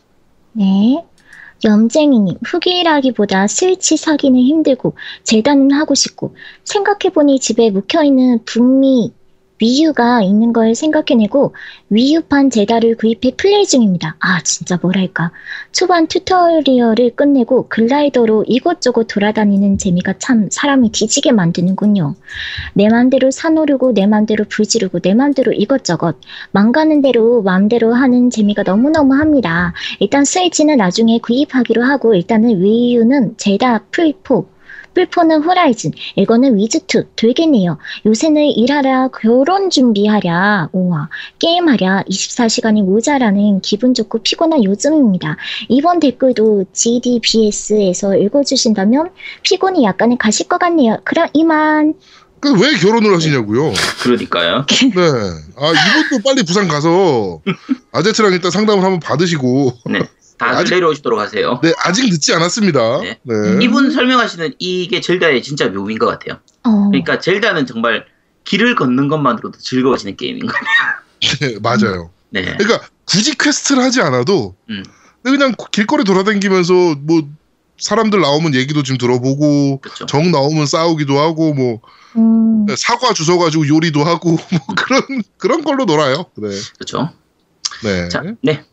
네. 0.52 1.04
염쟁이님, 1.64 2.36
후기라기보다 2.46 3.48
스위치 3.48 3.96
사기는 3.96 4.38
힘들고, 4.38 4.94
재단은 5.24 5.72
하고 5.72 5.94
싶고, 5.94 6.36
생각해보니 6.62 7.40
집에 7.40 7.70
묵혀있는 7.70 8.44
북미 8.44 9.12
위유가 9.60 10.22
있는 10.22 10.52
걸 10.52 10.74
생각해내고 10.74 11.54
위유판 11.90 12.50
제다를 12.50 12.96
구입해 12.96 13.32
플레이 13.36 13.66
중입니다. 13.66 14.16
아 14.20 14.40
진짜 14.42 14.78
뭐랄까 14.80 15.32
초반 15.72 16.06
튜토리얼을 16.06 17.16
끝내고 17.16 17.68
글라이더로 17.68 18.44
이곳저곳 18.46 19.04
돌아다니는 19.08 19.78
재미가 19.78 20.14
참 20.18 20.48
사람을 20.50 20.90
뒤지게 20.92 21.32
만드는군요. 21.32 22.14
내 22.74 22.88
맘대로 22.88 23.30
산오르고 23.30 23.92
내 23.94 24.06
맘대로 24.06 24.44
불 24.48 24.66
지르고 24.66 25.00
내 25.00 25.14
맘대로 25.14 25.52
이것저것 25.52 26.16
망가는 26.52 27.00
대로 27.02 27.42
맘대로 27.42 27.94
하는 27.94 28.30
재미가 28.30 28.62
너무너무 28.62 29.14
합니다. 29.14 29.72
일단 29.98 30.24
스위치는 30.24 30.76
나중에 30.76 31.18
구입하기로 31.18 31.82
하고 31.82 32.14
일단은 32.14 32.60
위유는 32.60 33.34
제다 33.36 33.84
풀4 33.90 34.57
풀4는 34.94 35.44
호라이즌, 35.44 35.92
이거는 36.16 36.56
위즈2 36.56 37.08
되겠네요. 37.16 37.78
요새는 38.06 38.42
일하랴, 38.42 39.08
결혼 39.08 39.70
준비하랴, 39.70 40.70
우와, 40.72 41.08
게임하랴, 41.38 42.04
24시간이 42.10 42.82
모자라는 42.82 43.60
기분 43.60 43.94
좋고 43.94 44.18
피곤한 44.22 44.64
요즘입니다. 44.64 45.36
이번 45.68 46.00
댓글도 46.00 46.66
GDBS에서 46.72 48.16
읽어주신다면 48.16 49.10
피곤이 49.42 49.84
약간은 49.84 50.18
가실 50.18 50.48
것 50.48 50.58
같네요. 50.58 50.98
그럼 51.04 51.28
이만. 51.32 51.94
그왜 52.40 52.76
결혼을 52.80 53.14
하시냐고요? 53.14 53.72
그러니까요. 54.02 54.64
네. 54.94 55.02
아 55.56 55.72
이분도 55.72 56.22
빨리 56.24 56.44
부산 56.44 56.68
가서 56.68 57.40
아제트랑 57.92 58.32
일단 58.32 58.50
상담을 58.50 58.84
한번 58.84 59.00
받으시고. 59.00 59.72
네. 59.90 60.00
다 60.38 60.50
아직- 60.50 60.74
내려오시도록 60.74 61.18
하세요. 61.18 61.60
네 61.62 61.72
아직 61.84 62.08
늦지 62.08 62.32
않았습니다. 62.32 63.00
네. 63.00 63.18
네. 63.22 63.34
이분 63.64 63.90
설명하시는 63.90 64.54
이게 64.58 65.00
젤다의 65.00 65.42
진짜 65.42 65.68
묘미인 65.68 65.98
것 65.98 66.06
같아요. 66.06 66.38
어, 66.64 66.88
그러니까 66.90 67.18
젤다는 67.18 67.66
정말 67.66 68.06
길을 68.44 68.76
걷는 68.76 69.08
것만으로도 69.08 69.58
즐거워지는 69.58 70.16
게임인 70.16 70.46
거예요. 70.46 70.62
네, 71.40 71.58
맞아요. 71.60 72.10
네. 72.30 72.42
그러니까 72.56 72.86
굳이 73.04 73.36
quest를 73.36 73.82
하지 73.82 74.00
않아도 74.00 74.54
음. 74.70 74.84
그냥 75.22 75.54
길거리 75.72 76.04
돌아다니면서 76.04 76.72
뭐 77.00 77.28
사람들 77.78 78.20
나오면 78.20 78.54
얘기도 78.54 78.82
좀 78.82 78.96
들어보고 78.98 79.80
그렇죠. 79.80 80.06
적 80.06 80.30
나오면 80.30 80.66
싸우기도 80.66 81.18
하고 81.18 81.52
뭐 81.54 81.80
음, 82.16 82.66
사과 82.76 83.12
주워 83.12 83.38
가지고 83.38 83.68
요리도 83.68 84.02
하고 84.04 84.30
뭐 84.50 84.60
그런 84.76 85.02
그런 85.36 85.62
걸로 85.62 85.84
놀아요. 85.84 86.26
네. 86.36 86.48
그렇죠. 86.76 87.10
네. 87.82 88.08
자, 88.08 88.22
네. 88.42 88.64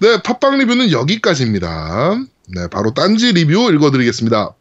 네, 0.00 0.22
팟빵 0.22 0.58
리뷰는 0.58 0.92
여기까지입니다. 0.92 2.16
네, 2.48 2.68
바로 2.70 2.92
딴지 2.94 3.32
리뷰 3.32 3.70
읽어드리겠습니다. 3.72 4.54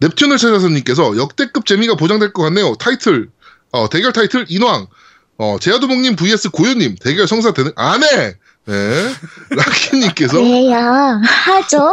넵튠을 0.00 0.38
찾아서님께서 0.38 1.16
역대급 1.16 1.64
재미가 1.64 1.94
보장될 1.96 2.32
것 2.32 2.42
같네요. 2.44 2.74
타이틀, 2.74 3.30
어, 3.72 3.88
대결 3.88 4.12
타이틀 4.12 4.44
인왕, 4.48 4.86
어, 5.38 5.56
제아도목님 5.58 6.16
vs 6.16 6.50
고요님, 6.50 6.96
대결 7.00 7.26
성사 7.26 7.52
되는, 7.52 7.72
안 7.76 8.02
해! 8.02 8.34
네. 8.66 9.12
라키님께서, 9.50 10.38
그래야 10.38 11.20
하죠. 11.24 11.92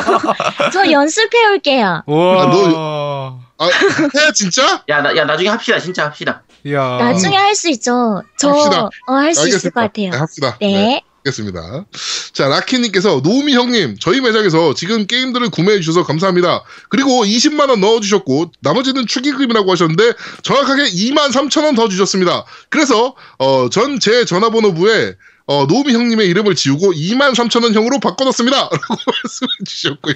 저 0.72 0.90
연습해 0.90 1.44
올게요. 1.52 2.02
와. 2.06 2.42
아, 2.42 2.46
너- 2.50 3.40
아, 3.58 3.66
해, 3.66 4.32
진짜? 4.34 4.82
야, 4.88 5.02
나, 5.02 5.14
야, 5.16 5.24
나중에 5.24 5.48
합시다. 5.48 5.78
진짜 5.78 6.06
합시다. 6.06 6.42
야. 6.70 6.96
나중에 6.98 7.36
할 7.36 7.54
수 7.54 7.68
있죠. 7.70 8.22
저 8.38 8.50
합시다. 8.50 8.88
어, 9.06 9.12
할 9.14 9.34
수 9.34 9.48
있을 9.48 9.70
것 9.70 9.80
네, 9.92 10.06
같아요. 10.08 10.20
합시다. 10.20 10.56
네. 10.60 11.02
알겠습니다. 11.24 11.84
자, 12.32 12.48
라키님께서 12.48 13.20
노우미 13.22 13.54
형님, 13.54 13.96
저희 14.00 14.20
매장에서 14.20 14.74
지금 14.74 15.06
게임들을 15.06 15.50
구매해 15.50 15.78
주셔서 15.78 16.02
감사합니다. 16.04 16.64
그리고 16.88 17.24
20만 17.24 17.68
원 17.68 17.80
넣어 17.80 18.00
주셨고 18.00 18.50
나머지는 18.60 19.06
축의금이라고 19.06 19.70
하셨는데 19.70 20.14
정확하게 20.42 20.84
2만 20.90 21.30
3천 21.30 21.62
원 21.64 21.74
더 21.76 21.88
주셨습니다. 21.88 22.44
그래서 22.70 23.14
어, 23.38 23.68
전 23.70 23.98
제 24.00 24.24
전화번호부에 24.24 25.14
어, 25.46 25.66
노우미 25.66 25.92
형님의 25.92 26.26
이름을 26.28 26.54
지우고 26.56 26.92
2만 26.92 27.34
3천 27.34 27.62
원 27.64 27.74
형으로 27.74 28.00
바꿔놨습니다. 28.00 28.56
라고 28.70 28.96
말씀해 29.06 29.50
주셨고요. 29.66 30.14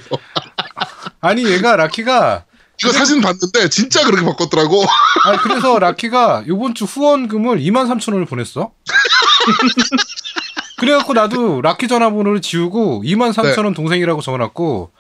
아니 1.21 1.45
얘가 1.47 1.77
라키가 1.77 2.45
이거 2.81 2.93
사진 2.93 3.21
봤는데 3.21 3.69
진짜 3.71 4.05
그렇게 4.05 4.25
바꿨더라고. 4.25 4.85
아니 5.25 5.39
그래서 5.39 5.79
라키가 5.79 6.45
요번 6.47 6.75
주 6.75 6.85
후원금을 6.85 7.59
2만 7.59 7.89
3천 7.89 8.13
원을 8.13 8.27
보냈어. 8.27 8.73
그래갖고 10.79 11.15
나도 11.15 11.63
라키 11.63 11.89
전화번호를 11.89 12.43
지우고 12.43 13.03
2만 13.03 13.33
3천 13.33 13.65
원 13.65 13.73
동생이라고 13.73 14.21
적어놨고 14.21 14.91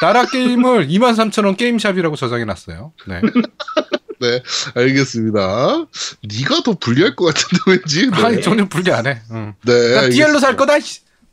나라 0.00 0.24
게임을 0.24 0.88
2만 0.88 1.14
3천 1.14 1.44
원 1.44 1.56
게임샵이라고 1.56 2.16
저장해놨어요. 2.16 2.92
네. 3.08 3.20
네, 4.18 4.42
알겠습니다. 4.74 5.84
네가 6.22 6.62
더 6.64 6.78
불리할 6.78 7.16
것 7.16 7.26
같은데 7.26 7.58
왠지. 7.66 8.10
네, 8.10 8.24
아니 8.24 8.40
전혀 8.40 8.66
불리 8.66 8.90
안 8.90 9.06
해. 9.06 9.20
응. 9.30 9.52
네, 9.62 9.94
나 9.94 10.08
DL로 10.08 10.38
살. 10.38 10.56
거다. 10.56 10.78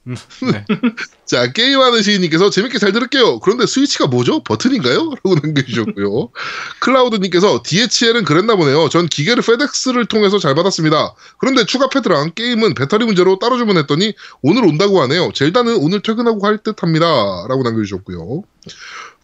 씨. 0.05 0.45
음, 0.45 0.51
네. 0.51 0.65
자, 1.25 1.51
게임하는 1.51 2.01
시인님께서 2.01 2.49
재밌게 2.49 2.77
잘 2.79 2.91
들을게요. 2.91 3.39
그런데 3.39 3.65
스위치가 3.65 4.07
뭐죠? 4.07 4.43
버튼인가요? 4.43 5.11
라고 5.23 5.35
남겨주셨고요. 5.35 6.29
클라우드님께서 6.79 7.63
DHL은 7.65 8.23
그랬나 8.25 8.55
보네요. 8.55 8.89
전 8.89 9.07
기계를 9.07 9.43
페덱스를 9.43 10.05
통해서 10.05 10.39
잘 10.39 10.55
받았습니다. 10.55 11.15
그런데 11.37 11.65
추가 11.65 11.89
패드랑 11.89 12.33
게임은 12.35 12.73
배터리 12.73 13.05
문제로 13.05 13.39
따로 13.39 13.57
주문했더니 13.57 14.13
오늘 14.41 14.65
온다고 14.65 15.01
하네요. 15.01 15.31
젤다는 15.33 15.77
오늘 15.77 16.01
퇴근하고 16.01 16.39
갈 16.39 16.53
듯 16.63 16.83
합니다. 16.83 17.05
라고 17.49 17.63
남겨주셨고요. 17.63 18.43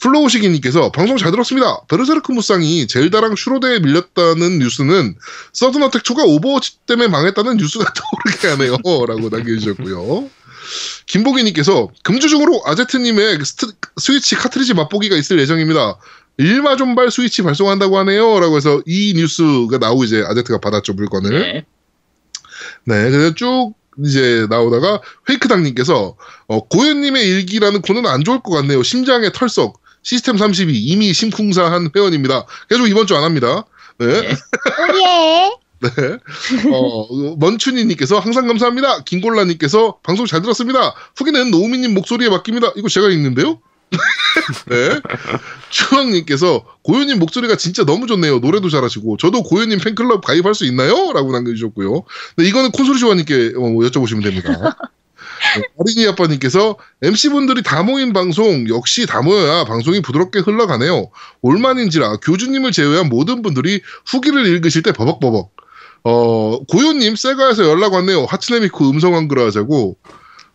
플로우시기님께서 0.02 0.92
방송 0.92 1.18
잘 1.18 1.32
들었습니다. 1.32 1.82
베르세르크 1.88 2.32
무쌍이 2.32 2.88
젤다랑 2.88 3.36
슈로데에 3.36 3.80
밀렸다는 3.80 4.60
뉴스는 4.60 5.16
서든어택 5.54 6.04
2가 6.04 6.26
오버워치 6.26 6.80
때문에 6.88 7.08
망했다는 7.10 7.58
뉴스가 7.58 7.86
떠오르게 7.94 8.48
하네요. 8.50 9.06
라고 9.06 9.30
남겨주셨고요. 9.30 10.30
김보기님께서 11.08 11.90
금주 12.04 12.28
중으로 12.30 12.62
아제트님의 12.66 13.40
스트- 13.46 13.72
스위치 13.98 14.36
카트리지 14.36 14.74
맛보기가 14.74 15.16
있을 15.16 15.40
예정입니다. 15.40 15.98
일마 16.38 16.76
존발 16.78 17.12
스위치 17.12 17.42
발송한다고 17.42 17.98
하네요. 18.00 18.40
라고 18.40 18.56
해서 18.58 18.82
이 18.86 19.14
뉴스가 19.16 19.78
나오고 19.78 20.06
이제 20.06 20.24
아제트가 20.26 20.60
받았죠, 20.60 20.94
물건을. 20.94 21.32
네. 21.40 21.66
네, 22.86 23.10
그래서 23.12 23.36
쭉 23.36 23.74
이제 24.06 24.48
나오다가 24.50 25.02
페이크당님께서 25.28 26.16
어, 26.48 26.60
고현님의 26.68 27.28
일기라는 27.28 27.82
코너는 27.82 28.10
안 28.10 28.24
좋을 28.24 28.40
것 28.42 28.52
같네요. 28.52 28.84
심장의 28.84 29.32
털썩. 29.34 29.82
시스템 30.02 30.38
32 30.38 30.74
이미 30.80 31.12
심쿵사한 31.14 31.90
회원입니다. 31.94 32.46
계속 32.70 32.88
이번 32.88 33.06
주 33.06 33.16
안 33.18 33.24
합니다. 33.26 33.66
네. 33.98 34.08
네. 34.08 34.30
오예. 34.94 35.52
네. 35.96 36.18
어, 36.72 37.36
먼춘이님께서 37.38 38.20
항상 38.20 38.48
감사합니다. 38.48 39.04
김골라님께서 39.04 40.00
방송 40.04 40.26
잘 40.26 40.42
들었습니다. 40.42 40.94
후기는 41.16 41.52
노우미님 41.52 41.94
목소리에 41.94 42.30
맡깁니다. 42.30 42.74
이거 42.76 42.90
제가 42.90 43.10
읽는데요? 43.10 43.60
네. 44.70 45.00
추왕님께서 45.70 46.66
고현님 46.84 47.20
목소리가 47.20 47.56
진짜 47.56 47.84
너무 47.86 48.08
좋네요. 48.08 48.40
노래도 48.40 48.70
잘하시고 48.70 49.18
저도 49.18 49.44
고현님 49.44 49.80
팬클럽 49.80 50.24
가입할 50.24 50.54
수 50.54 50.66
있나요? 50.66 51.14
라고 51.14 51.32
남겨주셨고요. 51.32 52.04
네, 52.38 52.46
이거는 52.46 52.72
콘솔이 52.72 53.00
조아님께 53.00 53.54
어, 53.56 53.62
여쭤보시면 53.62 54.24
됩니다. 54.24 54.78
네, 55.56 55.64
어린이 55.78 56.08
아빠님께서 56.08 56.78
MC분들이 57.02 57.64
다 57.64 57.82
모인 57.84 58.14
방송 58.14 58.68
역시 58.70 59.06
다 59.06 59.22
모여야 59.22 59.64
방송이 59.64 60.02
부드럽게 60.02 60.40
흘러가네요. 60.40 61.10
올만인지라 61.42 62.18
교주님을 62.18 62.72
제외한 62.72 63.10
모든 63.10 63.42
분들이 63.42 63.82
후기를 64.06 64.46
읽으실 64.46 64.84
때 64.84 64.92
버벅버벅. 64.92 65.59
어, 66.04 66.64
고요님 66.66 67.16
세가에서 67.16 67.70
연락 67.70 67.94
왔네요. 67.94 68.26
하츠네미코 68.26 68.90
음성 68.90 69.16
한글 69.16 69.40
하자고. 69.40 69.98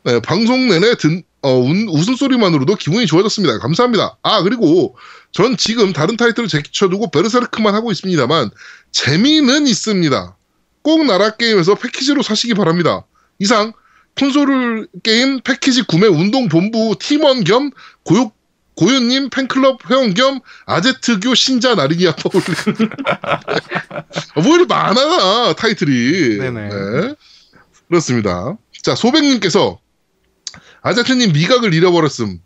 네, 0.05 0.21
방송 0.21 0.69
내내 0.69 0.95
든, 0.97 1.23
어, 1.43 1.51
운- 1.59 1.89
웃음소리만으로도 1.89 2.75
기분이 2.77 3.07
좋아졌습니다. 3.07 3.59
감사합니다. 3.59 4.19
아, 4.23 4.43
그리고 4.43 4.97
전 5.33 5.57
지금 5.57 5.93
다른 5.93 6.17
타이틀을 6.17 6.49
제쳐두고 6.49 7.11
베르세르크만 7.11 7.75
하고 7.75 7.91
있습니다만, 7.91 8.51
재미는 8.93 9.67
있습니다. 9.67 10.37
꼭 10.83 11.05
나라 11.07 11.31
게임에서 11.31 11.75
패키지로 11.77 12.23
사시기 12.23 12.55
바랍니다. 12.55 13.07
이상, 13.39 13.73
콘솔 14.19 14.89
게임 15.03 15.41
패키지 15.41 15.83
구매 15.83 16.07
운동 16.07 16.49
본부 16.49 16.95
팀원 17.01 17.43
겸 17.45 17.71
고요, 18.05 18.31
고요님 18.77 19.31
팬클럽 19.31 19.91
회원 19.91 20.15
겸 20.15 20.41
아제트교 20.67 21.35
신자 21.35 21.75
아빠 22.07 22.23
올림. 22.33 22.91
뭐 24.43 24.57
이리 24.57 24.67
많아, 24.67 25.55
타이틀이. 25.55 26.39
네네. 26.39 26.69
네. 26.69 27.15
그렇습니다. 27.89 28.57
자, 28.83 28.95
소백님께서 28.95 29.79
아제트님 30.83 31.33
미각을 31.33 31.73
잃어버렸음. 31.73 32.41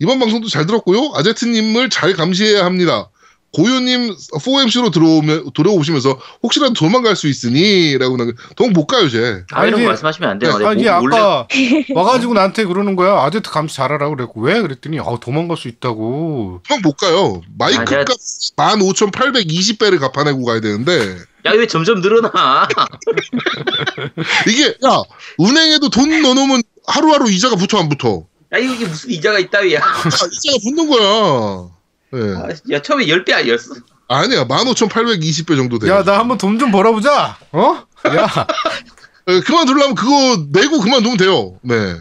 이번 0.00 0.18
방송도 0.18 0.48
잘 0.48 0.66
들었고요. 0.66 1.12
아제트님을 1.14 1.88
잘 1.90 2.14
감시해야 2.14 2.64
합니다. 2.64 3.10
고요님 3.54 4.16
4MC로 4.32 4.92
들어오면, 4.92 5.50
들어오시면서 5.54 6.18
혹시라도 6.42 6.74
도망갈 6.74 7.14
수 7.16 7.28
있으니, 7.28 7.96
라고 7.98 8.16
나, 8.16 8.26
도망 8.56 8.72
못 8.72 8.86
가요, 8.86 9.08
쟤. 9.08 9.44
아, 9.52 9.64
이런 9.64 9.74
아니, 9.74 9.82
거 9.84 9.88
말씀하시면 9.90 10.28
안 10.30 10.38
돼요. 10.38 10.50
아, 10.52 10.72
이게 10.72 10.90
뭐, 10.90 11.00
원래 11.00 11.16
아까 11.16 11.46
와가지고 11.94 12.34
나한테 12.34 12.64
그러는 12.64 12.96
거야. 12.96 13.22
아제트 13.22 13.50
감시 13.50 13.76
잘하라고 13.76 14.16
그랬고 14.16 14.40
왜 14.40 14.60
그랬더니 14.60 14.98
아 15.00 15.04
도망갈 15.20 15.56
수 15.56 15.68
있다고. 15.68 16.62
도망 16.68 16.82
못 16.82 16.96
가요. 16.96 17.40
아, 17.44 17.48
마이크 17.58 17.84
제가- 17.84 18.04
값 18.04 18.16
15,820배를 18.56 20.00
갚아내고 20.00 20.44
가야 20.44 20.60
되는데, 20.60 21.16
야 21.46 21.52
왜 21.52 21.66
점점 21.66 22.00
늘어나? 22.00 22.66
이게 24.48 24.66
야 24.84 25.02
은행에도 25.40 25.90
돈 25.90 26.22
넣어놓으면 26.22 26.62
하루하루 26.86 27.30
이자가 27.30 27.56
붙어 27.56 27.78
안 27.78 27.88
붙어? 27.88 28.24
야 28.52 28.58
이게 28.58 28.86
무슨 28.86 29.10
이자가 29.10 29.38
있다위야? 29.38 29.80
아, 29.80 30.02
이자가 30.08 30.58
붙는 30.62 30.88
거야. 30.88 31.68
예. 32.14 32.34
아, 32.36 32.48
야 32.70 32.82
처음에 32.82 33.06
10배 33.06 33.32
아니었어? 33.32 33.74
아니야 34.08 34.44
15,820배 34.46 35.56
정도 35.56 35.78
돼. 35.78 35.88
야, 35.88 36.02
나 36.04 36.18
한번 36.18 36.36
돈 36.38 36.58
좀 36.58 36.70
벌어보자. 36.70 37.36
어? 37.52 37.84
야, 38.08 38.46
예, 39.28 39.40
그만두려면 39.40 39.94
그거 39.94 40.46
내고 40.50 40.80
그만두면 40.80 41.16
돼요. 41.16 41.58
네. 41.62 41.96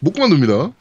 못 0.00 0.12
그만둡니다. 0.12 0.72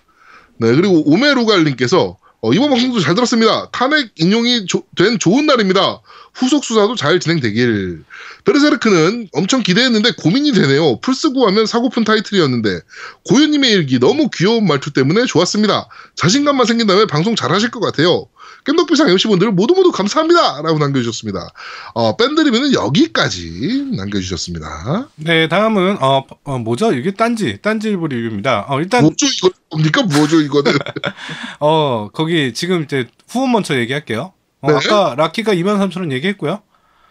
네, 0.60 0.76
그리고 0.76 1.04
오메루갈님께서 1.12 2.18
어, 2.42 2.52
이번 2.54 2.70
방송도 2.72 3.00
잘 3.00 3.16
들었습니다. 3.16 3.70
탄핵 3.72 4.12
인용이 4.18 4.66
조- 4.66 4.84
된 4.98 5.18
좋은 5.18 5.46
날입니다. 5.46 6.02
후속 6.34 6.66
수사도 6.66 6.96
잘 6.96 7.20
진행되길. 7.22 8.04
베르세르크는 8.44 9.30
엄청 9.32 9.64
기대했는데 9.64 10.12
고민이 10.18 10.52
되네요. 10.52 11.00
플스9 11.00 11.46
하면 11.46 11.66
사고픈 11.66 12.04
타이틀이었는데 12.04 12.82
고유님의 13.30 13.72
일기 13.72 13.98
너무 14.00 14.30
귀여운 14.34 14.68
말투 14.68 14.92
때문에 14.92 15.26
좋았습니다. 15.26 15.88
자신감만 16.16 16.66
생긴다면 16.66 17.08
방송 17.08 17.36
잘하실 17.38 17.72
것 17.72 17.80
같아요. 17.80 18.28
깸덕비상 18.66 19.10
MC분들 19.10 19.52
모두 19.52 19.74
모두 19.74 19.92
감사합니다. 19.92 20.62
라고 20.62 20.80
남겨주셨습니다. 20.80 21.50
어, 21.94 22.16
밴드리뷰는 22.16 22.74
여기까지 22.74 23.92
남겨주셨습니다. 23.96 25.10
네, 25.16 25.48
다음은 25.48 25.98
어, 26.02 26.26
어, 26.44 26.58
뭐죠? 26.60 26.94
이게 26.94 27.12
딴지, 27.12 27.60
딴지일보 27.62 28.08
리뷰입니다. 28.08 28.66
어, 28.70 28.80
일단 28.80 29.04
뭐죠 29.04 29.26
이거 29.26 29.50
뭡니까 29.70 30.04
뭐죠 30.04 30.42
이거는 30.42 30.74
어, 31.60 32.10
거기 32.14 32.54
지금 32.54 32.84
이제 32.84 33.08
후원 33.28 33.52
먼저 33.52 33.78
얘기할게요. 33.78 34.34
어, 34.62 34.72
네. 34.72 34.78
아까 34.78 35.16
라키가 35.16 35.54
23,000원 35.54 36.12
얘기했고요. 36.14 36.62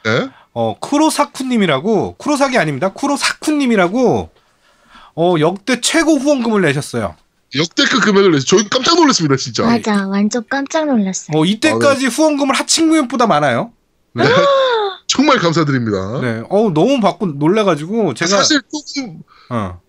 네? 0.04 0.28
어, 0.54 0.76
쿠로사쿠님이라고, 0.80 2.16
쿠로사기 2.16 2.58
아닙니다. 2.58 2.92
쿠로사쿠님이라고, 2.92 4.30
어, 5.14 5.34
역대 5.40 5.80
최고 5.80 6.16
후원금을 6.16 6.62
내셨어요. 6.62 7.16
역대급 7.56 8.02
금액을 8.02 8.32
내서 8.32 8.46
저희 8.46 8.68
깜짝 8.68 8.96
놀랐습니다 8.96 9.36
진짜 9.36 9.64
맞아, 9.64 10.06
완전 10.08 10.42
깜짝 10.48 10.86
놀랐어요. 10.86 11.38
어, 11.38 11.44
이때까지 11.44 12.06
후원금을 12.06 12.54
하층구역보다 12.54 13.26
많아요. 13.26 13.72
네. 14.14 14.24
정말 15.08 15.38
감사드립니다 15.38 16.20
네. 16.22 16.42
어 16.48 16.70
너무 16.72 17.00
받고 17.00 17.26
놀래가지고 17.26 18.14
제가, 18.14 18.36
사실 18.38 18.60
조금 18.94 19.20
어. 19.50 19.80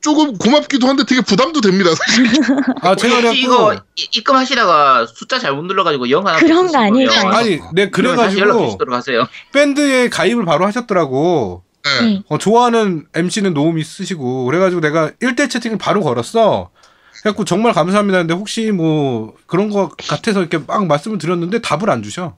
조금 0.00 0.36
고맙기도 0.36 0.88
한데 0.88 1.04
되게 1.06 1.20
부담도 1.20 1.60
됩니다 1.60 1.90
사실 1.94 2.26
아, 2.82 2.96
제가 2.96 3.16
그래갖고, 3.16 3.36
이거 3.38 3.74
이- 3.94 4.08
입금하시다가 4.16 5.06
숫자 5.06 5.38
잘못 5.38 5.62
눌러가지고 5.66 6.10
영 6.10 6.26
하나 6.26 6.38
그런 6.38 6.66
더 6.66 6.72
거. 6.72 6.78
아닐까요? 6.78 7.28
아니, 7.30 7.60
네, 7.72 7.90
그래가지고, 7.90 8.66
주시도록 8.66 8.94
하세요. 8.94 9.28
밴드에 9.52 10.08
가입을 10.08 10.44
바로 10.44 10.66
하셨더라고. 10.66 11.62
네. 11.84 12.00
네. 12.04 12.22
어, 12.28 12.38
좋아하는 12.38 13.06
MC는 13.14 13.54
노움이 13.54 13.84
쓰시고, 13.84 14.44
그래가지고 14.46 14.80
내가 14.80 15.10
1대 15.22 15.48
채팅을 15.48 15.78
바로 15.78 16.00
걸었어. 16.02 16.70
그래갖고 17.20 17.44
정말 17.44 17.72
감사합니다. 17.72 18.18
근데 18.18 18.34
혹시 18.34 18.72
뭐, 18.72 19.34
그런 19.46 19.70
거 19.70 19.88
같아서 19.88 20.40
이렇게 20.40 20.58
막 20.58 20.86
말씀을 20.86 21.18
드렸는데 21.18 21.60
답을 21.60 21.90
안 21.90 22.02
주셔. 22.02 22.36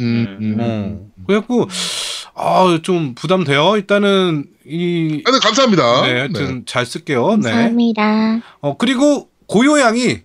음, 0.00 0.38
음. 0.40 0.56
어. 0.60 1.24
그래갖고, 1.26 1.68
아, 2.34 2.78
좀 2.82 3.14
부담돼요. 3.14 3.76
일단은, 3.76 4.46
이, 4.66 5.22
아, 5.26 5.30
네, 5.30 5.38
감사합니다 5.40 6.02
네, 6.02 6.18
하여튼 6.20 6.64
잘 6.66 6.86
쓸게요. 6.86 7.36
네. 7.36 7.50
감사합니다. 7.50 8.40
어, 8.60 8.76
그리고 8.76 9.28
고요양이 9.46 10.20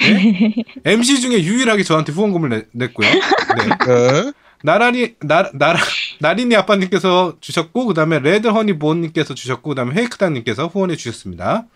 네? 0.00 0.54
MC 0.84 1.20
중에 1.20 1.42
유일하게 1.42 1.82
저한테 1.82 2.12
후원금을 2.12 2.48
내, 2.48 2.62
냈고요. 2.72 3.08
네. 3.10 4.32
네. 4.62 4.72
나란히 4.72 5.14
나 5.20 5.50
나라 5.54 5.80
나린이 6.20 6.54
아빠님께서 6.54 7.36
주셨고 7.40 7.86
그다음에 7.86 8.18
레드허니 8.18 8.78
보님께서 8.78 9.34
주셨고 9.34 9.70
그다음에 9.70 9.94
헤이크단님께서 9.94 10.66
후원해 10.66 10.96
주셨습니다. 10.96 11.66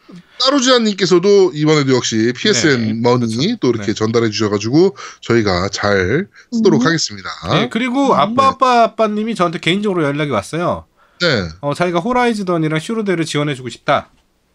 따루지아님께서도 0.40 1.52
이번에도 1.54 1.94
역시 1.94 2.32
PSN 2.36 2.80
네. 2.80 2.92
머니 2.94 3.56
또 3.60 3.70
이렇게 3.70 3.86
네. 3.86 3.94
전달해 3.94 4.28
주셔가지고 4.30 4.96
저희가 5.20 5.68
잘 5.70 6.28
쓰도록 6.52 6.82
음. 6.82 6.86
하겠습니다 6.86 7.28
네, 7.50 7.68
그리고 7.70 8.14
아빠 8.14 8.48
아빠 8.48 8.82
아빠님이 8.82 9.34
저한테 9.34 9.58
개인적으로 9.58 10.04
연락이 10.04 10.30
왔어요. 10.30 10.84
네. 11.20 11.48
어, 11.60 11.72
자기가 11.74 12.00
호라이즈던이랑 12.00 12.80
슈로데를 12.80 13.24
지원해주고 13.24 13.70
싶다. 13.70 14.10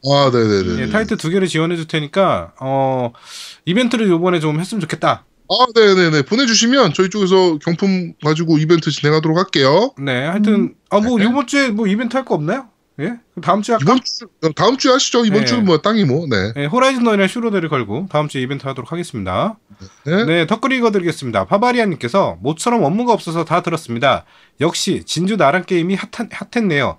아, 0.05 0.31
네네네. 0.31 0.81
예, 0.81 0.89
타이틀 0.89 1.17
두 1.17 1.29
개를 1.29 1.47
지원해줄 1.47 1.87
테니까 1.87 2.53
어 2.59 3.11
이벤트를 3.65 4.07
요번에 4.07 4.39
좀 4.39 4.59
했으면 4.59 4.79
좋겠다. 4.81 5.25
아, 5.49 5.65
네네네. 5.73 6.23
보내주시면 6.23 6.93
저희 6.93 7.09
쪽에서 7.09 7.57
경품 7.57 8.13
가지고 8.23 8.57
이벤트 8.59 8.91
진행하도록 8.91 9.37
할게요. 9.37 9.93
네, 9.97 10.25
하여튼 10.27 10.75
아뭐 10.89 11.17
네. 11.17 11.25
이번 11.25 11.47
주에 11.47 11.69
뭐 11.69 11.87
이벤트 11.87 12.15
할 12.15 12.23
거 12.25 12.35
없나요? 12.35 12.67
예, 12.99 13.05
그럼 13.05 13.41
다음 13.41 13.61
주에 13.61 13.73
할까? 13.73 13.83
이번 13.83 13.99
주, 14.03 14.25
어, 14.43 14.49
다음 14.53 14.77
주에 14.77 14.91
하시죠. 14.91 15.25
이번 15.25 15.39
네. 15.41 15.45
주는 15.45 15.65
뭐 15.65 15.77
땅이 15.81 16.03
뭐, 16.03 16.27
네. 16.29 16.51
네, 16.53 16.65
호라이즌 16.65 17.03
너이랑 17.03 17.27
슈로데를 17.27 17.69
걸고 17.69 18.07
다음 18.11 18.27
주에 18.27 18.41
이벤트 18.41 18.67
하도록 18.67 18.91
하겠습니다. 18.91 19.57
네. 20.05 20.25
네, 20.25 20.47
덧글이 20.47 20.75
읽어드리겠습니다. 20.77 21.45
파바리아님께서 21.45 22.37
모처럼 22.41 22.83
업무가 22.83 23.13
없어서 23.13 23.45
다 23.45 23.63
들었습니다. 23.63 24.25
역시 24.59 25.03
진주 25.05 25.37
나랑 25.37 25.63
게임이 25.63 25.95
핫한, 25.95 26.29
핫했네요. 26.31 26.97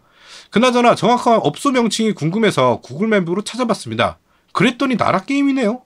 그나저나 0.50 0.94
정확한 0.96 1.40
업소 1.42 1.70
명칭이 1.70 2.12
궁금해서 2.14 2.80
구글 2.82 3.06
맵으로 3.08 3.42
찾아봤습니다. 3.42 4.18
그랬더니 4.52 4.96
나라 4.96 5.20
게임이네요. 5.20 5.82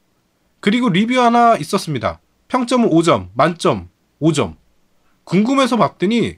그리고 0.60 0.88
리뷰 0.88 1.20
하나 1.20 1.56
있었습니다. 1.56 2.20
평점은 2.54 2.88
5점, 2.90 3.30
만점 3.34 3.88
5점. 4.22 4.54
궁금해서 5.24 5.76
봤더니 5.76 6.36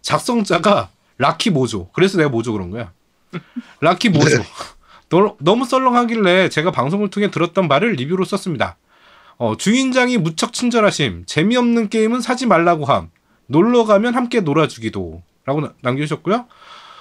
작성자가 0.00 0.88
라키 1.18 1.50
모조. 1.50 1.90
그래서 1.92 2.16
내가 2.16 2.30
모조 2.30 2.52
그런 2.54 2.70
거야. 2.70 2.92
라키 3.82 4.08
모조. 4.08 4.42
너, 5.10 5.36
너무 5.40 5.66
썰렁하길래 5.66 6.48
제가 6.48 6.70
방송을 6.70 7.10
통해 7.10 7.30
들었던 7.30 7.68
말을 7.68 7.92
리뷰로 7.92 8.24
썼습니다. 8.24 8.78
어, 9.36 9.56
주인장이 9.58 10.16
무척 10.16 10.54
친절하심. 10.54 11.24
재미없는 11.26 11.90
게임은 11.90 12.22
사지 12.22 12.46
말라고 12.46 12.86
함. 12.86 13.10
놀러 13.46 13.84
가면 13.84 14.14
함께 14.14 14.40
놀아주기도. 14.40 15.22
라고 15.44 15.60
나- 15.60 15.74
남겨주셨고요. 15.82 16.46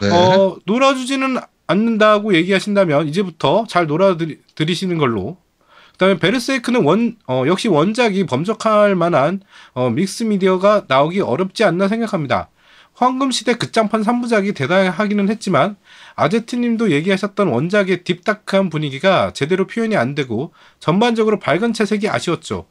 네. 0.01 0.09
어, 0.09 0.57
놀아주지는 0.65 1.38
않는다고 1.68 2.36
얘기하신다면 2.36 3.07
이제부터 3.07 3.65
잘 3.70 3.88
놀아드리시는 3.88 4.97
걸로. 4.97 5.38
그다음에 5.98 6.18
베르세르크는 6.20 6.84
원 6.84 7.16
어, 7.28 7.43
역시 7.48 7.68
원작이 7.68 8.26
범접할 8.26 8.95
만한 8.95 9.41
어, 9.74 9.89
믹스 9.89 10.24
미디어가 10.24 10.86
나오기 10.88 11.22
어렵지 11.22 11.64
않나 11.64 11.88
생각합니다. 11.88 12.50
황금 12.93 13.30
시대 13.30 13.54
극장판 13.54 14.02
3부작이 14.04 14.56
대단하기는 14.56 15.30
했지만 15.30 15.76
아제트님도 16.16 16.91
얘기하셨던 16.91 17.48
원작의 17.48 18.04
deep 18.03 18.28
dark한 18.28 18.70
분위기가 18.70 19.32
제대로 19.34 19.68
표현이 19.68 19.95
안 19.95 20.16
되고 20.16 20.52
전반적으로 20.80 21.39
밝은 21.39 21.74
채색이 21.74 22.10
아쉬웠죠. 22.10 22.66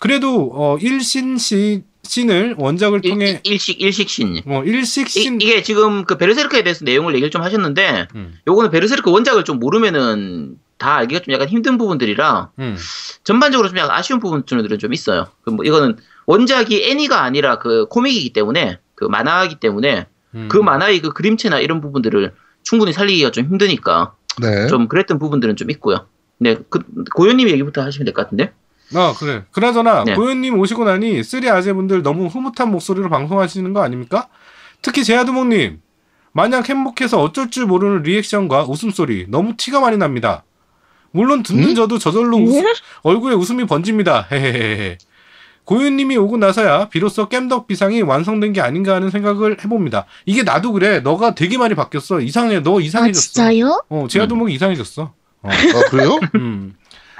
그래도 0.00 0.50
어, 0.54 0.76
일신 0.80 1.38
시, 1.38 1.82
신을 2.02 2.56
원작을 2.58 3.00
통해 3.02 3.40
일, 3.44 3.58
식 3.60 3.80
일식신. 3.80 4.42
어, 4.46 4.62
일식 4.64 5.06
이, 5.06 5.20
신 5.22 5.34
이 5.40 5.46
게 5.46 5.62
지금 5.62 6.04
그 6.04 6.18
베르세르크에 6.18 6.64
대해서 6.64 6.84
내용을 6.84 7.14
얘기를 7.14 7.30
좀 7.30 7.42
하셨는데 7.42 8.08
음, 8.16 8.34
요거는 8.48 8.70
베르세르크 8.72 9.10
원작을 9.10 9.44
좀 9.44 9.60
모르면은 9.60 10.56
다 10.80 10.96
알기가 10.96 11.20
좀 11.22 11.32
약간 11.34 11.46
힘든 11.46 11.78
부분들이라 11.78 12.50
음. 12.58 12.76
전반적으로 13.22 13.68
좀 13.68 13.78
약간 13.78 13.94
아쉬운 13.96 14.18
부분들은 14.18 14.78
좀 14.80 14.92
있어요. 14.92 15.26
그 15.44 15.50
뭐 15.50 15.64
이거는 15.64 15.96
원작이 16.26 16.90
애니가 16.90 17.22
아니라 17.22 17.58
그 17.58 17.86
코믹이기 17.88 18.32
때문에 18.32 18.78
그 18.96 19.04
만화이기 19.04 19.56
때문에 19.60 20.06
음. 20.34 20.48
그 20.50 20.56
만화의 20.58 21.00
그 21.02 21.12
그림체나 21.12 21.60
이런 21.60 21.80
부분들을 21.80 22.32
충분히 22.62 22.92
살리기가 22.92 23.30
좀 23.30 23.44
힘드니까 23.44 24.14
네. 24.40 24.66
좀 24.68 24.88
그랬던 24.88 25.18
부분들은 25.18 25.56
좀 25.56 25.70
있고요. 25.70 26.06
네, 26.38 26.56
그 26.70 26.80
고현님 27.14 27.48
얘기부터 27.48 27.82
하시면 27.82 28.04
될 28.06 28.14
것 28.14 28.22
같은데. 28.22 28.52
아 28.94 29.14
그래. 29.18 29.44
그나저나 29.52 30.04
네. 30.04 30.14
고현님 30.14 30.58
오시고 30.58 30.84
나니 30.84 31.22
three 31.22 31.48
아재분들 31.50 32.02
너무 32.02 32.26
흐뭇한 32.26 32.70
목소리로 32.70 33.08
방송하시는 33.08 33.72
거 33.72 33.82
아닙니까? 33.82 34.28
특히 34.82 35.04
제아두목님 35.04 35.80
마냥 36.32 36.62
행복해서 36.64 37.20
어쩔 37.20 37.50
줄 37.50 37.66
모르는 37.66 38.02
리액션과 38.02 38.64
웃음소리 38.64 39.26
너무 39.28 39.54
티가 39.56 39.80
많이 39.80 39.96
납니다. 39.96 40.44
물론 41.12 41.42
듣는 41.42 41.70
음? 41.70 41.74
저도 41.74 41.98
저절로 41.98 42.36
웃- 42.38 42.64
얼굴에 43.02 43.34
웃음이 43.34 43.66
번집니다. 43.66 44.28
헤헤헤헤. 44.30 44.98
고윤님이 45.64 46.16
오고 46.16 46.36
나서야 46.38 46.88
비로소 46.88 47.28
깸덕 47.28 47.66
비상이 47.66 48.02
완성된 48.02 48.52
게 48.52 48.60
아닌가 48.60 48.94
하는 48.94 49.10
생각을 49.10 49.58
해봅니다. 49.62 50.06
이게 50.26 50.42
나도 50.42 50.72
그래. 50.72 51.00
너가 51.00 51.34
되게 51.34 51.58
많이 51.58 51.74
바뀌었어. 51.74 52.20
이상해. 52.20 52.60
너 52.60 52.78
아, 52.78 52.82
이상해졌어. 52.82 53.24
진짜요? 53.32 53.82
어, 53.88 54.06
제아두목이 54.08 54.52
이상해졌어. 54.54 55.02
어. 55.42 55.48
아, 55.48 55.90
그래요? 55.90 56.18
음. 56.34 56.74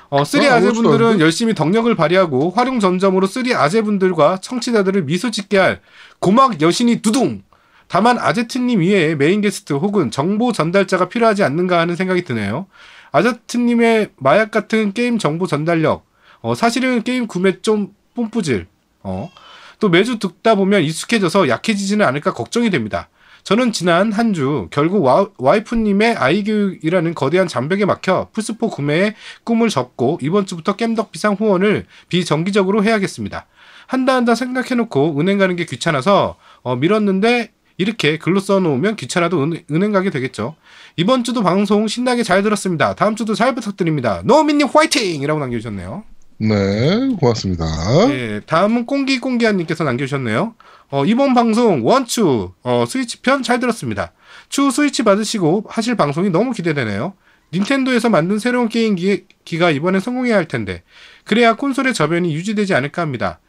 어, 0.09 0.24
three 0.25 0.49
아, 0.49 0.57
아재분들은 0.57 1.20
열심히 1.20 1.55
덕력을 1.55 1.95
발휘하고 1.95 2.51
활용 2.51 2.80
점점으로 2.80 3.28
three 3.29 3.55
아재분들과 3.55 4.38
청취자들을 4.38 5.05
미소 5.05 5.30
짓게 5.30 5.57
할 5.59 5.80
고막 6.18 6.61
여신이 6.61 7.03
두둥! 7.03 7.43
다만 7.86 8.18
아제트님 8.18 8.82
이외에 8.82 9.14
메인 9.14 9.41
게스트 9.41 9.72
혹은 9.74 10.11
정보 10.11 10.53
전달자가 10.53 11.09
필요하지 11.09 11.45
않는가 11.45 11.78
하는 11.78 11.95
생각이 11.95 12.24
드네요. 12.24 12.66
아제트님의 13.13 14.11
마약 14.17 14.51
같은 14.51 14.93
게임 14.93 15.19
정보 15.19 15.47
전달력, 15.47 16.07
어, 16.41 16.55
사실은 16.55 17.03
게임 17.03 17.27
구매 17.27 17.61
좀 17.61 17.95
뽐뿌질, 18.15 18.67
어, 19.03 19.31
또 19.79 19.89
매주 19.89 20.19
듣다 20.19 20.55
보면 20.55 20.83
익숙해져서 20.83 21.49
약해지지는 21.49 22.05
않을까 22.07 22.33
걱정이 22.35 22.71
됩니다. 22.71 23.09
저는 23.43 23.73
지난 23.73 24.13
한 24.13 24.35
주 24.35 24.69
결국 24.71 25.03
와, 25.03 25.27
와이프님의 25.39 26.17
아이 26.17 26.45
교육이라는 26.45 27.15
거대한 27.15 27.49
장벽에 27.49 27.87
막혀 27.87 28.29
플스4 28.35 28.71
구매에 28.71 29.15
꿈을 29.45 29.71
접고 29.71 30.19
이번 30.21 30.45
주부터 30.45 30.77
겜덕 30.77 31.11
비상 31.11 31.35
후원을 31.35 31.87
비정기적으로 32.09 32.85
해야겠습니다. 32.85 33.47
한다 33.87 34.15
한다 34.15 34.35
생각해놓고 34.35 35.19
은행 35.19 35.39
가는 35.39 35.57
게 35.57 35.65
귀찮아서 35.65 36.37
어, 36.63 36.77
미뤘는데 36.77 37.51
이렇게 37.81 38.18
글로 38.18 38.41
써놓으면 38.41 38.97
귀찮아도 38.97 39.43
은, 39.43 39.55
은행 39.70 39.91
가게 39.91 40.11
되겠죠. 40.11 40.55
이번 40.97 41.24
주도 41.24 41.43
방송 41.43 41.89
신나게 41.89 42.22
잘 42.22 42.43
들었습니다. 42.43 42.95
다음 42.95 43.16
주도 43.16 43.35
잘 43.35 43.55
부탁드립니다. 43.55 44.20
노미님 44.26 44.66
화이팅! 44.66 45.22
이라고 45.22 45.41
남겨주셨네요. 45.41 46.05
네, 46.37 47.09
고맙습니다. 47.18 47.64
네, 48.09 48.41
다음은 48.41 48.85
꽁기꽁기한님께서 48.85 49.85
남겨주셨네요. 49.85 50.55
어, 50.91 51.05
이번 51.07 51.33
방송 51.33 51.87
원추 51.87 52.53
어, 52.62 52.85
스위치 52.87 53.22
편 53.22 53.43
잘 53.43 53.61
들었습니다. 53.61 54.12
추 54.51 54.70
스위치 54.70 55.03
받으시고 55.03 55.64
하실 55.66 55.95
방송이 55.97 56.28
너무 56.28 56.53
기대되네요. 56.53 57.14
닌텐도에서 57.55 58.11
만든 58.11 58.39
새로운 58.39 58.68
게임기, 58.68 59.24
가 59.59 59.70
이번에 59.70 60.01
성공해야 60.01 60.37
할 60.37 60.47
텐데 60.47 60.83
그래야 61.24 61.57
콘솔의 61.57 61.95
저변이 61.95 62.35
유지되지 62.35 62.74
않을까 62.74 63.01
합니다. 63.01 63.41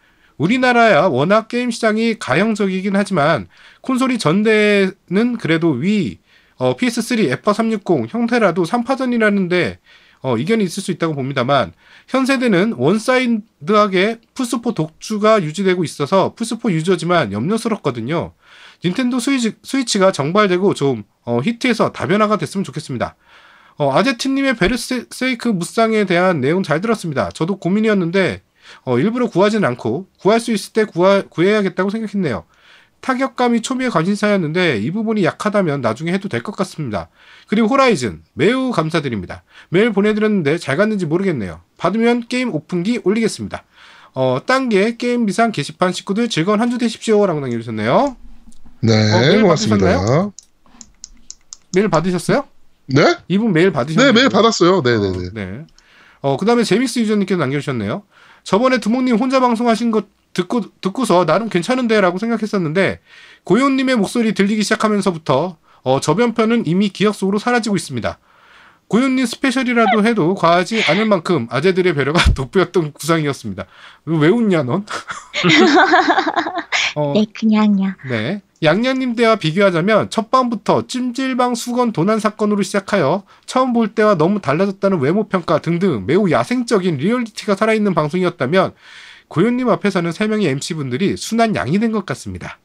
우리나라야 0.41 1.01
워낙 1.03 1.47
게임 1.47 1.69
시장이 1.69 2.17
가형적이긴 2.17 2.95
하지만 2.95 3.47
콘솔이 3.81 4.17
전대는 4.17 5.37
그래도 5.39 5.69
위, 5.69 6.17
어, 6.57 6.75
PS3, 6.75 7.29
엑박 7.31 7.53
360 7.53 8.11
형태라도 8.11 8.63
3파전이라는데 8.63 9.77
어, 10.23 10.37
이견이 10.37 10.63
있을 10.63 10.81
수 10.81 10.91
있다고 10.91 11.13
봅니다만 11.13 11.73
현 12.07 12.25
세대는 12.25 12.73
one 12.77 13.16
side하게 13.16 14.19
플스4 14.33 14.73
독주가 14.73 15.43
유지되고 15.43 15.83
있어서 15.83 16.33
플스4 16.35 16.71
유저지만 16.71 17.31
염려스럽거든요. 17.33 18.33
닌텐도 18.83 19.19
스위치, 19.19 19.53
스위치가 19.61 20.11
정발되고 20.11 20.73
좀 20.73 21.03
어, 21.23 21.39
히트해서 21.43 21.91
다변화가 21.91 22.37
됐으면 22.37 22.63
좋겠습니다. 22.63 23.15
어, 23.77 23.93
아제트님의 23.93 24.55
베르세르크 24.55 25.49
무쌍에 25.49 26.05
대한 26.05 26.41
내용 26.41 26.63
잘 26.63 26.81
들었습니다. 26.81 27.29
저도 27.29 27.57
고민이었는데 27.57 28.41
어, 28.83 28.97
일부러 28.99 29.27
구하진 29.27 29.63
않고 29.65 30.07
구할 30.19 30.39
수 30.39 30.51
있을 30.51 30.73
때 30.73 30.85
구하, 30.85 31.21
구해야겠다고 31.23 31.89
생각했네요. 31.89 32.45
타격감이 33.01 33.61
초미의 33.61 33.89
관심사였는데 33.89 34.77
이 34.77 34.91
부분이 34.91 35.23
약하다면 35.23 35.81
나중에 35.81 36.11
해도 36.13 36.29
될 36.29 36.43
것 36.43 36.55
같습니다. 36.57 37.09
그리고 37.47 37.67
호라이즌 37.67 38.21
매우 38.33 38.69
감사드립니다. 38.71 39.43
메일 39.69 39.91
보내드렸는데 39.91 40.59
잘 40.59 40.77
갔는지 40.77 41.07
모르겠네요. 41.07 41.61
받으면 41.77 42.27
게임 42.27 42.53
오픈기 42.53 43.01
올리겠습니다. 43.03 43.63
어, 44.13 44.39
딴게 44.45 44.97
게임 44.97 45.25
비상 45.25 45.51
게시판 45.51 45.93
식구들 45.93 46.29
즐거운 46.29 46.59
한 46.61 46.69
주 46.69 46.77
되십시오라고 46.77 47.39
남겨주셨네요. 47.39 48.17
네, 48.81 48.93
어, 48.93 49.41
고맙습니다. 49.41 49.85
받으셨나요? 49.87 50.33
메일 51.73 51.89
받으셨어요? 51.89 52.45
네? 52.87 53.15
이분 53.27 53.53
메일 53.53 53.71
받으셨나요? 53.71 54.11
네, 54.11 54.19
메일 54.19 54.29
받았어요. 54.29 54.81
네, 54.83 54.97
네, 54.99 55.07
어, 55.07 55.11
네. 55.11 55.29
네. 55.33 55.65
어, 56.21 56.37
그 56.37 56.45
다음에 56.45 56.63
제미스 56.63 56.99
유저님께서 56.99 57.39
남겨주셨네요. 57.39 58.03
저번에 58.43 58.79
두목님 58.79 59.15
혼자 59.15 59.39
방송하신 59.39 59.91
것 59.91 60.05
듣고, 60.33 60.61
듣고서 60.81 61.25
나름 61.25 61.49
괜찮은데 61.49 61.99
라고 62.01 62.17
생각했었는데, 62.17 62.99
고요님의 63.43 63.95
목소리 63.97 64.33
들리기 64.33 64.63
시작하면서부터, 64.63 65.57
어, 65.83 65.99
저변편은 65.99 66.67
이미 66.67 66.89
기억 66.89 67.15
속으로 67.15 67.39
사라지고 67.39 67.75
있습니다. 67.75 68.17
고요님 68.91 69.25
스페셜이라도 69.25 70.05
해도 70.05 70.35
과하지 70.35 70.83
않을 70.89 71.05
만큼 71.05 71.47
아재들의 71.49 71.95
배려가 71.95 72.19
돋보였던 72.35 72.91
구상이었습니다. 72.91 73.65
왜 74.03 74.27
웃냐, 74.27 74.63
넌? 74.63 74.85
어, 76.95 77.13
네, 77.15 77.25
그냥요. 77.33 77.93
네. 78.09 78.41
양양님 78.61 79.15
때와 79.15 79.37
비교하자면 79.37 80.09
첫 80.09 80.29
방부터 80.29 80.87
찜질방 80.87 81.55
수건 81.55 81.93
도난 81.93 82.19
사건으로 82.19 82.63
시작하여 82.63 83.23
처음 83.45 83.71
볼 83.71 83.95
때와 83.95 84.15
너무 84.15 84.41
달라졌다는 84.41 84.99
외모 84.99 85.29
평가 85.29 85.59
등등 85.59 86.05
매우 86.05 86.29
야생적인 86.29 86.97
리얼리티가 86.97 87.55
살아있는 87.55 87.93
방송이었다면 87.93 88.73
고현님 89.29 89.69
앞에서는 89.69 90.11
세 90.11 90.27
명의 90.27 90.47
MC분들이 90.47 91.15
순한 91.15 91.55
양이 91.55 91.79
된 91.79 91.93
것 91.93 92.05
같습니다. 92.05 92.59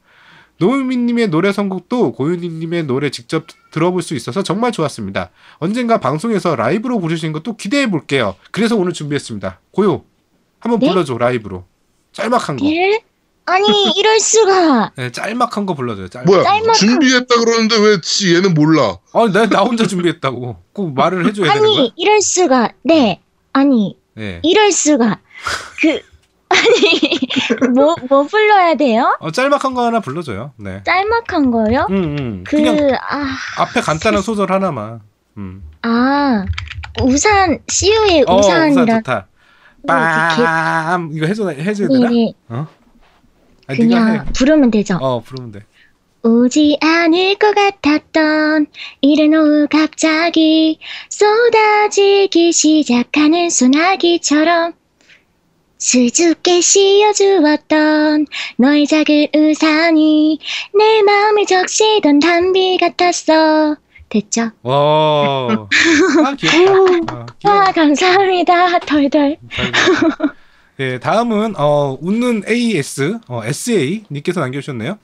노우미님의 0.59 1.27
노래 1.29 1.51
선곡도 1.51 2.13
고현님의 2.13 2.83
노래 2.83 3.09
직접 3.09 3.45
들어볼 3.71 4.01
수 4.01 4.15
있어서 4.15 4.41
정말 4.43 4.71
좋았습니다. 4.71 5.29
언젠가 5.57 5.99
방송에서 5.99 6.55
라이브로 6.55 6.99
부르시는 6.99 7.31
것도 7.33 7.57
기대해 7.57 7.89
볼게요. 7.89 8.35
그래서 8.51 8.75
오늘 8.75 8.93
준비했습니다. 8.93 9.59
고요, 9.71 10.03
한번 10.59 10.79
네? 10.79 10.87
불러줘 10.89 11.17
라이브로. 11.17 11.65
짤막한 12.13 12.57
거. 12.57 12.65
예? 12.65 13.01
아니, 13.45 13.91
이럴 13.95 14.19
수가. 14.19 14.91
네, 14.97 15.11
짤막한 15.11 15.65
거 15.67 15.73
불러줘요. 15.75 16.07
짤막. 16.09 16.25
뭐야, 16.25 16.43
짤막한- 16.43 16.73
준비했다 16.73 17.35
그러는데 17.35 17.77
왜 17.77 18.01
지 18.01 18.35
얘는 18.35 18.53
몰라? 18.55 18.97
아, 19.13 19.29
나, 19.31 19.47
나 19.47 19.61
혼자 19.61 19.85
준비했다고. 19.87 20.57
꼭 20.73 20.93
말을 20.95 21.25
해줘야 21.27 21.53
되는 21.53 21.67
거야? 21.67 21.77
아니, 21.79 21.93
이럴 21.95 22.19
수가. 22.21 22.71
네. 22.83 23.21
아니, 23.53 23.97
네. 24.15 24.39
이럴 24.43 24.71
수가. 24.71 25.19
그, 25.81 26.01
아니, 26.49 27.71
뭐, 27.73 27.95
뭐 28.09 28.23
불러야 28.23 28.75
돼요? 28.75 29.15
어, 29.19 29.31
짤막한 29.31 29.73
거 29.73 29.85
하나 29.85 29.99
불러줘요. 29.99 30.53
네. 30.57 30.81
짤막한 30.83 31.51
거요? 31.51 31.87
응, 31.89 32.15
응. 32.19 32.43
그, 32.45 32.57
그냥 32.57 32.97
아, 33.09 33.25
앞에 33.59 33.81
간단한 33.81 34.21
소절 34.21 34.51
하나만. 34.51 35.01
음. 35.37 35.63
아, 35.83 36.45
우산, 37.01 37.59
CU의 37.67 38.23
어, 38.27 38.37
우산 38.37 38.71
우산이라. 38.71 38.97
좋다. 38.99 39.27
뭐 39.83 39.95
이렇게 39.95 40.43
빰! 40.43 41.09
이거 41.15 41.25
해줘, 41.27 41.49
해줘야 41.49 41.87
되나? 41.87 42.09
네, 42.09 42.33
어? 42.49 42.67
아, 43.67 43.73
해. 43.73 43.77
그냥 43.77 44.25
부르면 44.35 44.71
되죠. 44.71 44.97
어, 44.99 45.21
부르면 45.21 45.51
돼. 45.51 45.59
오지 46.23 46.79
않을 46.81 47.35
것 47.35 47.53
같았던 47.55 48.65
이른 49.01 49.33
오후 49.33 49.67
갑자기 49.71 50.79
쏟아지기 51.09 52.51
시작하는 52.51 53.49
소나기처럼 53.49 54.73
수줍게 55.77 56.61
씌워주었던 56.61 58.25
너의 58.57 58.87
작은 58.87 59.27
우산이 59.35 60.39
내 60.77 61.03
마음을 61.03 61.45
적시던 61.45 62.19
단비 62.19 62.77
같았어 62.79 63.77
됐죠? 64.09 64.51
와. 64.63 65.67
아, 66.25 66.35
귀엽다. 66.35 66.71
어, 66.71 67.25
귀여워. 67.39 67.55
와 67.59 67.71
감사합니다 67.71 68.79
덜덜 68.79 69.37
잘 69.51 69.71
불렀어. 69.71 70.33
네, 70.77 70.99
다음은 70.99 71.55
어, 71.57 71.97
웃는 72.01 72.43
AS 72.47 73.19
어, 73.27 73.41
SA 73.43 74.03
님께서 74.11 74.39
남겨주셨네요. 74.39 74.97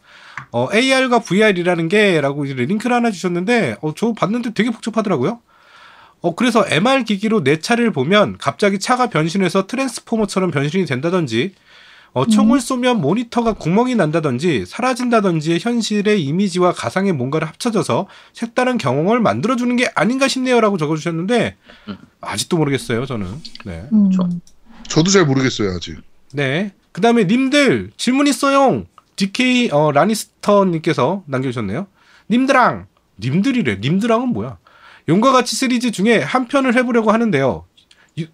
어, 0.51 0.67
AR과 0.73 1.19
VR이라는 1.19 1.89
게라고 1.89 2.45
이제 2.45 2.53
링크를 2.53 2.95
하나 2.95 3.11
주셨는데 3.11 3.77
어, 3.81 3.93
저 3.95 4.13
봤는데 4.13 4.53
되게 4.53 4.69
복잡하더라고요. 4.69 5.41
어, 6.23 6.33
그래서 6.35 6.65
MR 6.67 7.03
기기로 7.03 7.43
내 7.43 7.59
차를 7.59 7.91
보면 7.91 8.37
갑자기 8.39 8.79
차가 8.79 9.09
변신해서 9.09 9.67
트랜스포머처럼 9.67 10.51
변신이 10.51 10.85
된다든지 10.85 11.53
어, 12.13 12.25
총을 12.25 12.61
쏘면 12.61 13.01
모니터가 13.01 13.53
구멍이 13.53 13.95
난다든지 13.95 14.65
사라진다든지 14.65 15.59
현실의 15.59 16.23
이미지와 16.23 16.71
가상의 16.71 17.11
뭔가를 17.11 17.47
합쳐져서 17.47 18.07
색다른 18.31 18.77
경험을 18.77 19.19
만들어주는 19.19 19.75
게 19.75 19.91
아닌가 19.95 20.27
싶네요라고 20.29 20.77
적어주셨는데 20.77 21.57
음. 21.89 21.97
아직도 22.21 22.57
모르겠어요 22.57 23.05
저는. 23.05 23.27
네. 23.65 23.87
음, 23.91 24.09
저도 24.87 25.09
잘 25.09 25.25
모르겠어요, 25.25 25.71
아직. 25.71 25.97
네. 26.31 26.71
그 26.93 27.01
다음에 27.01 27.25
님들 27.25 27.91
질문 27.97 28.27
있어요. 28.27 28.85
DK 29.17 29.71
어, 29.71 29.91
라니스터님께서 29.91 31.23
남겨주셨네요. 31.25 31.87
님들랑 32.29 32.85
님들이래. 33.19 33.79
님들랑은 33.81 34.29
뭐야? 34.29 34.57
용과 35.07 35.31
같이 35.31 35.55
시리즈 35.55 35.91
중에 35.91 36.19
한 36.19 36.47
편을 36.47 36.75
해보려고 36.75 37.11
하는데요. 37.11 37.65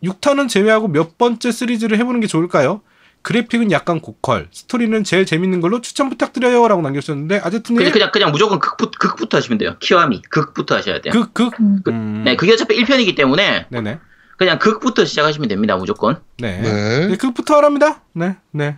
6 0.03 0.21
탄은 0.21 0.47
제외하고 0.47 0.87
몇 0.87 1.17
번째 1.17 1.51
시리즈를 1.51 1.97
해보는 1.99 2.19
게 2.19 2.27
좋을까요? 2.27 2.81
그래픽은 3.21 3.71
약간 3.71 3.99
고퀄, 3.99 4.45
스토리는 4.51 5.03
제일 5.03 5.25
재밌는 5.25 5.59
걸로 5.59 5.81
추천 5.81 6.09
부탁드려요 6.09 6.67
라고 6.67 6.81
남겨주셨는데 6.81 7.39
아제트님 7.43 7.77
그냥, 7.77 7.91
그냥, 7.91 8.11
그냥 8.11 8.31
무조건 8.31 8.59
극부, 8.59 8.91
극부터 8.91 9.37
하시면 9.37 9.57
돼요. 9.57 9.75
키와미. 9.79 10.21
극부터 10.29 10.75
하셔야 10.75 11.01
돼요. 11.01 11.11
극극 11.11 11.59
음. 11.59 11.81
음, 11.87 12.21
네, 12.23 12.35
그게 12.35 12.53
어차피 12.53 12.81
1편이기 12.81 13.17
때문에 13.17 13.65
네네 13.69 13.99
그냥 14.37 14.57
극부터 14.57 15.03
시작하시면 15.03 15.49
됩니다. 15.49 15.75
무조건. 15.75 16.21
네. 16.37 16.61
네. 16.61 17.07
네, 17.07 17.17
극부터 17.17 17.57
하랍니다. 17.57 18.01
네, 18.13 18.37
네. 18.51 18.77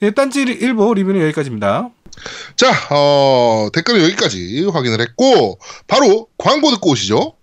네, 0.00 0.10
딴지 0.10 0.40
일보 0.42 0.94
리뷰는 0.94 1.20
여기까지입니다. 1.20 1.90
자, 2.56 2.70
어, 2.90 3.68
댓글은 3.72 4.02
여기까지 4.04 4.66
확인을 4.72 5.00
했고, 5.00 5.58
바로 5.86 6.28
광고 6.38 6.70
듣고 6.70 6.90
오시죠. 6.90 7.34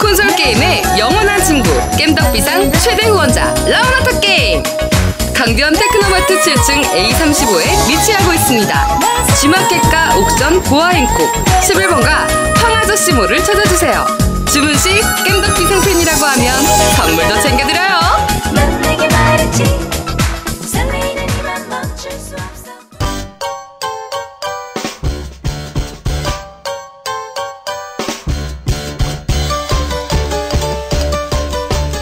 콘솔 0.00 0.34
게임의 0.36 0.82
영원한 0.98 1.42
친구 1.44 1.68
겜덕비상 1.96 2.72
최대 2.72 3.06
후원자 3.08 3.54
라운하터 3.66 4.20
게임! 4.20 4.62
강변 5.34 5.72
테크노마트 5.72 6.38
7층 6.42 6.82
A35에 6.84 7.88
위치하고 7.88 8.32
있습니다. 8.34 9.00
G마켓과 9.40 10.16
옥션 10.18 10.62
보아행콕 10.64 11.32
11번가 11.62 12.28
황아저씨몰을 12.56 13.42
찾아주세요. 13.42 14.06
주문 14.52 14.76
시 14.76 15.00
겜덕비상 15.24 15.80
팬이라고 15.80 16.24
하면 16.24 16.62
선물도 16.96 17.40
챙겨드려요 17.40 18.00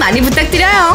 많이 0.00 0.20
부탁드려요. 0.22 0.94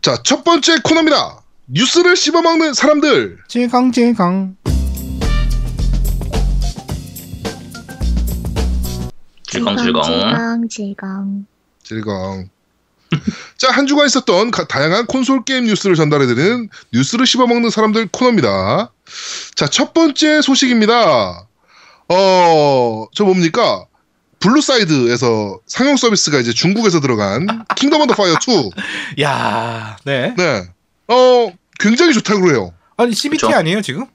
자, 0.00 0.16
첫 0.22 0.44
번째 0.44 0.78
코너입니다. 0.84 1.42
뉴스를 1.66 2.16
씹어먹는 2.16 2.74
사람들. 2.74 3.38
찌강찌강. 3.48 4.56
질겅질겅. 9.50 10.02
질겅, 10.02 10.68
질겅. 10.68 11.46
질겅. 11.82 12.48
자, 13.56 13.70
한 13.70 13.86
주간 13.86 14.06
있었던 14.06 14.50
가- 14.50 14.66
다양한 14.68 15.06
콘솔 15.06 15.44
게임 15.44 15.64
뉴스를 15.64 15.96
전달해드리는 15.96 16.68
뉴스를 16.92 17.26
씹어먹는 17.26 17.70
사람들 17.70 18.08
코너입니다. 18.12 18.92
자, 19.54 19.66
첫 19.66 19.94
번째 19.94 20.42
소식입니다. 20.42 21.47
어, 22.08 23.06
저 23.14 23.24
뭡니까? 23.24 23.84
블루사이드에서 24.40 25.58
상용 25.66 25.96
서비스가 25.96 26.38
이제 26.38 26.52
중국에서 26.52 27.00
들어간 27.00 27.46
킹덤 27.76 28.00
언더 28.02 28.14
파이어 28.14 28.34
2. 29.16 29.22
야, 29.22 29.96
네. 30.04 30.32
네. 30.36 30.64
어, 31.08 31.52
굉장히 31.80 32.12
좋다고 32.14 32.50
해요. 32.50 32.72
아니 32.96 33.14
CBT 33.14 33.46
그쵸? 33.46 33.56
아니에요 33.56 33.82
지금? 33.82 34.06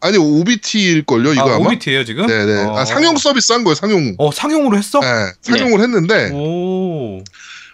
아니, 0.00 0.16
OBT일 0.18 1.04
걸요, 1.04 1.32
이거 1.32 1.42
아, 1.42 1.54
아, 1.54 1.58
마 1.60 1.66
OBT예요 1.66 2.04
지금? 2.04 2.26
네 2.26 2.44
네. 2.44 2.64
어. 2.64 2.76
아, 2.76 2.84
상용 2.84 3.16
서비스 3.16 3.52
한 3.52 3.62
거예요, 3.62 3.74
상용. 3.76 4.14
어 4.18 4.32
상용으로 4.32 4.76
했어? 4.76 4.98
네, 5.00 5.06
상용을 5.42 5.80
했는데, 5.80 6.30
오. 6.32 7.22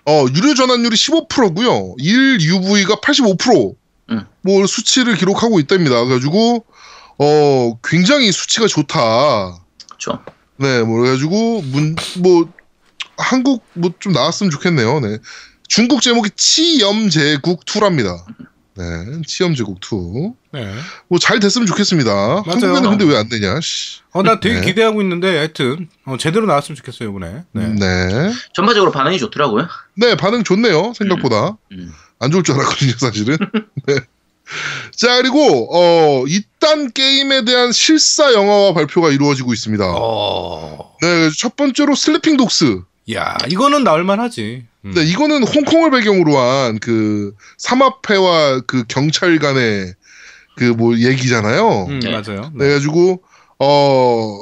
어, 0.04 0.26
유료 0.34 0.54
전환율이 0.54 0.94
15%고요. 0.94 1.94
1 1.98 2.40
UV가 2.40 2.96
85%. 2.96 3.74
음. 4.10 4.24
뭐 4.40 4.66
수치를 4.66 5.16
기록하고 5.16 5.60
있답니다. 5.60 6.02
그래가지고 6.04 6.64
어, 7.18 7.78
굉장히 7.84 8.30
수치가 8.32 8.66
좋다. 8.66 9.58
그렇죠. 9.88 10.22
네, 10.56 10.82
뭐 10.82 10.98
그래가지고 11.00 11.62
문 11.62 11.94
뭐 12.18 12.48
한국 13.16 13.64
뭐 13.74 13.90
좀 13.98 14.12
나왔으면 14.12 14.50
좋겠네요. 14.50 15.00
네. 15.00 15.18
중국 15.66 16.02
제목이 16.02 16.30
치염제국 16.36 17.64
2랍니다. 17.64 18.24
네, 18.76 18.84
치염제국 19.26 19.80
2. 19.84 20.32
네. 20.52 20.72
뭐 21.08 21.18
잘 21.18 21.40
됐으면 21.40 21.66
좋겠습니다. 21.66 22.42
한국에는 22.46 22.90
근데 22.90 23.04
왜 23.04 23.16
안 23.16 23.28
되냐? 23.28 23.58
씨. 23.60 24.00
어, 24.12 24.22
나 24.22 24.38
되게 24.40 24.60
네. 24.60 24.66
기대하고 24.66 25.02
있는데 25.02 25.36
하여튼 25.36 25.88
어, 26.04 26.16
제대로 26.16 26.46
나왔으면 26.46 26.76
좋겠어요 26.76 27.08
이번에. 27.10 27.42
네. 27.52 27.66
네. 27.74 28.32
전반적으로 28.54 28.92
반응이 28.92 29.18
좋더라고요. 29.18 29.66
네, 29.96 30.16
반응 30.16 30.44
좋네요. 30.44 30.92
생각보다. 30.96 31.56
음. 31.72 31.92
안 32.20 32.30
좋을 32.30 32.44
줄 32.44 32.54
알았거든요, 32.54 32.92
사실은. 32.98 33.36
네. 33.86 33.96
자, 34.96 35.16
그리고, 35.20 35.68
어, 35.76 36.24
잇단 36.26 36.90
게임에 36.90 37.44
대한 37.44 37.72
실사 37.72 38.32
영화화 38.32 38.72
발표가 38.74 39.10
이루어지고 39.10 39.52
있습니다. 39.52 39.84
어. 39.96 40.96
네, 41.00 41.30
첫 41.38 41.56
번째로 41.56 41.94
슬리핑 41.94 42.36
독스. 42.36 42.80
야, 43.14 43.36
이거는 43.48 43.84
나올 43.84 44.04
만하지. 44.04 44.64
음. 44.84 44.90
네, 44.94 45.02
이거는 45.04 45.42
홍콩을 45.44 45.90
배경으로 45.90 46.36
한 46.38 46.78
그 46.80 47.34
삼합회와 47.58 48.60
그 48.66 48.84
경찰 48.88 49.38
간의 49.38 49.94
그 50.56 50.74
뭐 50.76 50.96
얘기잖아요. 50.98 51.86
음, 51.88 52.00
네. 52.00 52.10
맞아요. 52.10 52.50
네, 52.52 52.58
그래가지고, 52.58 53.22
어, 53.60 54.40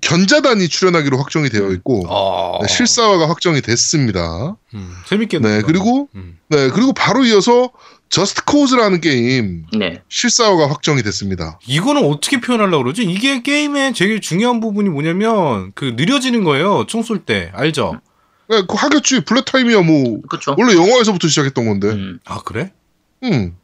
견자단이 0.00 0.68
출연하기로 0.68 1.18
확정이 1.18 1.48
되어 1.48 1.70
있고, 1.72 2.04
어. 2.08 2.58
네, 2.62 2.68
실사화가 2.72 3.28
확정이 3.28 3.60
됐습니다. 3.62 4.56
음, 4.74 4.94
재밌겠네. 5.08 5.56
네. 5.56 5.62
그리고 5.62 6.08
음. 6.14 6.38
네, 6.48 6.68
그리고 6.70 6.92
바로 6.92 7.24
이어서 7.24 7.70
저스트 8.08 8.44
코즈라는 8.44 9.00
게임 9.00 9.64
네. 9.76 10.00
실사화가 10.08 10.70
확정이 10.70 11.02
됐습니다. 11.02 11.58
이거는 11.66 12.04
어떻게 12.04 12.40
표현하려고 12.40 12.84
그러지? 12.84 13.02
이게 13.04 13.42
게임의 13.42 13.94
제일 13.94 14.20
중요한 14.20 14.60
부분이 14.60 14.88
뭐냐면 14.88 15.72
그 15.74 15.94
느려지는 15.96 16.44
거예요. 16.44 16.84
총 16.86 17.02
쏠 17.02 17.24
때. 17.24 17.50
알죠? 17.54 18.00
네, 18.48 18.62
그 18.68 18.74
하겠지. 18.76 19.24
bullet 19.24 19.44
time이야 19.44 19.82
뭐 19.82 20.20
그렇죠. 20.28 20.54
원래 20.56 20.74
영화에서부터 20.74 21.26
시작했던 21.28 21.66
건데. 21.66 21.88
음. 21.88 22.18
아, 22.24 22.40
그래? 22.44 22.72
음. 23.24 23.56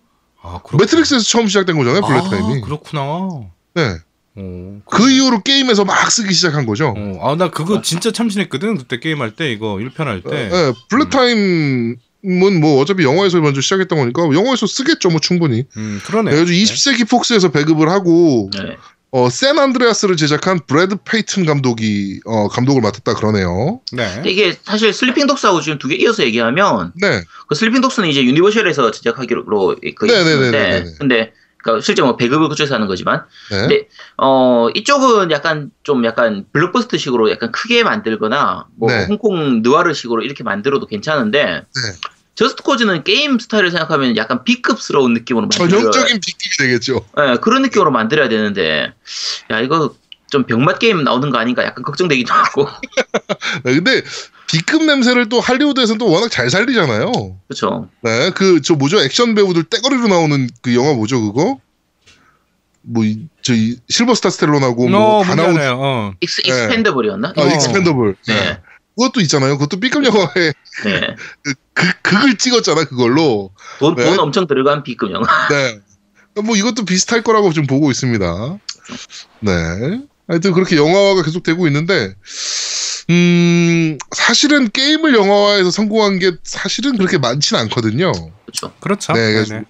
아, 0.42 0.58
그렇구나. 0.64 0.82
매트릭스에서 0.82 1.24
처음 1.24 1.46
시작된 1.46 1.76
거잖아요. 1.78 2.02
bullet 2.02 2.18
아, 2.18 2.30
time이. 2.30 2.60
그렇구나. 2.62 3.28
네. 3.74 3.96
어, 4.34 4.80
그 4.90 5.10
이후로 5.10 5.42
게임에서 5.42 5.84
막 5.84 6.10
쓰기 6.10 6.32
시작한 6.34 6.66
거죠. 6.66 6.94
어, 6.96 7.18
아, 7.22 7.36
나 7.36 7.50
그거 7.50 7.80
진짜 7.82 8.10
참신했거든. 8.10 8.78
그때 8.78 8.98
게임할 8.98 9.36
때, 9.36 9.52
이거 9.52 9.74
1편 9.76 10.04
할 10.06 10.22
때. 10.22 10.48
네, 10.48 10.72
bullet 10.88 11.10
time은 11.10 11.96
뭐 12.24 12.80
어차피 12.80 13.02
영화에서 13.04 13.40
먼저 13.40 13.60
시작했던 13.60 13.98
거니까 13.98 14.22
영화에서 14.22 14.66
쓰겠죠, 14.66 15.08
뭐 15.10 15.20
충분히. 15.20 15.64
음, 15.76 16.00
그러네. 16.04 16.30
그래가지고 16.30 16.56
20세기 16.56 17.08
폭스에서 17.10 17.50
배급을 17.50 17.88
하고 17.88 18.50
네. 18.54 18.76
어, 19.14 19.28
샌 19.28 19.58
안드레아스를 19.58 20.16
제작한 20.16 20.60
브래드 20.66 20.96
페이튼 21.04 21.44
감독이 21.44 22.20
어, 22.24 22.48
감독을 22.48 22.80
맡았다 22.80 23.14
그러네요. 23.14 23.80
네. 23.92 24.10
근데 24.14 24.30
이게 24.30 24.56
사실 24.64 24.92
슬리핑 24.94 25.26
독스하고 25.26 25.60
지금 25.60 25.78
두 25.78 25.88
개 25.88 25.96
이어서 25.96 26.22
얘기하면 26.24 26.92
네. 27.00 27.22
그 27.48 27.54
슬리핑 27.54 27.80
독스는 27.82 28.08
이제 28.08 28.24
유니버셜에서 28.24 28.90
제작하기로 28.92 29.44
그 29.96 30.04
네네네네네. 30.06 30.46
있는데 30.46 30.94
근데 30.98 31.32
그러니까 31.58 31.84
실제 31.84 32.02
뭐 32.02 32.16
배급을 32.16 32.48
그쪽에서 32.48 32.74
하는 32.74 32.86
거지만 32.88 33.24
네. 33.50 33.66
네. 33.66 33.88
어 34.16 34.68
이쪽은 34.74 35.30
약간 35.30 35.70
좀 35.82 36.04
약간 36.06 36.46
블록버스터식으로 36.54 37.30
약간 37.30 37.52
크게 37.52 37.84
만들거나 37.84 38.66
뭐 38.76 38.90
네. 38.90 39.04
홍콩 39.04 39.60
느와르식으로 39.62 40.22
이렇게 40.22 40.42
만들어도 40.42 40.86
괜찮은데 40.86 41.64
저스트 42.34 42.62
코즈는 42.62 43.04
게임 43.04 43.38
스타일을 43.38 43.70
생각하면 43.70 44.16
약간 44.16 44.42
B급스러운 44.44 45.12
느낌으로 45.14 45.48
만들어 45.48 45.68
전형적인 45.68 46.20
빅팀이 46.20 46.68
되겠죠. 46.68 47.04
예, 47.18 47.36
그런 47.40 47.62
느낌으로 47.62 47.90
만들어야 47.90 48.28
되는데 48.28 48.92
야 49.50 49.60
이거 49.60 49.94
좀 50.30 50.44
병맛 50.44 50.78
게임 50.78 51.04
나오는 51.04 51.28
거 51.30 51.36
아닌가 51.38 51.62
약간 51.64 51.84
걱정되기도 51.84 52.32
하고 52.32 52.66
네, 53.64 53.74
근데 53.74 54.02
B급 54.50 54.84
냄새를 54.84 55.28
또 55.28 55.40
할리우드에서는 55.40 55.98
또 55.98 56.10
워낙 56.10 56.30
잘 56.30 56.48
살리잖아요. 56.50 57.12
그렇죠 57.48 57.88
네, 58.02 58.30
그 58.30 58.60
저 58.62 58.74
뭐죠 58.74 59.00
액션 59.02 59.34
배우들 59.34 59.64
떼거리로 59.64 60.08
나오는 60.08 60.48
그 60.62 60.74
영화 60.74 60.94
뭐죠 60.94 61.20
그거? 61.20 61.58
뭐 62.84 63.04
저희 63.42 63.76
실베스터 63.88 64.30
스탤론하고 64.30 64.86
어, 64.86 64.88
뭐다 64.88 65.36
문제네요. 65.36 65.78
어. 65.80 66.12
익스, 66.20 66.42
네. 66.42 66.48
익스펜더블이었나? 66.48 67.34
아, 67.36 67.40
어. 67.42 67.46
익스펜더블. 67.46 68.16
네. 68.26 68.60
그것도 68.96 69.20
있잖아요. 69.22 69.56
그것도 69.58 69.80
B급 69.80 70.04
영화에 70.04 70.52
네. 70.84 71.16
그, 71.42 71.54
극- 71.74 72.02
극을 72.02 72.36
찍었잖아 72.36 72.84
그걸로. 72.84 73.50
돈, 73.78 73.94
네. 73.94 74.04
돈 74.04 74.18
엄청 74.20 74.46
들어간 74.46 74.82
B급 74.82 75.10
영화 75.12 75.26
네. 75.48 75.80
뭐 76.42 76.56
이것도 76.56 76.84
비슷할 76.84 77.22
거라고 77.22 77.52
좀 77.52 77.66
보고 77.66 77.90
있습니다. 77.90 78.58
네. 79.40 79.52
하여튼 80.28 80.52
그렇게 80.52 80.76
영화화가 80.76 81.22
계속 81.24 81.42
되고 81.42 81.66
있는데, 81.66 82.14
음, 83.10 83.98
사실은 84.16 84.70
게임을 84.70 85.14
영화화해서 85.14 85.70
성공한 85.70 86.18
게 86.18 86.32
사실은 86.44 86.96
그렇게 86.96 87.18
많지는 87.18 87.60
않거든요. 87.64 88.12
그렇죠 88.46 88.72
그렇죠. 88.80 89.12
네, 89.12 89.26
네, 89.26 89.32
그래서 89.34 89.54
네. 89.56 89.62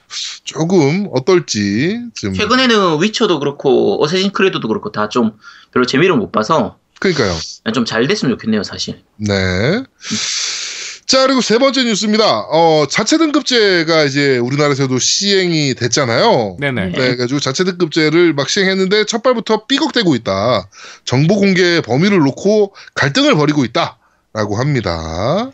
조금 0.44 1.08
어떨지 1.12 2.00
좀. 2.14 2.34
최근에는 2.34 3.02
위쳐도 3.02 3.38
그렇고 3.40 4.02
어쌔신 4.04 4.32
크레드도 4.32 4.68
그렇고 4.68 4.92
다 4.92 5.08
좀 5.08 5.32
별로 5.72 5.86
재미를 5.86 6.16
못 6.16 6.30
봐서 6.30 6.76
그러니까요. 7.02 7.36
좀 7.74 7.84
잘 7.84 8.06
됐으면 8.06 8.32
좋겠네요 8.34 8.62
사실 8.62 9.02
네. 9.16 9.82
자, 11.06 11.26
그리고 11.26 11.42
세 11.42 11.58
번째 11.58 11.84
뉴스입니다. 11.84 12.24
어, 12.50 12.86
자체 12.88 13.18
등급제가 13.18 14.04
이제 14.04 14.38
우리나라에서도 14.38 14.98
시행이 14.98 15.74
됐잖아요. 15.74 16.56
네네. 16.58 16.86
네, 16.86 16.92
그래가지고 16.92 17.38
자체 17.40 17.64
등급제를 17.64 18.32
막 18.32 18.48
시행했는데 18.48 19.04
첫 19.04 19.22
발부터 19.22 19.66
삐걱대고 19.66 20.14
있다. 20.14 20.70
정보 21.04 21.36
공개 21.36 21.82
범위를 21.82 22.18
놓고 22.18 22.74
갈등을 22.94 23.34
벌이고 23.34 23.64
있다 23.64 23.98
라고 24.32 24.56
합니다. 24.56 25.50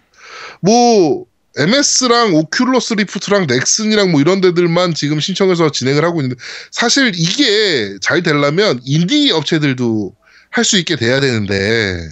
뭐 0.61 1.25
MS랑 1.57 2.35
오큘러스 2.35 2.97
리프트랑 2.97 3.49
넥슨이랑 3.49 4.13
뭐 4.13 4.21
이런 4.21 4.41
데들만 4.41 4.95
지금 4.95 5.19
신청해서 5.19 5.71
진행을 5.73 6.05
하고 6.05 6.21
있는데 6.21 6.41
사실 6.71 7.11
이게 7.17 7.97
잘 8.01 8.23
되려면 8.23 8.79
인디 8.85 9.33
업체들도 9.33 10.15
할 10.59 10.65
수 10.65 10.77
있게 10.79 10.97
돼야 10.97 11.21
되는데 11.21 12.09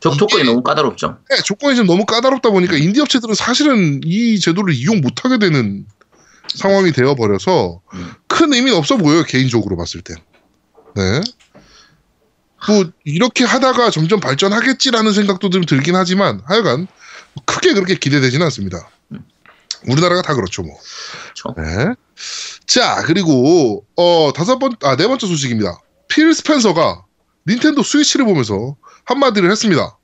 조, 0.00 0.10
조건이 0.10 0.44
너무 0.44 0.62
까다롭죠 0.62 1.18
네, 1.30 1.36
조건이 1.42 1.76
좀 1.76 1.86
너무 1.86 2.04
까다롭다 2.04 2.50
보니까 2.50 2.76
인디 2.76 3.00
업체들은 3.00 3.34
사실은 3.34 4.00
이 4.04 4.38
제도를 4.38 4.74
이용 4.74 5.00
못하게 5.00 5.38
되는 5.38 5.86
상황이 6.54 6.92
되어 6.92 7.14
버려서 7.14 7.80
음. 7.94 8.12
큰 8.26 8.52
의미는 8.52 8.76
없어 8.76 8.96
보여요 8.96 9.22
개인적으로 9.24 9.76
봤을 9.76 10.00
때. 10.02 10.14
네. 10.96 11.20
뭐 12.68 12.90
이렇게 13.04 13.44
하다가 13.44 13.90
점점 13.90 14.20
발전하겠지라는 14.20 15.12
생각도 15.12 15.48
좀 15.50 15.64
들긴 15.64 15.96
하지만 15.96 16.42
하여간 16.44 16.88
크게 17.46 17.72
그렇게 17.72 17.94
기대되지는 17.94 18.44
않습니다. 18.46 18.90
우리나라가 19.86 20.20
다 20.22 20.34
그렇죠 20.34 20.62
뭐. 20.62 20.76
그렇죠. 21.22 21.54
네. 21.56 21.94
자 22.66 23.02
그리고 23.06 23.86
어 23.96 24.32
다섯 24.34 24.58
번아네 24.58 25.06
번째 25.06 25.26
소식입니다. 25.26 25.78
필 26.08 26.34
스펜서가 26.34 27.04
닌텐도 27.48 27.82
스위치를 27.82 28.24
보면서 28.26 28.76
한마디를 29.04 29.50
했습니다. 29.50 29.96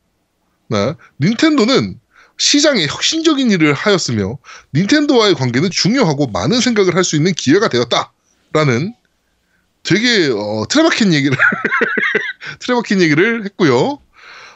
네. 0.68 0.94
닌텐도는 1.20 2.00
시장에 2.38 2.86
혁신적인 2.86 3.50
일을 3.50 3.72
하였으며 3.72 4.38
닌텐도와의 4.74 5.34
관계는 5.34 5.70
중요하고 5.70 6.26
많은 6.28 6.60
생각을 6.60 6.94
할 6.94 7.04
수 7.04 7.16
있는 7.16 7.32
기회가 7.32 7.68
되었다 7.68 8.12
라는 8.52 8.94
되게 9.82 10.28
어, 10.32 10.64
트레바킨 10.68 11.14
얘기를 11.14 11.36
트레바킨 12.60 13.00
얘기를 13.00 13.44
했고요. 13.44 13.98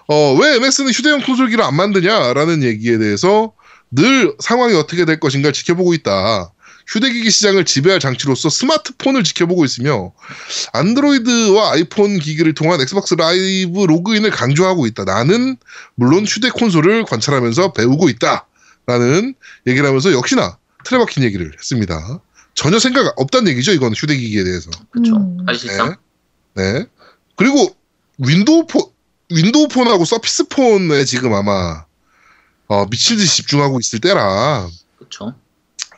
어, 0.09 0.35
왜 0.35 0.57
MS는 0.57 0.91
휴대용 0.93 1.23
콘솔기를 1.23 1.63
안 1.63 1.77
만드냐라는 1.77 2.65
얘기에 2.65 2.99
대해서 2.99 3.53
늘 3.93 4.35
상황이 4.41 4.75
어떻게 4.75 5.05
될 5.05 5.21
것인가 5.21 5.53
지켜보고 5.53 5.95
있다. 5.95 6.53
휴대기기 6.87 7.31
시장을 7.31 7.65
지배할 7.65 8.01
장치로서 8.01 8.49
스마트폰을 8.49 9.25
지켜보고 9.25 9.65
있으며 9.65 10.13
안드로이드와 10.73 11.73
아이폰 11.73 12.19
기기를 12.19 12.55
통한 12.55 12.81
엑스박스 12.81 13.15
라이브 13.15 13.81
로그인을 13.81 14.31
강조하고 14.31 14.87
있다. 14.87 15.05
나는 15.05 15.57
물론 15.95 16.25
휴대 16.27 16.51
콘솔을 16.51 17.05
관찰하면서 17.05 17.73
배우고 17.73 18.09
있다. 18.09 18.47
라는 18.87 19.35
얘기를 19.67 19.87
하면서 19.87 20.13
역시나 20.13 20.59
틀에 20.85 21.02
박힌 21.02 21.23
얘기를 21.23 21.53
했습니다. 21.57 22.21
전혀 22.55 22.79
생각 22.79 23.13
없다는 23.17 23.53
얘기죠. 23.53 23.73
이건 23.73 23.95
휴대기기에 23.95 24.45
대해서. 24.45 24.71
그렇죠. 24.91 25.17
음. 25.17 25.39
사실상 25.47 25.97
네. 26.55 26.87
그리고 27.37 27.77
윈도우 28.19 28.67
폰, 28.67 28.83
윈도우 29.31 29.69
폰하고 29.69 30.05
서피스 30.05 30.49
폰에 30.49 31.05
지금 31.05 31.33
아마 31.35 31.85
어, 32.67 32.87
미친 32.87 33.17
듯이 33.17 33.37
집중하고 33.37 33.81
있을 33.81 34.01
때라 34.01 34.69
그렇죠. 34.99 35.35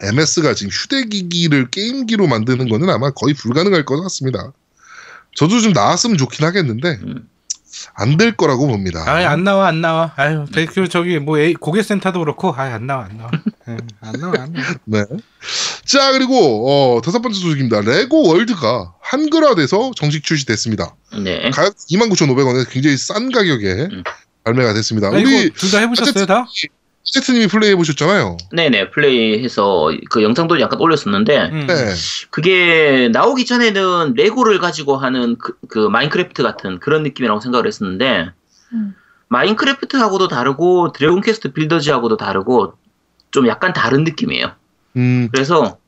MS가 0.02 0.54
지금 0.54 0.70
휴대기기를 0.72 1.70
게임기로 1.70 2.26
만드는 2.26 2.68
거는 2.68 2.90
아마 2.90 3.10
거의 3.10 3.34
불가능할 3.34 3.84
것 3.84 4.00
같습니다. 4.02 4.52
저도 5.34 5.60
좀 5.60 5.72
나왔으면 5.72 6.18
좋긴 6.18 6.44
하겠는데 6.44 6.98
음. 7.02 7.28
안될 7.94 8.36
거라고 8.36 8.66
봅니다. 8.66 9.02
아예 9.06 9.24
안 9.24 9.44
나와 9.44 9.68
안 9.68 9.80
나와. 9.80 10.12
아유 10.16 10.44
그 10.68 10.88
저기 10.88 11.18
뭐 11.18 11.38
A- 11.38 11.54
고객센터도 11.54 12.18
그렇고 12.18 12.52
아예 12.56 12.72
안 12.72 12.86
나와 12.86 13.04
안 13.06 13.16
나와. 13.16 13.30
예, 13.68 13.76
안 14.00 14.12
나와 14.20 14.34
안 14.40 14.52
나와. 14.52 14.74
네. 14.84 15.04
자 15.86 16.12
그리고 16.12 16.96
어, 16.96 17.00
다섯 17.00 17.20
번째 17.22 17.38
소식입니다. 17.40 17.80
레고 17.80 18.28
월드가 18.28 18.92
한글화돼서 19.00 19.92
정식 19.96 20.22
출시됐습니다. 20.22 20.94
네. 21.22 21.50
가격 21.50 21.76
29,500원에 21.76 22.68
굉장히 22.70 22.96
싼 22.96 23.32
가격에 23.32 23.88
음. 23.90 24.02
발매가 24.44 24.74
됐습니다. 24.74 25.08
아, 25.08 25.10
우리 25.12 25.46
이거 25.46 25.54
둘다 25.56 25.78
해보셨어요 25.78 26.26
다? 26.26 26.46
세트님이 27.04 27.48
플레이해 27.48 27.76
보셨잖아요. 27.76 28.36
네네 28.52 28.90
플레이해서 28.90 29.90
그 30.10 30.22
영상도 30.22 30.58
잠깐 30.58 30.80
올렸었는데 30.80 31.50
음. 31.50 31.66
네. 31.66 31.94
그게 32.30 33.08
나오기 33.12 33.44
전에는 33.44 34.14
레고를 34.14 34.58
가지고 34.60 34.96
하는 34.96 35.36
그, 35.36 35.56
그 35.68 35.78
마인크래프트 35.78 36.42
같은 36.42 36.78
그런 36.78 37.02
느낌이라고 37.02 37.40
생각을 37.40 37.66
했었는데 37.66 38.30
음. 38.72 38.94
마인크래프트하고도 39.28 40.28
다르고 40.28 40.92
드래곤 40.92 41.22
퀘스트 41.22 41.52
빌더즈하고도 41.52 42.16
다르고 42.18 42.74
좀 43.30 43.48
약간 43.48 43.72
다른 43.72 44.04
느낌이에요. 44.04 44.52
음, 44.96 45.28
그래서 45.32 45.78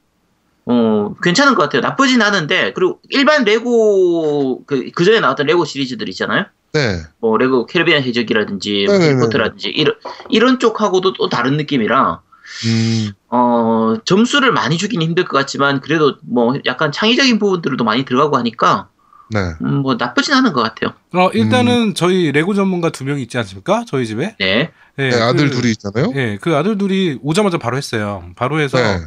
어 0.67 1.15
괜찮은 1.23 1.55
것 1.55 1.65
같아요. 1.65 1.83
나쁘진 1.83 2.23
않은데 2.23 2.73
그리고 2.73 3.01
일반 3.11 3.45
레고 3.45 4.65
그, 4.65 4.91
그 4.95 5.05
전에 5.05 5.21
나왔던 5.21 5.47
레고 5.47 5.65
시리즈들 5.65 6.09
있잖아요. 6.09 6.47
네. 6.75 7.03
뭐 7.21 7.39
레고 7.39 7.67
캐리비안 7.67 8.03
해적이라든지 8.03 8.85
네네네. 8.89 9.05
해리포터라든지 9.07 9.69
이런 9.71 9.95
이런 10.29 10.59
쪽하고도 10.59 11.13
또 11.15 11.29
다른 11.29 11.57
느낌이라 11.57 12.21
음, 12.67 13.11
어 13.29 13.95
점수를 14.05 14.53
많이 14.53 14.77
주기는 14.77 15.05
힘들 15.07 15.25
것 15.25 15.39
같지만 15.39 15.81
그래도 15.81 16.17
뭐 16.23 16.55
약간 16.67 16.93
창의적인 16.93 17.39
부분들도 17.39 17.83
많이 17.85 18.05
들어가고 18.05 18.37
하니까 18.37 18.89
네. 19.31 19.39
음, 19.63 19.77
뭐 19.83 19.95
나쁘진 19.95 20.35
않은 20.35 20.53
것 20.53 20.63
같아요. 20.63 20.93
어 21.15 21.31
일단은 21.33 21.95
저희 21.95 22.31
레고 22.33 22.55
전문가 22.55 22.91
두 22.91 23.05
명 23.05 23.19
있지 23.21 23.39
않습니까? 23.39 23.85
저희 23.87 24.05
집에. 24.07 24.37
네, 24.39 24.71
예, 24.99 25.09
네, 25.11 25.15
아들 25.21 25.49
그- 25.51 25.57
둘이 25.61 25.71
있잖아요. 25.73 26.13
예, 26.17 26.39
그 26.41 26.55
아들 26.57 26.77
둘이 26.77 27.19
오자마자 27.23 27.57
바로 27.57 27.77
했어요. 27.77 28.25
바로 28.37 28.61
해서 28.61 28.79
네. 28.79 29.01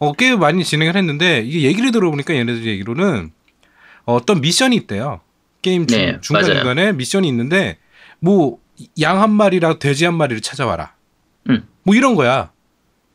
어, 0.00 0.12
꽤 0.14 0.34
많이 0.36 0.64
진행을 0.64 0.96
했는데 0.96 1.40
이게 1.46 1.62
얘기를 1.62 1.92
들어보니까 1.92 2.34
얘네들 2.34 2.66
얘기로는 2.66 3.30
어떤 4.06 4.40
미션이 4.40 4.74
있대요. 4.76 5.20
게임 5.64 5.86
중, 5.88 5.98
네, 5.98 6.18
중간 6.20 6.42
맞아요. 6.44 6.54
중간에 6.58 6.92
미션이 6.92 7.26
있는데 7.28 7.78
뭐 8.20 8.58
양 9.00 9.22
한 9.22 9.30
마리랑 9.30 9.78
돼지 9.78 10.04
한 10.04 10.14
마리를 10.14 10.42
찾아와라. 10.42 10.94
음. 11.48 11.62
뭐 11.84 11.94
이런 11.94 12.14
거야. 12.16 12.50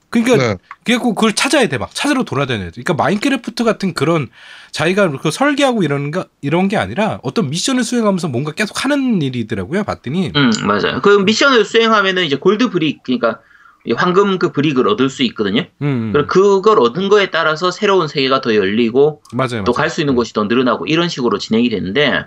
그러니까 0.09 0.37
네. 0.37 0.55
그래갖고 0.85 1.13
그걸 1.13 1.33
찾아야 1.33 1.67
돼 1.67 1.77
막 1.77 1.93
찾으러 1.93 2.23
돌아다녀야 2.23 2.67
돼. 2.71 2.81
그러니까 2.81 2.93
마인크래프트 2.93 3.63
같은 3.65 3.93
그런 3.93 4.29
자기가 4.71 5.11
그 5.21 5.31
설계하고 5.31 5.83
이런 5.83 6.11
거 6.11 6.25
이런 6.41 6.67
게 6.69 6.77
아니라 6.77 7.19
어떤 7.23 7.49
미션을 7.49 7.83
수행하면서 7.83 8.29
뭔가 8.29 8.53
계속 8.53 8.83
하는 8.85 9.21
일이더라고요. 9.21 9.83
봤더니 9.83 10.31
음 10.35 10.49
맞아요. 10.65 11.01
그 11.03 11.09
미션을 11.19 11.65
수행하면은 11.65 12.23
이제 12.23 12.37
gold 12.37 12.69
brick 12.69 13.03
그러니까 13.03 13.39
이 13.85 13.91
황금 13.91 14.39
그 14.39 14.51
brick을 14.53 14.87
얻을 14.87 15.09
수 15.09 15.23
있거든요. 15.23 15.65
음, 15.81 16.11
그리고 16.13 16.27
그걸 16.27 16.79
얻은 16.79 17.09
거에 17.09 17.31
따라서 17.31 17.69
새로운 17.69 18.07
세계가 18.07 18.39
더 18.41 18.55
열리고 18.55 19.21
맞아요. 19.33 19.63
또. 19.65 19.73
갈 19.73 19.89
수 19.89 19.99
있는 20.01 20.15
곳이 20.15 20.31
더 20.33 20.45
늘어나고 20.45 20.85
이런 20.87 21.09
식으로 21.09 21.37
진행이 21.37 21.69
되는데 21.69 22.25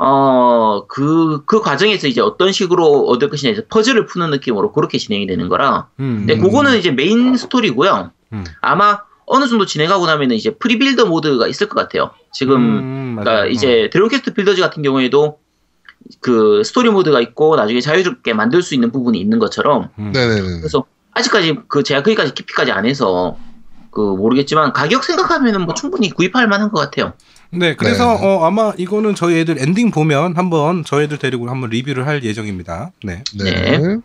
어 0.00 0.86
그 0.88 1.42
그 1.44 1.60
과정에서 1.60 2.06
이제 2.06 2.20
어떤 2.20 2.52
식으로 2.52 3.06
얻을 3.08 3.28
것이냐 3.28 3.52
이제 3.52 3.66
퍼즐을 3.68 4.06
푸는 4.06 4.30
느낌으로 4.30 4.72
그렇게 4.72 4.96
진행이 4.96 5.26
되는 5.26 5.48
거라. 5.48 5.88
음, 5.98 6.24
근데 6.26 6.38
그거는 6.38 6.78
이제 6.78 6.90
메인 6.92 7.36
스토리고요. 7.36 8.12
음. 8.32 8.44
아마 8.60 9.00
어느 9.26 9.46
정도 9.48 9.66
진행하고 9.66 10.06
나면은 10.06 10.36
이제 10.36 10.54
free 10.54 10.73
builder 10.73 11.06
모드가 11.06 11.48
있을 11.48 11.68
것 11.68 11.74
같아요. 11.80 12.10
지금 12.32 12.56
음, 12.56 13.16
그러니까 13.18 13.32
맞아요. 13.32 13.50
이제 13.50 13.90
드래곤 13.92 14.08
퀘스트 14.10 14.34
빌더즈 14.34 14.60
같은 14.60 14.82
경우에도 14.82 15.38
그 16.20 16.62
스토리 16.64 16.88
모드가 16.90 17.20
있고 17.20 17.56
나중에 17.56 17.80
자유롭게 17.80 18.32
만들 18.34 18.62
수 18.62 18.74
있는 18.74 18.92
부분이 18.92 19.18
있는 19.20 19.38
것처럼 19.40 19.88
음. 19.98 20.12
네네네. 20.12 20.60
그래서 20.60 20.84
아직까지 21.12 21.58
그 21.68 21.82
제가 21.82 22.02
거기까지 22.04 22.34
깊이까지 22.34 22.70
안 22.70 22.86
해서 22.86 23.36
그 23.90 24.00
모르겠지만 24.00 24.72
가격 24.72 25.02
생각하면은 25.02 25.62
뭐 25.62 25.74
충분히 25.74 26.10
구입할 26.10 26.46
만한 26.46 26.70
것 26.70 26.78
같아요. 26.80 27.14
네, 27.50 27.74
그래서 27.74 28.18
네. 28.18 28.26
어, 28.26 28.44
아마 28.44 28.72
이거는 28.76 29.14
저희 29.14 29.38
애들 29.38 29.60
엔딩 29.60 29.90
보면 29.90 30.36
한번 30.36 30.84
저희 30.84 31.04
애들 31.04 31.18
데리고 31.18 31.48
한번 31.48 31.70
리뷰를 31.70 32.06
할 32.06 32.22
예정입니다. 32.22 32.92
네. 33.02 33.22
네. 33.34 33.78
네. 33.78 33.96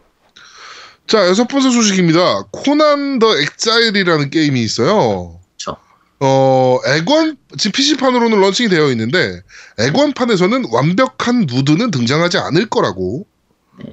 자, 1.07 1.27
여섯 1.27 1.47
번째 1.47 1.69
소식입니다. 1.69 2.43
코난 2.51 3.19
더 3.19 3.37
엑자일이라는 3.37 4.29
게임이 4.29 4.61
있어요. 4.61 5.39
그쵸. 5.51 5.75
어, 6.21 6.79
엑원, 6.87 7.35
지금 7.57 7.71
PC판으로는 7.73 8.39
런칭이 8.39 8.69
되어 8.69 8.89
있는데, 8.91 9.41
엑원판에서는 9.79 10.65
완벽한 10.71 11.45
누드는 11.45 11.91
등장하지 11.91 12.37
않을 12.37 12.69
거라고, 12.69 13.27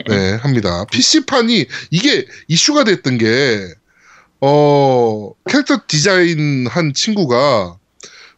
네, 0.09 0.35
합니다. 0.35 0.85
PC판이, 0.93 1.67
이게 1.91 2.27
이슈가 2.47 2.85
됐던 2.85 3.19
게, 3.19 3.75
어, 4.41 5.33
캐릭터 5.49 5.81
디자인 5.89 6.69
한 6.69 6.95
친구가, 6.95 7.80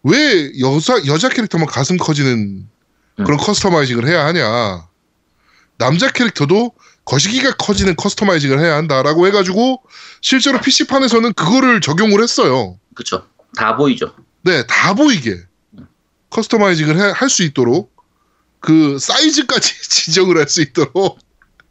왜 0.04 0.50
여자, 0.60 1.04
여자 1.06 1.28
캐릭터만 1.28 1.66
가슴 1.66 1.96
커지는 1.96 2.68
그런 3.16 3.36
customizing을 3.36 4.06
해야 4.08 4.24
하냐. 4.26 4.86
남자 5.78 6.10
캐릭터도 6.10 6.72
거시기가 7.04 7.52
커지는 7.56 7.96
customizing을 7.96 8.60
해야 8.60 8.76
한다라고 8.76 9.26
해가지고 9.26 9.82
실제로 10.20 10.60
PC판에서는 10.60 11.32
그거를 11.34 11.80
적용을 11.80 12.22
했어요. 12.22 12.78
그쵸. 12.94 13.26
다 13.56 13.76
보이죠. 13.76 14.14
네, 14.42 14.64
다 14.66 14.94
보이게 14.94 15.36
customizing을 16.30 17.12
할 17.12 17.28
수 17.28 17.42
있도록 17.42 17.92
그 18.60 18.98
사이즈까지 18.98 19.82
지정을 19.88 20.38
할 20.38 20.48
수 20.48 20.62
있도록 20.62 21.18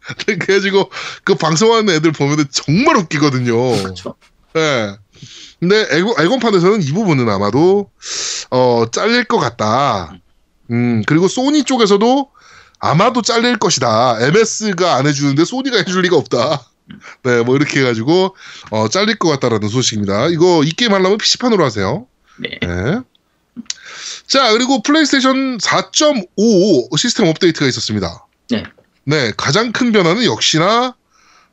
그래가지고 0.25 0.89
그 1.23 1.35
방송하는 1.35 1.93
애들 1.95 2.11
보면 2.11 2.45
정말 2.51 2.97
웃기거든요. 2.97 3.83
그쵸. 3.83 4.15
네. 4.53 4.95
근데 5.61 5.87
엑원, 5.91 6.15
엑원판에서는 6.19 6.81
이 6.81 6.91
부분은 6.91 7.29
아마도 7.29 7.91
어 8.49 8.85
잘릴 8.91 9.25
것 9.25 9.37
같다. 9.37 10.11
음 10.71 11.03
그리고 11.05 11.27
소니 11.27 11.63
쪽에서도 11.63 12.31
아마도 12.79 13.21
잘릴 13.21 13.57
것이다. 13.57 14.17
MS가 14.21 14.95
안 14.95 15.05
해주는데 15.05 15.45
소니가 15.45 15.77
해줄 15.77 16.01
리가 16.01 16.17
없다. 16.17 16.65
네, 17.23 17.43
뭐 17.43 17.55
이렇게 17.55 17.81
해가지고 17.81 18.35
어 18.71 18.87
잘릴 18.89 19.19
것 19.19 19.29
같다라는 19.29 19.69
소식입니다. 19.69 20.29
이거 20.29 20.63
이 20.63 20.71
게임 20.71 20.93
하려면 20.93 21.19
PC판으로 21.19 21.63
하세요. 21.63 22.07
네. 22.39 22.57
네. 22.59 22.99
자 24.25 24.51
그리고 24.53 24.81
플레이스테이션 24.81 25.59
4.5 25.59 26.97
시스템 26.97 27.27
업데이트가 27.27 27.67
있었습니다. 27.67 28.25
네. 28.49 28.63
네, 29.03 29.31
가장 29.37 29.71
큰 29.71 29.91
변화는 29.91 30.25
역시나 30.25 30.95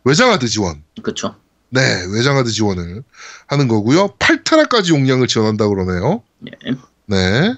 외장하드 0.05 0.49
지원. 0.49 0.83
그쵸. 1.03 1.37
네, 1.71 2.05
외장하드 2.11 2.51
지원을 2.51 3.03
하는 3.47 3.69
거고요. 3.69 4.17
8테라까지 4.19 4.89
용량을 4.89 5.27
지원한다고 5.27 5.75
그러네요. 5.75 6.23
네. 6.39 6.51
네. 7.07 7.55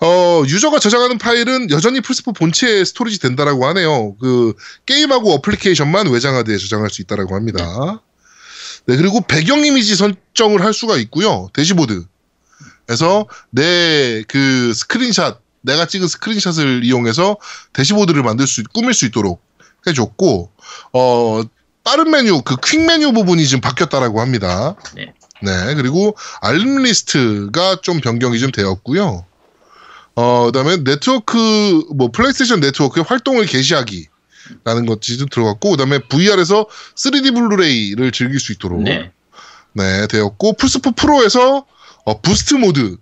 어, 0.00 0.42
유저가 0.46 0.78
저장하는 0.78 1.18
파일은 1.18 1.70
여전히 1.70 2.00
플스4 2.00 2.34
본체에 2.36 2.84
storage 2.84 3.18
된다라고 3.20 3.66
하네요. 3.68 4.16
그 4.16 4.54
게임하고 4.86 5.32
어플리케이션만 5.34 6.08
외장하드에 6.08 6.56
저장할 6.58 6.90
수 6.90 7.02
있다라고 7.02 7.34
합니다. 7.34 8.02
네, 8.86 8.96
그리고 8.96 9.20
배경 9.22 9.64
이미지 9.64 9.96
설정을 9.96 10.62
할 10.62 10.74
수가 10.74 10.96
있고요. 10.96 11.48
대시보드. 11.52 12.04
그래서 12.86 13.26
내 13.50 14.22
그 14.28 14.74
스크린샷, 14.74 15.40
내가 15.62 15.86
찍은 15.86 16.06
스크린샷을 16.08 16.84
이용해서 16.84 17.38
대시보드를 17.72 18.22
만들 18.22 18.46
수, 18.46 18.62
꾸밀 18.74 18.92
수 18.92 19.06
있도록 19.06 19.42
해줬고, 19.86 20.50
어, 20.92 21.42
다른 21.84 22.10
메뉴, 22.10 22.40
그 22.42 22.56
quick 22.56 22.80
메뉴 22.86 23.12
부분이 23.12 23.46
지금 23.46 23.60
바뀌었다라고 23.60 24.20
합니다. 24.20 24.74
네. 24.94 25.12
네, 25.42 25.74
그리고 25.74 26.16
알림 26.40 26.82
리스트가 26.82 27.76
좀 27.82 28.00
변경이 28.00 28.38
좀 28.38 28.50
되었고요. 28.50 29.24
어, 30.16 30.44
그다음에 30.46 30.78
네트워크 30.84 31.82
뭐 31.94 32.10
플레이스테이션 32.10 32.60
네트워크의 32.60 33.04
활동을 33.06 33.44
개시하기 33.46 34.08
라는 34.64 34.86
것이 34.86 35.18
좀 35.18 35.28
들어갔고 35.28 35.70
그다음에 35.72 35.98
VR에서 36.08 36.66
3D 36.94 37.34
블루레이를 37.34 38.12
즐길 38.12 38.38
수 38.40 38.52
있도록 38.52 38.82
네, 38.82 39.10
네. 39.72 40.06
되었고 40.06 40.54
플스4 40.54 40.96
프로에서 40.96 41.66
어, 42.04 42.20
boost 42.20 42.54
mode 42.54 42.96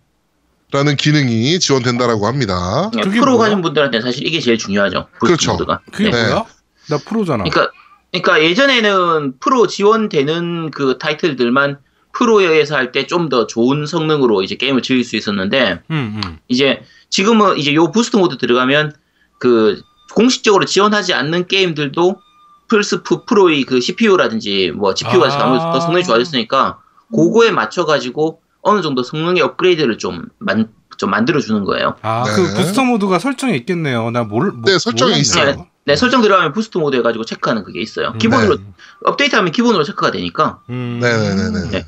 라는 0.73 0.97
기능이 0.97 1.61
지원된다라고 1.61 2.27
합니다. 2.27 2.91
그게 2.93 3.21
프로 3.21 3.33
뭐야? 3.37 3.49
가진 3.51 3.61
분들한테 3.63 4.01
사실 4.01 4.27
이게 4.27 4.41
제일 4.41 4.57
중요하죠. 4.57 5.07
그렇죠. 5.21 5.53
모드가. 5.53 5.81
그게 5.93 6.11
네. 6.11 6.29
뭐야? 6.29 6.47
나 6.89 6.97
프로잖아. 6.99 7.45
그러니까 7.45 7.71
그러니까 8.13 8.43
예전에는 8.43 9.35
프로 9.41 9.67
지원되는 9.67 10.71
그 10.71 10.99
타이틀들만 10.99 11.79
프로에서 12.13 12.77
할 12.77 12.93
때 12.93 13.07
좀 13.07 13.29
더 13.31 13.47
좋은 13.47 13.87
성능으로 13.87 14.43
이제 14.43 14.55
게임을 14.57 14.83
즐길 14.83 15.03
수 15.05 15.17
있었는데 15.17 15.81
음, 15.91 16.21
음. 16.23 16.39
이제 16.49 16.83
지금은 17.09 17.57
이제 17.57 17.75
요 17.75 17.91
boost 17.91 18.17
mode 18.17 18.37
들어가면 18.37 18.93
그 19.39 19.81
공식적으로 20.15 20.67
지원하지 20.67 21.15
않는 21.15 21.47
게임들도 21.49 22.21
플스 22.69 23.03
프로의 23.03 23.65
그 23.65 23.81
CPU라든지 23.81 24.73
뭐 24.77 24.93
GPU가 24.93 25.27
아. 25.29 25.43
아무래도 25.45 25.73
더 25.73 25.81
성능이 25.81 26.05
좋아졌으니까 26.05 26.81
그거에 27.15 27.51
맞춰 27.51 27.87
가지고 27.87 28.41
어느 28.61 28.83
정도 28.83 29.03
성능의 29.03 29.43
업그레이드를 29.43 29.97
좀 29.99 30.27
만, 30.39 30.69
좀 30.99 31.11
만들어 31.11 31.41
주는 31.41 31.65
거예요. 31.65 31.97
아, 32.03 32.25
네. 32.27 32.33
그 32.35 32.55
booster 32.55 32.85
mode가 32.85 33.19
설정이 33.19 33.57
있겠네요. 33.57 34.11
나 34.11 34.23
몰, 34.23 34.53
뭐, 34.53 34.71
네, 34.71 34.79
설정이 34.79 35.11
몰랐네. 35.13 35.21
있어요. 35.21 35.67
네, 35.85 35.97
설정 35.97 36.23
들어가면 36.23 36.53
boost 36.53 36.79
mode 36.79 36.97
해가지고 36.97 37.25
체크하는 37.25 37.65
그게 37.65 37.81
있어요. 37.81 38.13
기본으로 38.15 38.57
네. 38.57 38.63
업데이트하면 39.05 39.53
기본으로 39.53 39.85
체크가 39.85 40.11
되니까. 40.13 40.61
음. 40.71 40.99
네네네네. 41.01 41.71
네. 41.71 41.87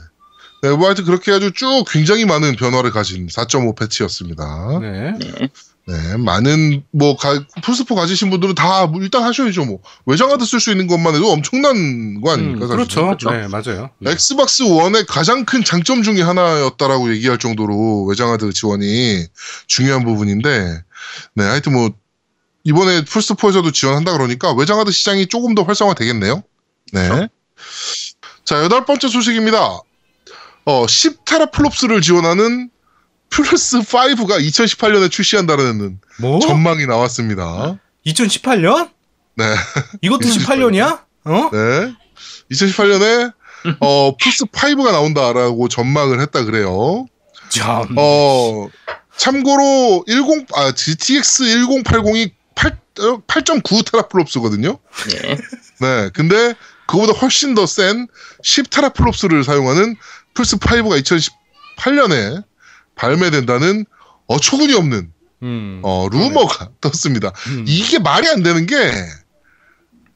네, 0.63 0.71
뭐 0.71 0.87
하여튼 0.87 1.05
그렇게 1.05 1.31
해가지고 1.31 1.53
쭉 1.53 1.85
굉장히 1.89 2.25
많은 2.25 2.57
변화를 2.57 2.91
가진 2.91 3.27
4.5 3.27 3.77
패치였습니다. 3.79 4.79
네. 4.81 5.13
네. 5.19 5.49
네, 5.87 6.17
많은 6.17 6.83
뭐 6.93 7.15
가, 7.17 7.35
플스4 7.61 7.95
가지신 7.95 8.31
분들은 8.31 8.55
다 8.55 8.87
뭐 8.87 9.03
일단 9.03 9.23
하셔야죠. 9.23 9.67
뭐 9.67 9.81
외장하드 10.07 10.45
쓸 10.47 10.59
수 10.59 10.71
있는 10.71 10.87
것만 10.87 11.15
해도 11.15 11.31
엄청난 11.31 12.23
거 12.23 12.33
아닙니까? 12.33 12.65
음? 12.65 12.71
그렇죠. 12.71 13.05
그렇죠. 13.05 13.31
네, 13.31 13.47
맞아요. 13.49 13.91
네. 13.99 14.13
엑스박스 14.13 14.63
원의 14.63 15.05
가장 15.07 15.45
큰 15.45 15.63
장점 15.63 16.03
중에 16.03 16.23
하나였다라고 16.23 17.13
얘기할 17.13 17.39
정도로 17.39 18.05
외장하드 18.05 18.51
지원이 18.55 19.27
중요한 19.67 20.05
부분인데, 20.05 20.83
네, 21.35 21.45
하여튼 21.45 21.75
뭐 21.75 21.91
이번에 22.65 23.03
플스4에서도 23.03 23.73
지원한다 23.73 24.13
그러니까 24.13 24.53
외장하드 24.53 24.91
시장이 24.91 25.27
조금 25.27 25.55
더 25.55 25.63
활성화되겠네요. 25.63 26.43
네. 26.93 27.29
자, 28.45 28.63
여덟 28.63 28.85
번째 28.85 29.09
소식입니다. 29.09 29.81
어, 30.67 30.87
10테라플롭스를 30.87 32.03
지원하는 32.03 32.71
플스 33.29 33.81
5가 33.81 34.41
2018년에 34.41 35.11
출시한다는 35.11 36.01
뭐? 36.21 36.41
전망이 36.41 36.87
나왔습니다. 36.87 37.79
2018년? 38.07 38.91
네. 39.37 39.45
이것도 40.01 40.21
18년이야? 40.21 41.03
어? 41.25 41.51
네. 41.53 41.95
2018년에 42.53 43.33
어, 43.81 44.17
플스 44.17 44.45
5가 44.45 44.93
나온다라고 44.93 45.69
전망을 45.69 46.21
했다 46.21 46.45
그래요. 46.45 47.07
참. 47.51 47.95
어, 47.99 48.69
참고로 49.17 50.05
10 50.07 50.47
아, 50.55 50.73
GTX 50.73 51.45
1080이 51.45 51.85
8 51.85 52.01
8.9 52.95 53.91
테라플롭스거든요. 53.91 54.79
네. 55.11 55.37
네. 55.81 56.11
근데 56.15 56.55
그거보다 56.87 57.13
훨씬 57.19 57.55
더 57.55 57.65
센 57.67 58.07
10 58.43 58.71
테라플롭스를 58.71 59.43
사용하는 59.45 59.97
플스 60.35 60.57
5가 60.57 61.01
2018년에 61.79 62.45
발매된다는 62.95 63.85
어처구니 64.27 64.75
없는 64.75 65.11
음. 65.43 65.81
어, 65.83 66.09
루머가 66.11 66.71
떴습니다. 66.81 67.33
음. 67.49 67.65
이게 67.67 67.99
말이 67.99 68.29
안 68.29 68.43
되는 68.43 68.67
게 68.67 68.77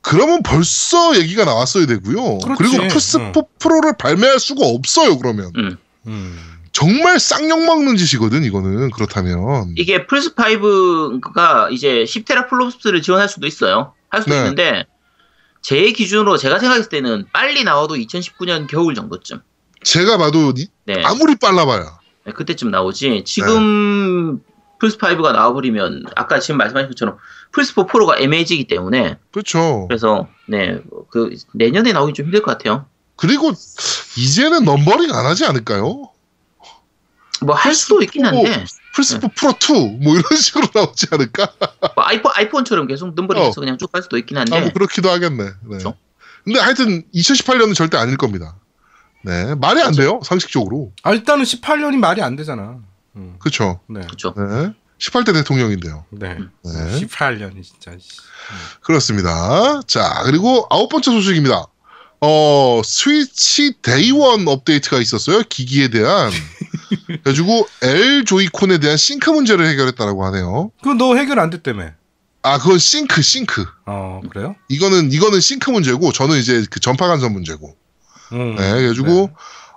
그러면 0.00 0.42
벌써 0.42 1.16
얘기가 1.16 1.44
나왔어야 1.44 1.86
되고요. 1.86 2.38
그렇지. 2.38 2.56
그리고 2.62 2.84
플스4 2.94 3.46
프로를 3.58 3.94
발매할 3.98 4.38
수가 4.38 4.64
없어요. 4.66 5.18
그러면 5.18 5.52
음. 6.06 6.57
음. 6.82 6.88
정말 6.88 7.18
쌍욕 7.18 7.64
먹는 7.64 7.96
짓이거든. 7.96 8.44
이거는 8.44 8.90
그렇다면 8.90 9.74
이게 9.76 10.06
플스 10.06 10.34
5가 10.34 11.72
이제 11.72 12.04
10테라 12.04 12.48
플롭스를 12.48 13.02
지원할 13.02 13.28
수도 13.28 13.46
있어요. 13.46 13.94
할 14.10 14.22
수도 14.22 14.34
네. 14.34 14.40
있는데 14.40 14.86
제 15.60 15.90
기준으로 15.92 16.36
제가 16.36 16.58
생각했을 16.58 16.88
때는 16.88 17.26
빨리 17.32 17.64
나와도 17.64 17.96
2019년 17.96 18.66
겨울 18.68 18.94
정도쯤. 18.94 19.40
제가 19.82 20.16
봐도 20.18 20.52
이- 20.56 20.68
네. 20.86 21.02
아무리 21.04 21.36
빨라봐야 21.36 21.98
네, 22.26 22.32
그때쯤 22.32 22.70
나오지. 22.70 23.24
지금 23.26 24.40
플스 24.80 24.96
5가 24.98 25.32
나와버리면 25.32 26.04
아까 26.16 26.38
지금 26.38 26.58
말씀하신 26.58 26.90
것처럼 26.90 27.16
플스 27.52 27.74
4 27.74 27.86
프로가 27.86 28.18
애매해지기 28.18 28.66
때문에 28.68 29.18
그렇죠. 29.32 29.86
그래서 29.88 30.28
네 30.46 30.80
그 31.10 31.34
내년에 31.54 31.92
나오긴 31.92 32.14
좀 32.14 32.26
힘들 32.26 32.42
것 32.42 32.52
같아요. 32.52 32.86
그리고 33.16 33.52
이제는 34.16 34.64
넘버링 34.64 35.12
안 35.12 35.26
하지 35.26 35.44
않을까요? 35.44 36.10
뭐 37.44 37.54
할 37.54 37.74
수도 37.74 38.02
있긴 38.02 38.24
한데 38.26 38.64
플스4 38.96 39.34
프로 39.34 39.52
2 39.52 39.98
뭐 40.02 40.14
이런 40.16 40.24
식으로 40.36 40.66
나오지 40.74 41.06
않을까? 41.10 41.52
뭐 41.94 42.04
아이폰 42.04 42.32
아이폰처럼 42.34 42.86
계속 42.86 43.14
넘버링해서 43.14 43.50
어. 43.50 43.60
그냥 43.60 43.78
쭉 43.78 43.92
갈 43.92 44.02
수도 44.02 44.18
있긴 44.18 44.36
아, 44.36 44.40
한데 44.40 44.60
뭐 44.60 44.70
그렇기도 44.72 45.10
하겠네. 45.10 45.44
네. 45.44 45.50
그렇죠. 45.68 45.94
근데 46.44 46.60
하여튼 46.60 47.04
2018년은 47.14 47.74
절대 47.74 47.96
아닐 47.98 48.16
겁니다. 48.16 48.56
네, 49.24 49.54
말이 49.56 49.80
안 49.82 49.92
돼요. 49.92 50.20
상식적으로. 50.24 50.92
아, 51.02 51.12
일단은 51.12 51.44
18년이 51.44 51.96
말이 51.96 52.22
안 52.22 52.36
되잖아. 52.36 52.78
음. 53.16 53.36
그렇죠. 53.38 53.80
네. 53.88 54.00
그렇죠. 54.00 54.32
네. 54.36 54.72
18대 54.98 55.32
대통령인데요. 55.34 56.06
네. 56.10 56.38
네. 56.64 57.00
18년이 57.00 57.62
진짜. 57.62 57.92
씨. 57.98 58.18
그렇습니다. 58.80 59.80
자, 59.86 60.22
그리고 60.24 60.66
아홉 60.70 60.88
번째 60.88 61.10
소식입니다. 61.10 61.66
어, 62.20 62.80
스위치 62.84 63.74
day 63.82 64.15
one 64.15 64.48
업데이트가 64.48 64.98
있었어요. 64.98 65.42
기기에 65.48 65.88
대한. 65.88 66.30
그래가지고 67.06 67.66
L 67.82 68.24
조이콘에 68.24 68.78
대한 68.78 68.96
싱크 68.96 69.30
문제를 69.30 69.66
해결했다라고 69.66 70.24
하네요. 70.26 70.70
그거 70.82 70.94
너 70.94 71.14
해결 71.16 71.38
안 71.38 71.50
됐다며. 71.50 71.90
아, 72.42 72.58
그건 72.58 72.78
sync, 72.78 73.20
sync. 73.20 73.66
어, 73.86 74.20
그래요? 74.30 74.54
이거는, 74.68 75.10
이거는 75.12 75.40
싱크 75.40 75.70
문제고, 75.70 76.12
저는 76.12 76.38
이제 76.38 76.64
그 76.70 76.78
전파 76.80 77.06
간섭 77.08 77.32
문제고. 77.32 77.74
음. 78.32 78.54
네, 78.56 78.72
그래가지고, 78.74 79.30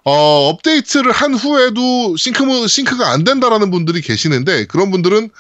어, 0.06 0.50
업데이트를 0.50 1.12
한 1.12 1.34
후에도 1.34 2.16
싱크, 2.16 2.44
문- 2.44 2.68
sync가 2.68 3.10
안 3.12 3.24
된다라는 3.24 3.72
분들이 3.72 4.02
계시는데, 4.02 4.66
그런 4.66 4.92
분들은, 4.92 5.32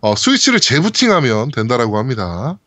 어, 0.00 0.14
스위치를 0.16 0.58
재부팅하면 0.60 1.50
된다라고 1.52 1.98
합니다. 1.98 2.58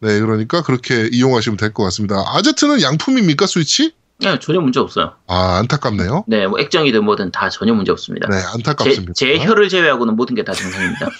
네, 0.00 0.18
그러니까 0.20 0.62
그렇게 0.62 1.08
이용하시면 1.12 1.56
될 1.56 1.72
것 1.72 1.84
같습니다. 1.84 2.22
아제트는 2.26 2.82
양품입니까, 2.82 3.46
스위치? 3.46 3.92
네, 4.18 4.38
전혀 4.40 4.60
문제 4.60 4.80
없어요. 4.80 5.12
아, 5.26 5.58
안타깝네요. 5.58 6.24
네, 6.26 6.46
뭐 6.46 6.58
액정이든 6.58 7.04
뭐든 7.04 7.32
다 7.32 7.50
전혀 7.50 7.74
문제 7.74 7.92
없습니다. 7.92 8.28
네, 8.28 8.40
제, 8.40 8.46
안타깝습니다. 8.54 9.12
제 9.14 9.38
혀를 9.38 9.68
제외하고는 9.68 10.16
모든 10.16 10.34
게 10.34 10.42
다 10.42 10.52
정상입니다. 10.52 11.06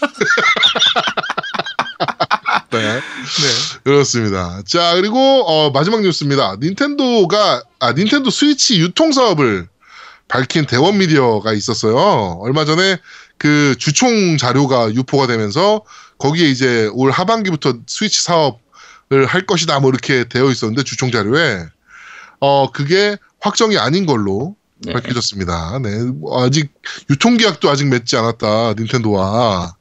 네, 2.71 2.79
네. 2.81 3.01
그렇습니다. 3.85 4.61
자, 4.67 4.95
그리고, 4.95 5.19
어, 5.47 5.71
마지막 5.71 6.01
뉴스입니다. 6.03 6.57
닌텐도가, 6.61 7.63
아, 7.81 7.93
닌텐도 7.93 8.31
스위치 8.31 8.81
유통 8.81 9.13
사업을 9.13 9.69
밝힌 10.29 10.67
대원 10.67 10.99
미디어가 10.99 11.53
있었어요. 11.53 12.39
얼마 12.41 12.65
전에 12.65 12.99
그 13.39 13.77
주총 13.79 14.37
자료가 14.39 14.93
유포가 14.95 15.27
되면서 15.27 15.83
거기에 16.19 16.49
이제 16.49 16.91
올 16.95 17.11
하반기부터 17.11 17.75
스위치 17.87 18.23
사업을 18.23 19.27
할 19.27 19.47
것이다 19.47 19.79
뭐 19.81 19.91
이렇게 19.91 20.25
되어 20.29 20.51
있었는데 20.51 20.83
주총 20.83 21.13
자료에 21.13 21.67
어 22.41 22.71
그게 22.71 23.17
확정이 23.41 23.79
아닌 23.79 24.07
걸로 24.07 24.57
네. 24.79 24.93
밝혀졌습니다. 24.93 25.79
네, 25.83 26.05
뭐 26.05 26.45
아직 26.45 26.71
유통 27.11 27.37
계약도 27.37 27.71
아직 27.71 27.87
맺지 27.89 28.17
않았다 28.17 28.75
닌텐도와 28.75 29.75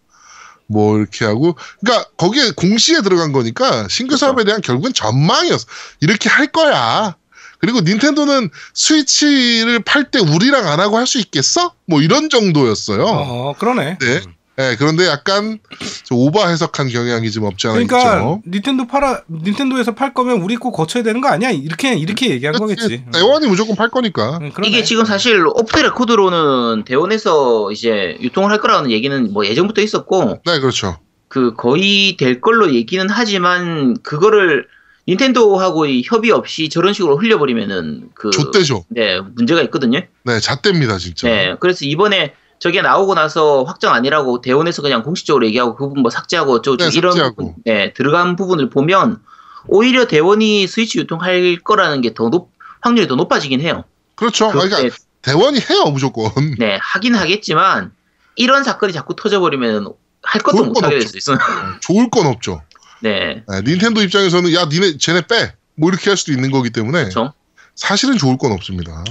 뭐 0.68 0.98
이렇게 0.98 1.26
하고 1.26 1.56
그러니까 1.82 2.10
거기에 2.18 2.52
공시에 2.56 3.02
들어간 3.02 3.32
거니까 3.32 3.88
신규 3.88 4.10
그렇죠. 4.12 4.26
사업에 4.26 4.44
대한 4.46 4.62
결국은 4.62 4.94
전망이었어. 4.94 5.66
이렇게 6.02 6.30
할 6.30 6.48
거야. 6.48 7.16
그리고 7.60 7.82
닌텐도는 7.82 8.50
스위치를 8.74 9.80
팔 9.84 10.12
때 10.12 10.20
우리랑 10.20 10.68
안 10.68 10.80
하고 10.80 10.98
할 10.98 11.08
수 11.08 11.20
있겠어? 11.20 11.74
뭐 11.88 12.02
이런 12.02 12.30
정도였어요. 12.30 13.04
어, 13.06 13.54
그러네. 13.58 13.98
네. 14.00 14.22
예, 14.58 14.76
그런데 14.78 15.06
약간 15.08 15.60
좀 16.04 16.18
오버 16.18 16.48
해석한 16.48 16.88
경향이 16.88 17.30
좀 17.30 17.44
없지 17.44 17.68
않아 17.68 17.74
그러니까 17.74 17.98
있죠. 17.98 18.42
닌텐도 18.48 18.88
팔아 18.88 19.24
닌텐도에서 19.30 19.94
팔 19.96 20.14
거면 20.14 20.42
우리 20.42 20.56
거 20.56 20.72
거쳐야 20.72 21.04
되는 21.04 21.20
거 21.20 21.28
아니야? 21.28 21.52
이렇게 21.52 21.96
이렇게 21.96 22.30
얘기한 22.30 22.56
거겠지. 22.56 23.04
대원이 23.12 23.48
무조건 23.48 23.76
팔 23.76 23.90
거니까. 23.90 24.40
응, 24.42 24.52
그러네. 24.52 24.70
이게 24.70 24.84
지금 24.84 25.04
사실 25.04 25.46
오프 25.46 25.74
더 25.74 25.82
레코드로는 25.82 26.86
대원에서 26.86 27.72
이제 27.72 28.18
유통을 28.22 28.50
할 28.50 28.62
거라는 28.62 28.92
얘기는 28.92 29.34
뭐 29.34 29.46
예전부터 29.46 29.82
있었고 29.82 30.40
네, 30.46 30.60
그렇죠. 30.60 31.00
그 31.28 31.54
거의 31.54 32.16
될 32.16 32.40
걸로 32.40 32.74
얘기는 32.74 33.06
하지만 33.10 33.98
그거를 34.04 34.68
닌텐도하고 35.08 35.86
이 35.86 36.02
협의 36.06 36.32
없이 36.32 36.70
저런 36.70 36.94
식으로 36.94 37.18
흘려버리면은 37.18 38.10
그 38.14 38.30
좆되죠. 38.32 38.86
네 38.88 39.20
문제가 39.20 39.62
있거든요. 39.64 40.00
네, 40.24 40.40
좆됩니다, 40.40 40.98
진짜. 40.98 41.28
네 41.28 41.56
그래서 41.60 41.84
이번에 41.84 42.34
저게 42.60 42.82
나오고 42.82 43.16
나서 43.16 43.64
확정 43.64 43.94
아니라고 43.94 44.42
대원에서 44.42 44.82
그냥 44.82 45.04
공식적으로 45.04 45.46
얘기하고 45.48 45.76
그 45.76 45.88
부분 45.88 46.02
뭐 46.02 46.10
삭제하고 46.10 46.62
저 46.62 46.78
네, 46.78 46.90
이런. 46.94 47.36
부분, 47.36 47.54
네 47.66 47.94
들어간 47.94 48.36
부분을 48.36 48.70
보면 48.70 49.20
오히려 49.68 50.08
대원이 50.08 50.68
스위치 50.68 51.00
유통할 51.00 51.58
거라는 51.64 52.02
게 52.02 52.14
더 52.14 52.30
높 52.30 52.50
확률이 52.82 53.08
더 53.08 53.16
높아지긴 53.16 53.62
해요. 53.62 53.84
그렇죠. 54.16 54.48
그, 54.52 54.54
그러니까 54.54 54.80
네, 54.80 54.90
대원이 55.24 55.60
해요, 55.60 55.86
무조건. 55.92 56.30
네, 56.60 56.78
하긴 56.82 57.16
하겠지만 57.16 57.92
이런 58.36 58.64
사건이 58.64 58.94
자꾸 58.94 59.16
터져버리면 59.16 59.92
할 60.22 60.42
것도 60.42 60.58
좋을 60.58 60.68
못건 60.68 60.84
하게 60.86 60.96
없죠. 60.98 61.04
될수 61.12 61.18
있어요. 61.18 61.38
좋을 61.82 62.10
건 62.12 62.28
없죠. 62.28 62.62
네, 63.02 63.44
네, 63.48 63.62
닌텐도 63.62 64.02
입장에서는 64.04 64.54
야, 64.54 64.66
니네 64.66 64.98
쟤네 64.98 65.22
빼. 65.28 65.54
뭐 65.76 65.90
이렇게 65.90 66.10
할 66.12 66.16
수도 66.18 66.32
있는 66.32 66.52
거기 66.52 66.70
때문에 66.70 67.00
그렇죠. 67.02 67.34
사실은 67.76 68.18
좋을 68.18 68.38
건 68.38 68.52
없습니다. 68.54 69.04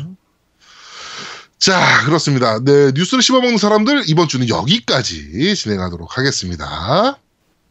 자, 1.65 2.05
그렇습니다. 2.05 2.59
네, 2.63 2.93
뉴스를 2.95 3.23
씹어먹는 3.23 3.57
사람들 3.57 4.03
이번 4.09 4.29
주는 4.29 4.47
여기까지 4.51 5.55
진행하도록 5.57 6.19
하겠습니다. 6.19 7.19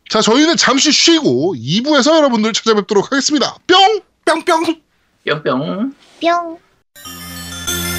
자, 0.10 0.20
저희는 0.20 0.58
잠시 0.58 0.92
쉬고 0.92 1.54
2부에서 1.56 2.16
여러분들 2.16 2.54
찾아뵙도록 2.54 3.12
하겠습니다. 3.12 3.56
뿅! 3.68 4.02
뿅뿅. 4.26 4.82
뿅뿅. 5.24 5.94
뿅. 6.20 6.58